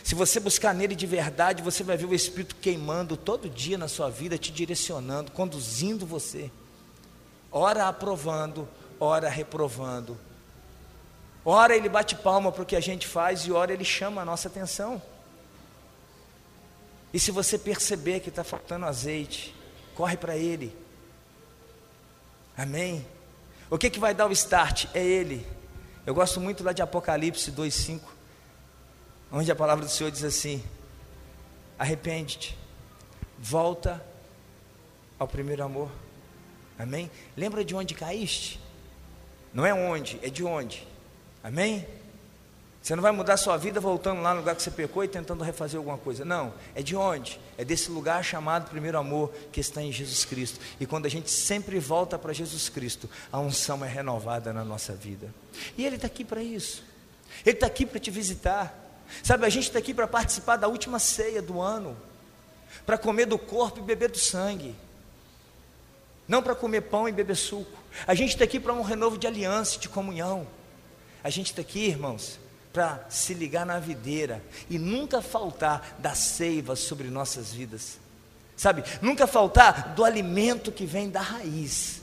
Se 0.02 0.14
você 0.14 0.40
buscar 0.40 0.74
nele 0.74 0.94
de 0.94 1.06
verdade, 1.06 1.62
você 1.62 1.82
vai 1.82 1.96
ver 1.96 2.06
o 2.06 2.14
Espírito 2.14 2.56
queimando 2.56 3.16
todo 3.16 3.48
dia 3.48 3.78
na 3.78 3.88
sua 3.88 4.10
vida, 4.10 4.36
te 4.36 4.52
direcionando, 4.52 5.30
conduzindo 5.30 6.04
você. 6.04 6.50
Ora 7.52 7.88
aprovando, 7.88 8.68
ora 8.98 9.28
reprovando. 9.28 10.18
Ora 11.44 11.76
ele 11.76 11.88
bate 11.88 12.16
palma 12.16 12.50
para 12.50 12.62
o 12.62 12.66
que 12.66 12.74
a 12.74 12.80
gente 12.80 13.06
faz 13.06 13.42
e 13.42 13.52
ora 13.52 13.72
ele 13.72 13.84
chama 13.84 14.22
a 14.22 14.24
nossa 14.24 14.48
atenção. 14.48 15.00
E 17.12 17.20
se 17.20 17.30
você 17.30 17.56
perceber 17.56 18.20
que 18.20 18.28
está 18.28 18.42
faltando 18.42 18.84
azeite, 18.84 19.54
corre 19.94 20.16
para 20.16 20.36
ele. 20.36 20.76
Amém? 22.56 23.06
O 23.68 23.76
que, 23.76 23.90
que 23.90 23.98
vai 23.98 24.14
dar 24.14 24.26
o 24.26 24.32
start? 24.32 24.86
É 24.94 25.04
ele. 25.04 25.46
Eu 26.06 26.14
gosto 26.14 26.40
muito 26.40 26.62
lá 26.62 26.72
de 26.72 26.82
Apocalipse 26.82 27.50
2,5 27.52 28.16
onde 29.30 29.50
a 29.50 29.56
palavra 29.56 29.84
do 29.84 29.90
Senhor 29.90 30.10
diz 30.10 30.24
assim: 30.24 30.62
arrepende-te, 31.78 32.56
volta 33.38 34.04
ao 35.18 35.26
primeiro 35.26 35.62
amor. 35.62 35.90
Amém? 36.78 37.10
Lembra 37.36 37.64
de 37.64 37.74
onde 37.74 37.94
caíste? 37.94 38.60
Não 39.52 39.64
é 39.64 39.72
onde, 39.72 40.18
é 40.22 40.28
de 40.28 40.44
onde. 40.44 40.86
Amém? 41.42 41.86
Você 42.86 42.94
não 42.94 43.02
vai 43.02 43.10
mudar 43.10 43.36
sua 43.36 43.56
vida 43.56 43.80
voltando 43.80 44.22
lá 44.22 44.32
no 44.32 44.38
lugar 44.38 44.54
que 44.54 44.62
você 44.62 44.70
pecou 44.70 45.02
e 45.02 45.08
tentando 45.08 45.42
refazer 45.42 45.76
alguma 45.76 45.98
coisa. 45.98 46.24
Não, 46.24 46.54
é 46.72 46.80
de 46.80 46.94
onde? 46.94 47.40
É 47.58 47.64
desse 47.64 47.90
lugar 47.90 48.24
chamado 48.24 48.70
primeiro 48.70 48.96
amor 48.96 49.32
que 49.50 49.58
está 49.58 49.82
em 49.82 49.90
Jesus 49.90 50.24
Cristo. 50.24 50.60
E 50.78 50.86
quando 50.86 51.04
a 51.04 51.08
gente 51.08 51.28
sempre 51.28 51.80
volta 51.80 52.16
para 52.16 52.32
Jesus 52.32 52.68
Cristo, 52.68 53.10
a 53.32 53.40
unção 53.40 53.84
é 53.84 53.88
renovada 53.88 54.52
na 54.52 54.64
nossa 54.64 54.92
vida. 54.92 55.34
E 55.76 55.84
Ele 55.84 55.96
está 55.96 56.06
aqui 56.06 56.24
para 56.24 56.40
isso. 56.40 56.84
Ele 57.44 57.56
está 57.56 57.66
aqui 57.66 57.84
para 57.84 57.98
te 57.98 58.08
visitar. 58.08 58.72
Sabe, 59.20 59.44
a 59.46 59.48
gente 59.48 59.64
está 59.64 59.80
aqui 59.80 59.92
para 59.92 60.06
participar 60.06 60.54
da 60.54 60.68
última 60.68 61.00
ceia 61.00 61.42
do 61.42 61.60
ano, 61.60 61.96
para 62.86 62.96
comer 62.96 63.26
do 63.26 63.36
corpo 63.36 63.80
e 63.80 63.82
beber 63.82 64.12
do 64.12 64.18
sangue, 64.18 64.76
não 66.28 66.40
para 66.40 66.54
comer 66.54 66.82
pão 66.82 67.08
e 67.08 67.10
beber 67.10 67.34
suco. 67.34 67.76
A 68.06 68.14
gente 68.14 68.34
está 68.34 68.44
aqui 68.44 68.60
para 68.60 68.72
um 68.72 68.82
renovo 68.82 69.18
de 69.18 69.26
aliança, 69.26 69.76
de 69.76 69.88
comunhão. 69.88 70.46
A 71.24 71.30
gente 71.30 71.46
está 71.46 71.62
aqui, 71.62 71.88
irmãos, 71.88 72.38
para 72.76 73.06
se 73.08 73.32
ligar 73.32 73.64
na 73.64 73.78
videira 73.78 74.44
e 74.68 74.78
nunca 74.78 75.22
faltar 75.22 75.96
da 75.98 76.14
seiva 76.14 76.76
sobre 76.76 77.08
nossas 77.08 77.50
vidas. 77.50 77.98
Sabe? 78.54 78.84
Nunca 79.00 79.26
faltar 79.26 79.94
do 79.94 80.04
alimento 80.04 80.70
que 80.70 80.84
vem 80.84 81.08
da 81.08 81.22
raiz. 81.22 82.02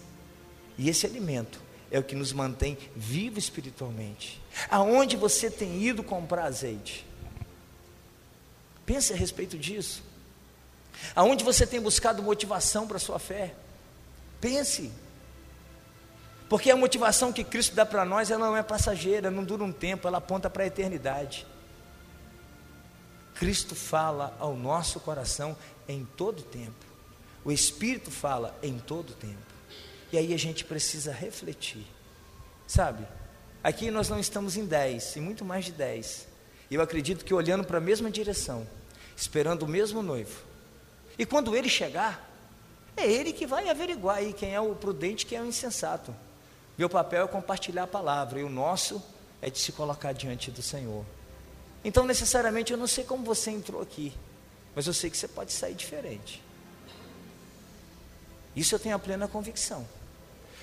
E 0.75 0.89
esse 0.89 1.05
alimento 1.05 1.61
é 1.91 1.99
o 1.99 2.03
que 2.03 2.15
nos 2.15 2.33
mantém 2.33 2.75
vivos 2.95 3.43
espiritualmente. 3.43 4.41
Aonde 4.67 5.15
você 5.15 5.51
tem 5.51 5.79
ido 5.79 6.01
comprar 6.01 6.45
azeite? 6.45 7.05
Pense 8.83 9.13
a 9.13 9.15
respeito 9.15 9.59
disso. 9.59 10.01
Aonde 11.15 11.43
você 11.43 11.67
tem 11.67 11.79
buscado 11.79 12.23
motivação 12.23 12.87
para 12.87 12.97
a 12.97 12.99
sua 12.99 13.19
fé? 13.19 13.53
Pense. 14.41 14.91
Porque 16.53 16.69
a 16.69 16.75
motivação 16.75 17.33
que 17.33 17.43
Cristo 17.43 17.73
dá 17.73 17.83
para 17.83 18.05
nós, 18.05 18.29
ela 18.29 18.45
não 18.45 18.55
é 18.55 18.61
passageira, 18.61 19.31
não 19.31 19.43
dura 19.43 19.63
um 19.63 19.71
tempo, 19.71 20.07
ela 20.07 20.19
aponta 20.19 20.51
para 20.51 20.61
a 20.61 20.67
eternidade. 20.67 21.47
Cristo 23.33 23.73
fala 23.73 24.37
ao 24.39 24.55
nosso 24.55 24.99
coração 24.99 25.57
em 25.87 26.05
todo 26.15 26.43
tempo. 26.43 26.85
O 27.43 27.51
Espírito 27.51 28.11
fala 28.11 28.55
em 28.61 28.77
todo 28.77 29.13
tempo. 29.13 29.41
E 30.11 30.17
aí 30.19 30.31
a 30.31 30.37
gente 30.37 30.63
precisa 30.63 31.11
refletir. 31.11 31.87
Sabe? 32.67 33.07
Aqui 33.63 33.89
nós 33.89 34.07
não 34.07 34.19
estamos 34.19 34.55
em 34.55 34.63
dez, 34.67 35.17
em 35.17 35.21
muito 35.21 35.43
mais 35.43 35.65
de 35.65 35.71
dez. 35.71 36.27
E 36.69 36.75
eu 36.75 36.83
acredito 36.83 37.25
que 37.25 37.33
olhando 37.33 37.63
para 37.63 37.79
a 37.79 37.81
mesma 37.81 38.11
direção, 38.11 38.67
esperando 39.17 39.63
o 39.63 39.67
mesmo 39.67 40.03
noivo. 40.03 40.43
E 41.17 41.25
quando 41.25 41.55
ele 41.55 41.67
chegar, 41.67 42.31
é 42.95 43.11
ele 43.11 43.33
que 43.33 43.47
vai 43.47 43.69
averiguar 43.69 44.17
aí 44.17 44.33
quem 44.33 44.53
é 44.53 44.61
o 44.61 44.75
prudente, 44.75 45.25
quem 45.25 45.39
é 45.39 45.41
o 45.41 45.47
insensato. 45.47 46.13
Meu 46.77 46.89
papel 46.89 47.25
é 47.25 47.27
compartilhar 47.27 47.83
a 47.83 47.87
palavra 47.87 48.39
e 48.39 48.43
o 48.43 48.49
nosso 48.49 49.01
é 49.41 49.49
de 49.49 49.59
se 49.59 49.71
colocar 49.71 50.13
diante 50.13 50.49
do 50.49 50.61
Senhor. 50.61 51.05
Então, 51.83 52.05
necessariamente, 52.05 52.71
eu 52.71 52.77
não 52.77 52.87
sei 52.87 53.03
como 53.03 53.23
você 53.23 53.51
entrou 53.51 53.81
aqui, 53.81 54.13
mas 54.75 54.87
eu 54.87 54.93
sei 54.93 55.09
que 55.09 55.17
você 55.17 55.27
pode 55.27 55.51
sair 55.51 55.75
diferente. 55.75 56.41
Isso 58.55 58.73
eu 58.73 58.79
tenho 58.79 58.95
a 58.95 58.99
plena 58.99 59.27
convicção. 59.27 59.85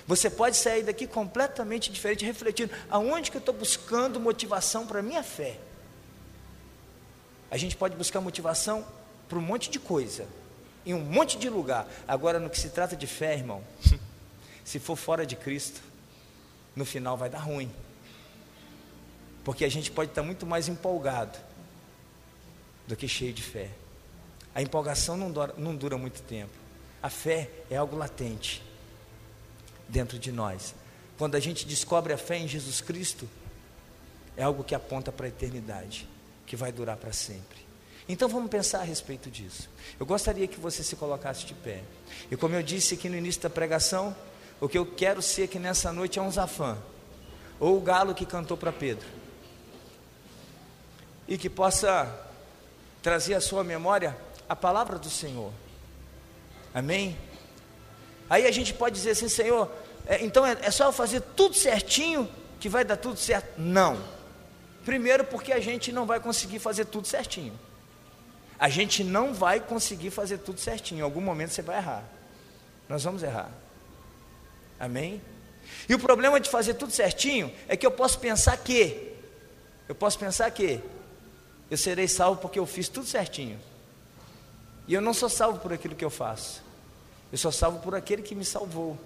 Você 0.07 0.29
pode 0.29 0.57
sair 0.57 0.83
daqui 0.83 1.05
completamente 1.05 1.91
diferente, 1.91 2.25
refletindo 2.25 2.73
aonde 2.89 3.29
que 3.29 3.37
eu 3.37 3.39
estou 3.39 3.53
buscando 3.53 4.19
motivação 4.19 4.87
para 4.87 4.99
a 4.99 5.03
minha 5.03 5.23
fé. 5.23 5.59
A 7.49 7.57
gente 7.57 7.75
pode 7.75 7.95
buscar 7.95 8.19
motivação 8.19 8.85
para 9.29 9.37
um 9.37 9.41
monte 9.41 9.69
de 9.69 9.79
coisa, 9.79 10.25
em 10.85 10.93
um 10.93 10.99
monte 10.99 11.37
de 11.37 11.49
lugar. 11.49 11.87
Agora, 12.07 12.39
no 12.39 12.49
que 12.49 12.59
se 12.59 12.69
trata 12.69 12.95
de 12.95 13.05
fé, 13.05 13.35
irmão, 13.35 13.63
se 14.65 14.79
for 14.79 14.95
fora 14.95 15.25
de 15.25 15.35
Cristo, 15.35 15.81
no 16.75 16.85
final 16.85 17.17
vai 17.17 17.29
dar 17.29 17.39
ruim. 17.39 17.71
Porque 19.43 19.65
a 19.65 19.69
gente 19.69 19.91
pode 19.91 20.11
estar 20.11 20.23
muito 20.23 20.45
mais 20.45 20.67
empolgado 20.67 21.37
do 22.87 22.95
que 22.95 23.07
cheio 23.07 23.33
de 23.33 23.41
fé. 23.41 23.69
A 24.53 24.61
empolgação 24.61 25.17
não 25.17 25.31
dura, 25.31 25.53
não 25.57 25.75
dura 25.75 25.97
muito 25.97 26.21
tempo. 26.23 26.51
A 27.01 27.09
fé 27.09 27.49
é 27.69 27.77
algo 27.77 27.95
latente 27.95 28.61
dentro 29.87 30.19
de 30.19 30.31
nós. 30.31 30.75
Quando 31.17 31.35
a 31.35 31.39
gente 31.39 31.65
descobre 31.65 32.13
a 32.13 32.17
fé 32.17 32.37
em 32.37 32.47
Jesus 32.47 32.81
Cristo, 32.81 33.27
é 34.37 34.43
algo 34.43 34.63
que 34.63 34.75
aponta 34.75 35.11
para 35.11 35.25
a 35.25 35.29
eternidade, 35.29 36.07
que 36.45 36.55
vai 36.55 36.71
durar 36.71 36.97
para 36.97 37.11
sempre. 37.11 37.59
Então 38.07 38.27
vamos 38.27 38.49
pensar 38.49 38.79
a 38.79 38.83
respeito 38.83 39.29
disso. 39.29 39.69
Eu 39.99 40.05
gostaria 40.05 40.47
que 40.47 40.59
você 40.59 40.83
se 40.83 40.95
colocasse 40.95 41.45
de 41.45 41.53
pé. 41.53 41.83
E 42.29 42.35
como 42.35 42.55
eu 42.55 42.63
disse 42.63 42.95
aqui 42.95 43.07
no 43.07 43.15
início 43.15 43.41
da 43.41 43.49
pregação, 43.49 44.15
o 44.61 44.69
que 44.69 44.77
eu 44.77 44.85
quero 44.85 45.21
ser 45.23 45.47
que 45.47 45.57
nessa 45.57 45.91
noite 45.91 46.19
é 46.19 46.21
um 46.21 46.31
Zafã, 46.31 46.77
ou 47.59 47.77
o 47.77 47.81
galo 47.81 48.13
que 48.13 48.25
cantou 48.25 48.55
para 48.55 48.71
Pedro, 48.71 49.07
e 51.27 51.37
que 51.37 51.49
possa 51.49 52.29
trazer 53.01 53.33
à 53.33 53.41
sua 53.41 53.63
memória 53.63 54.15
a 54.47 54.55
palavra 54.55 54.99
do 54.99 55.09
Senhor. 55.09 55.51
Amém? 56.73 57.17
Aí 58.29 58.45
a 58.45 58.51
gente 58.51 58.73
pode 58.73 58.95
dizer 58.95 59.11
assim, 59.11 59.27
Senhor, 59.27 59.69
é, 60.05 60.23
então 60.23 60.45
é, 60.45 60.55
é 60.61 60.71
só 60.71 60.85
eu 60.85 60.91
fazer 60.91 61.21
tudo 61.35 61.55
certinho 61.55 62.29
que 62.59 62.69
vai 62.69 62.85
dar 62.85 62.97
tudo 62.97 63.17
certo? 63.17 63.59
Não. 63.59 63.97
Primeiro, 64.85 65.23
porque 65.23 65.51
a 65.51 65.59
gente 65.59 65.91
não 65.91 66.05
vai 66.05 66.19
conseguir 66.19 66.59
fazer 66.59 66.85
tudo 66.85 67.07
certinho. 67.07 67.59
A 68.59 68.69
gente 68.69 69.03
não 69.03 69.33
vai 69.33 69.59
conseguir 69.59 70.11
fazer 70.11 70.37
tudo 70.37 70.59
certinho. 70.59 70.99
Em 70.99 71.03
algum 71.03 71.21
momento 71.21 71.49
você 71.49 71.63
vai 71.63 71.77
errar. 71.77 72.03
Nós 72.87 73.03
vamos 73.03 73.23
errar. 73.23 73.49
Amém? 74.81 75.21
E 75.87 75.93
o 75.93 75.99
problema 75.99 76.39
de 76.39 76.49
fazer 76.49 76.73
tudo 76.73 76.91
certinho 76.91 77.53
é 77.67 77.77
que 77.77 77.85
eu 77.85 77.91
posso 77.91 78.17
pensar 78.17 78.57
que, 78.57 79.13
eu 79.87 79.93
posso 79.93 80.17
pensar 80.17 80.49
que 80.49 80.81
eu 81.69 81.77
serei 81.77 82.07
salvo 82.07 82.41
porque 82.41 82.57
eu 82.57 82.65
fiz 82.65 82.89
tudo 82.89 83.05
certinho. 83.05 83.59
E 84.87 84.93
eu 84.95 84.99
não 84.99 85.13
sou 85.13 85.29
salvo 85.29 85.59
por 85.59 85.71
aquilo 85.71 85.95
que 85.95 86.03
eu 86.03 86.09
faço. 86.09 86.63
Eu 87.31 87.37
sou 87.37 87.51
salvo 87.51 87.77
por 87.77 87.93
aquele 87.93 88.23
que 88.23 88.33
me 88.33 88.43
salvou. 88.43 88.97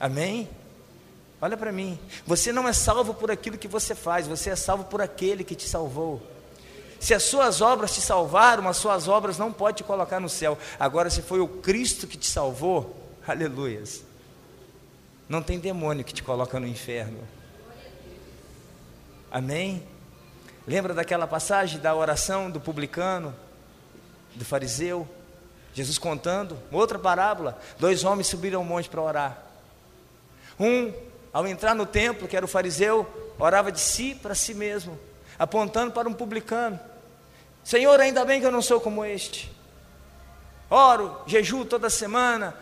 Amém? 0.00 0.48
Olha 1.40 1.56
para 1.56 1.70
mim. 1.70 1.96
Você 2.26 2.50
não 2.50 2.66
é 2.66 2.72
salvo 2.72 3.14
por 3.14 3.30
aquilo 3.30 3.56
que 3.56 3.68
você 3.68 3.94
faz, 3.94 4.26
você 4.26 4.50
é 4.50 4.56
salvo 4.56 4.86
por 4.86 5.00
aquele 5.00 5.44
que 5.44 5.54
te 5.54 5.68
salvou. 5.68 6.20
Se 6.98 7.14
as 7.14 7.22
suas 7.22 7.60
obras 7.60 7.94
te 7.94 8.00
salvaram, 8.00 8.68
as 8.68 8.76
suas 8.76 9.06
obras 9.06 9.38
não 9.38 9.52
podem 9.52 9.76
te 9.76 9.84
colocar 9.84 10.18
no 10.18 10.28
céu. 10.28 10.58
Agora, 10.80 11.08
se 11.10 11.22
foi 11.22 11.38
o 11.38 11.46
Cristo 11.46 12.08
que 12.08 12.18
te 12.18 12.26
salvou, 12.26 12.96
aleluias. 13.24 14.07
Não 15.28 15.42
tem 15.42 15.58
demônio 15.58 16.04
que 16.04 16.14
te 16.14 16.22
coloca 16.22 16.58
no 16.58 16.66
inferno. 16.66 17.18
Amém? 19.30 19.86
Lembra 20.66 20.94
daquela 20.94 21.26
passagem 21.26 21.78
da 21.80 21.94
oração 21.94 22.50
do 22.50 22.60
publicano, 22.60 23.34
do 24.34 24.44
fariseu? 24.44 25.06
Jesus 25.74 25.98
contando, 25.98 26.58
outra 26.72 26.98
parábola: 26.98 27.58
dois 27.78 28.04
homens 28.04 28.26
subiram 28.26 28.60
ao 28.60 28.64
monte 28.64 28.88
para 28.88 29.02
orar. 29.02 29.42
Um, 30.58 30.92
ao 31.32 31.46
entrar 31.46 31.74
no 31.74 31.86
templo, 31.86 32.26
que 32.26 32.36
era 32.36 32.44
o 32.44 32.48
fariseu, 32.48 33.06
orava 33.38 33.70
de 33.70 33.80
si 33.80 34.14
para 34.14 34.34
si 34.34 34.54
mesmo, 34.54 34.98
apontando 35.38 35.92
para 35.92 36.08
um 36.08 36.14
publicano: 36.14 36.80
Senhor, 37.62 38.00
ainda 38.00 38.24
bem 38.24 38.40
que 38.40 38.46
eu 38.46 38.52
não 38.52 38.62
sou 38.62 38.80
como 38.80 39.04
este. 39.04 39.50
Oro, 40.70 41.20
jejuo 41.26 41.64
toda 41.64 41.88
semana, 41.88 42.54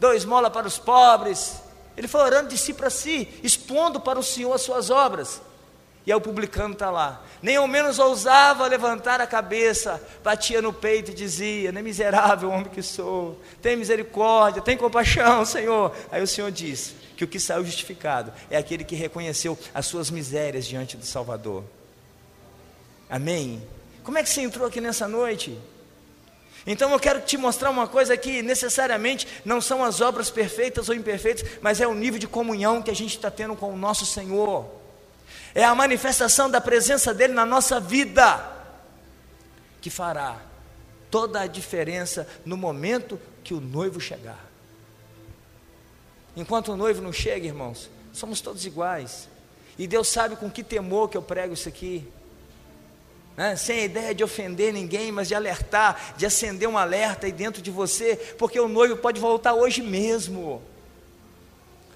dou 0.00 0.14
esmola 0.14 0.50
para 0.50 0.66
os 0.66 0.78
pobres, 0.78 1.62
ele 1.98 2.06
foi 2.06 2.20
orando 2.20 2.48
de 2.48 2.56
si 2.56 2.72
para 2.72 2.88
si, 2.88 3.28
expondo 3.42 3.98
para 3.98 4.20
o 4.20 4.22
Senhor 4.22 4.52
as 4.52 4.62
suas 4.62 4.88
obras. 4.88 5.42
E 6.06 6.12
aí 6.12 6.16
o 6.16 6.20
publicano 6.20 6.74
está 6.74 6.92
lá. 6.92 7.24
Nem 7.42 7.56
ao 7.56 7.66
menos 7.66 7.98
ousava 7.98 8.68
levantar 8.68 9.20
a 9.20 9.26
cabeça, 9.26 10.00
batia 10.22 10.62
no 10.62 10.72
peito 10.72 11.10
e 11.10 11.14
dizia: 11.14 11.72
Nem 11.72 11.82
miserável 11.82 12.50
homem 12.50 12.66
que 12.66 12.82
sou, 12.82 13.42
tem 13.60 13.76
misericórdia, 13.76 14.62
tem 14.62 14.76
compaixão, 14.76 15.44
Senhor. 15.44 15.92
Aí 16.08 16.22
o 16.22 16.26
Senhor 16.26 16.52
diz 16.52 16.94
que 17.16 17.24
o 17.24 17.28
que 17.28 17.40
saiu 17.40 17.64
justificado 17.64 18.32
é 18.48 18.56
aquele 18.56 18.84
que 18.84 18.94
reconheceu 18.94 19.58
as 19.74 19.84
suas 19.84 20.08
misérias 20.08 20.66
diante 20.66 20.96
do 20.96 21.04
Salvador. 21.04 21.64
Amém? 23.10 23.60
Como 24.04 24.16
é 24.18 24.22
que 24.22 24.30
você 24.30 24.42
entrou 24.42 24.68
aqui 24.68 24.80
nessa 24.80 25.08
noite? 25.08 25.58
Então 26.66 26.90
eu 26.92 26.98
quero 26.98 27.20
te 27.20 27.36
mostrar 27.36 27.70
uma 27.70 27.86
coisa 27.86 28.16
que 28.16 28.42
necessariamente 28.42 29.26
não 29.44 29.60
são 29.60 29.84
as 29.84 30.00
obras 30.00 30.30
perfeitas 30.30 30.88
ou 30.88 30.94
imperfeitas, 30.94 31.48
mas 31.60 31.80
é 31.80 31.86
o 31.86 31.94
nível 31.94 32.18
de 32.18 32.26
comunhão 32.26 32.82
que 32.82 32.90
a 32.90 32.94
gente 32.94 33.16
está 33.16 33.30
tendo 33.30 33.56
com 33.56 33.72
o 33.72 33.76
nosso 33.76 34.04
Senhor. 34.04 34.66
É 35.54 35.64
a 35.64 35.74
manifestação 35.74 36.50
da 36.50 36.60
presença 36.60 37.14
dele 37.14 37.32
na 37.32 37.46
nossa 37.46 37.80
vida 37.80 38.56
que 39.80 39.90
fará 39.90 40.40
toda 41.10 41.40
a 41.40 41.46
diferença 41.46 42.28
no 42.44 42.56
momento 42.56 43.18
que 43.42 43.54
o 43.54 43.60
noivo 43.60 44.00
chegar. 44.00 44.44
Enquanto 46.36 46.72
o 46.72 46.76
noivo 46.76 47.00
não 47.00 47.12
chega, 47.12 47.46
irmãos, 47.46 47.90
somos 48.12 48.40
todos 48.40 48.64
iguais. 48.66 49.28
E 49.78 49.86
Deus 49.86 50.08
sabe 50.08 50.36
com 50.36 50.50
que 50.50 50.62
temor 50.62 51.08
que 51.08 51.16
eu 51.16 51.22
prego 51.22 51.54
isso 51.54 51.68
aqui. 51.68 52.06
Né, 53.38 53.54
sem 53.54 53.78
a 53.78 53.84
ideia 53.84 54.12
de 54.12 54.24
ofender 54.24 54.72
ninguém, 54.72 55.12
mas 55.12 55.28
de 55.28 55.34
alertar, 55.36 56.14
de 56.16 56.26
acender 56.26 56.68
um 56.68 56.76
alerta 56.76 57.26
aí 57.26 57.30
dentro 57.30 57.62
de 57.62 57.70
você, 57.70 58.16
porque 58.36 58.58
o 58.58 58.66
noivo 58.66 58.96
pode 58.96 59.20
voltar 59.20 59.54
hoje 59.54 59.80
mesmo. 59.80 60.60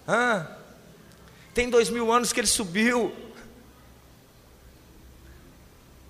Hã? 0.06 0.46
Tem 1.52 1.68
dois 1.68 1.90
mil 1.90 2.12
anos 2.12 2.32
que 2.32 2.38
ele 2.38 2.46
subiu, 2.46 3.12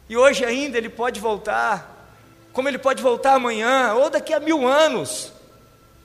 e 0.06 0.18
hoje 0.18 0.44
ainda 0.44 0.76
ele 0.76 0.90
pode 0.90 1.18
voltar, 1.18 2.12
como 2.52 2.68
ele 2.68 2.76
pode 2.76 3.02
voltar 3.02 3.32
amanhã, 3.32 3.94
ou 3.94 4.10
daqui 4.10 4.34
a 4.34 4.38
mil 4.38 4.68
anos. 4.68 5.32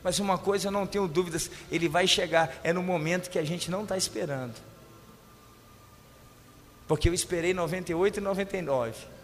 Mas 0.01 0.19
uma 0.19 0.38
coisa 0.38 0.69
eu 0.69 0.71
não 0.71 0.88
tenho 0.88 1.05
dúvidas, 1.05 1.51
ele 1.69 1.89
vai 1.89 2.07
chegar, 2.07 2.55
é 2.63 2.71
no 2.71 2.82
momento 2.82 3.30
que 3.30 3.38
a 3.38 3.43
gente 3.43 3.69
não 3.69 3.84
está 3.84 3.97
esperando. 3.97 4.55
Porque 6.88 7.09
eu 7.09 7.13
esperei 7.13 7.53
98 7.53 8.19
e 8.19 8.21
99. 8.21 9.16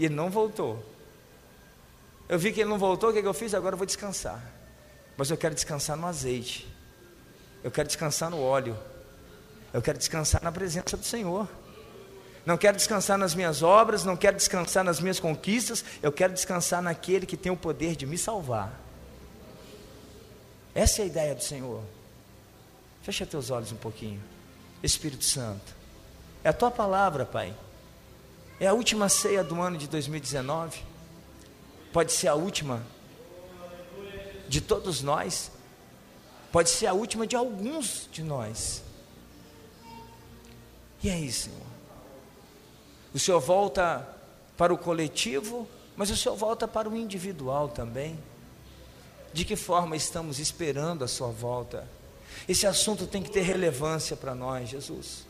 E 0.00 0.06
ele 0.06 0.14
não 0.14 0.30
voltou. 0.30 0.82
Eu 2.26 2.38
vi 2.38 2.54
que 2.54 2.60
ele 2.62 2.70
não 2.70 2.78
voltou, 2.78 3.10
o 3.10 3.12
que, 3.12 3.20
que 3.20 3.28
eu 3.28 3.34
fiz? 3.34 3.52
Agora 3.52 3.74
eu 3.74 3.76
vou 3.76 3.86
descansar. 3.86 4.42
Mas 5.14 5.30
eu 5.30 5.36
quero 5.36 5.54
descansar 5.54 5.94
no 5.94 6.06
azeite. 6.06 6.66
Eu 7.62 7.70
quero 7.70 7.86
descansar 7.86 8.30
no 8.30 8.40
óleo. 8.40 8.74
Eu 9.74 9.82
quero 9.82 9.98
descansar 9.98 10.42
na 10.42 10.50
presença 10.50 10.96
do 10.96 11.04
Senhor. 11.04 11.46
Não 12.46 12.56
quero 12.56 12.78
descansar 12.78 13.18
nas 13.18 13.34
minhas 13.34 13.62
obras, 13.62 14.02
não 14.02 14.16
quero 14.16 14.38
descansar 14.38 14.82
nas 14.82 15.00
minhas 15.00 15.20
conquistas, 15.20 15.84
eu 16.02 16.10
quero 16.10 16.32
descansar 16.32 16.80
naquele 16.80 17.26
que 17.26 17.36
tem 17.36 17.52
o 17.52 17.56
poder 17.56 17.94
de 17.94 18.06
me 18.06 18.16
salvar. 18.16 18.72
Essa 20.74 21.02
é 21.02 21.04
a 21.04 21.06
ideia 21.06 21.34
do 21.34 21.44
Senhor. 21.44 21.82
Fecha 23.02 23.26
teus 23.26 23.50
olhos 23.50 23.70
um 23.70 23.76
pouquinho. 23.76 24.22
Espírito 24.82 25.24
Santo, 25.24 25.74
é 26.42 26.48
a 26.48 26.54
tua 26.54 26.70
palavra, 26.70 27.26
Pai. 27.26 27.54
É 28.60 28.66
a 28.66 28.74
última 28.74 29.08
ceia 29.08 29.42
do 29.42 29.58
ano 29.62 29.78
de 29.78 29.88
2019. 29.88 30.82
Pode 31.94 32.12
ser 32.12 32.28
a 32.28 32.34
última 32.34 32.82
de 34.46 34.60
todos 34.60 35.00
nós. 35.00 35.50
Pode 36.52 36.68
ser 36.68 36.86
a 36.86 36.92
última 36.92 37.26
de 37.26 37.34
alguns 37.34 38.06
de 38.12 38.22
nós. 38.22 38.82
E 41.02 41.08
aí, 41.08 41.32
Senhor? 41.32 41.58
O 43.14 43.18
Senhor 43.18 43.40
volta 43.40 44.06
para 44.58 44.74
o 44.74 44.76
coletivo, 44.76 45.66
mas 45.96 46.10
o 46.10 46.16
Senhor 46.16 46.36
volta 46.36 46.68
para 46.68 46.86
o 46.86 46.94
individual 46.94 47.68
também. 47.68 48.18
De 49.32 49.42
que 49.46 49.56
forma 49.56 49.96
estamos 49.96 50.38
esperando 50.38 51.02
a 51.02 51.08
Sua 51.08 51.28
volta? 51.28 51.88
Esse 52.46 52.66
assunto 52.66 53.06
tem 53.06 53.22
que 53.22 53.30
ter 53.30 53.40
relevância 53.40 54.16
para 54.16 54.34
nós, 54.34 54.68
Jesus. 54.68 55.29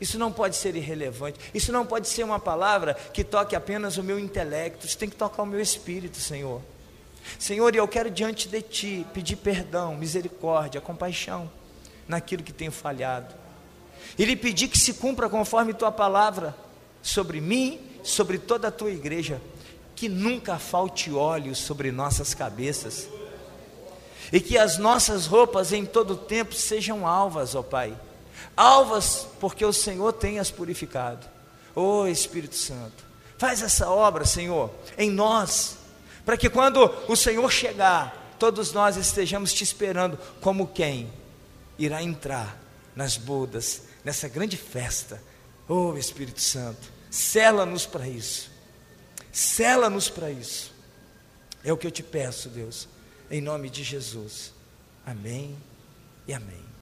Isso 0.00 0.18
não 0.18 0.32
pode 0.32 0.56
ser 0.56 0.74
irrelevante. 0.74 1.38
Isso 1.52 1.72
não 1.72 1.84
pode 1.84 2.08
ser 2.08 2.24
uma 2.24 2.38
palavra 2.38 2.94
que 2.94 3.22
toque 3.22 3.54
apenas 3.54 3.96
o 3.96 4.02
meu 4.02 4.18
intelecto. 4.18 4.86
Isso 4.86 4.96
tem 4.96 5.08
que 5.08 5.16
tocar 5.16 5.42
o 5.42 5.46
meu 5.46 5.60
espírito, 5.60 6.18
Senhor. 6.18 6.62
Senhor, 7.38 7.74
eu 7.74 7.86
quero 7.86 8.10
diante 8.10 8.48
de 8.48 8.62
Ti 8.62 9.06
pedir 9.12 9.36
perdão, 9.36 9.94
misericórdia, 9.94 10.80
compaixão 10.80 11.50
naquilo 12.08 12.42
que 12.42 12.52
tenho 12.52 12.72
falhado 12.72 13.40
e 14.18 14.24
lhe 14.24 14.36
pedir 14.36 14.68
que 14.68 14.78
se 14.78 14.94
cumpra 14.94 15.28
conforme 15.28 15.74
tua 15.74 15.92
palavra 15.92 16.54
sobre 17.02 17.40
mim, 17.40 17.80
sobre 18.02 18.38
toda 18.38 18.68
a 18.68 18.70
tua 18.70 18.90
igreja, 18.90 19.40
que 19.94 20.08
nunca 20.08 20.58
falte 20.58 21.12
óleo 21.12 21.54
sobre 21.54 21.90
nossas 21.90 22.34
cabeças, 22.34 23.08
e 24.32 24.40
que 24.40 24.56
as 24.56 24.78
nossas 24.78 25.26
roupas 25.26 25.72
em 25.72 25.84
todo 25.84 26.12
o 26.12 26.16
tempo 26.16 26.54
sejam 26.54 27.06
alvas, 27.06 27.54
ó 27.54 27.62
Pai, 27.62 27.96
alvas 28.56 29.26
porque 29.40 29.64
o 29.64 29.72
Senhor 29.72 30.12
tem 30.12 30.38
as 30.38 30.50
purificado. 30.50 31.26
Ó 31.74 32.02
oh, 32.02 32.06
Espírito 32.06 32.56
Santo, 32.56 33.04
faz 33.38 33.62
essa 33.62 33.88
obra, 33.88 34.24
Senhor, 34.24 34.70
em 34.98 35.10
nós, 35.10 35.76
para 36.24 36.36
que 36.36 36.50
quando 36.50 36.92
o 37.08 37.16
Senhor 37.16 37.50
chegar, 37.50 38.34
todos 38.38 38.72
nós 38.72 38.96
estejamos 38.96 39.52
te 39.52 39.64
esperando 39.64 40.18
como 40.40 40.66
quem 40.66 41.10
irá 41.78 42.02
entrar 42.02 42.58
nas 42.94 43.16
bodas 43.16 43.82
nessa 44.04 44.28
grande 44.28 44.56
festa. 44.56 45.22
Oh 45.68 45.96
Espírito 45.96 46.40
Santo, 46.40 46.92
sela-nos 47.10 47.86
para 47.86 48.08
isso. 48.08 48.50
Sela-nos 49.32 50.08
para 50.08 50.30
isso. 50.30 50.72
É 51.62 51.72
o 51.72 51.76
que 51.76 51.86
eu 51.86 51.90
te 51.90 52.02
peço, 52.02 52.48
Deus, 52.48 52.88
em 53.30 53.40
nome 53.40 53.70
de 53.70 53.84
Jesus. 53.84 54.52
Amém 55.06 55.56
e 56.26 56.32
amém. 56.32 56.69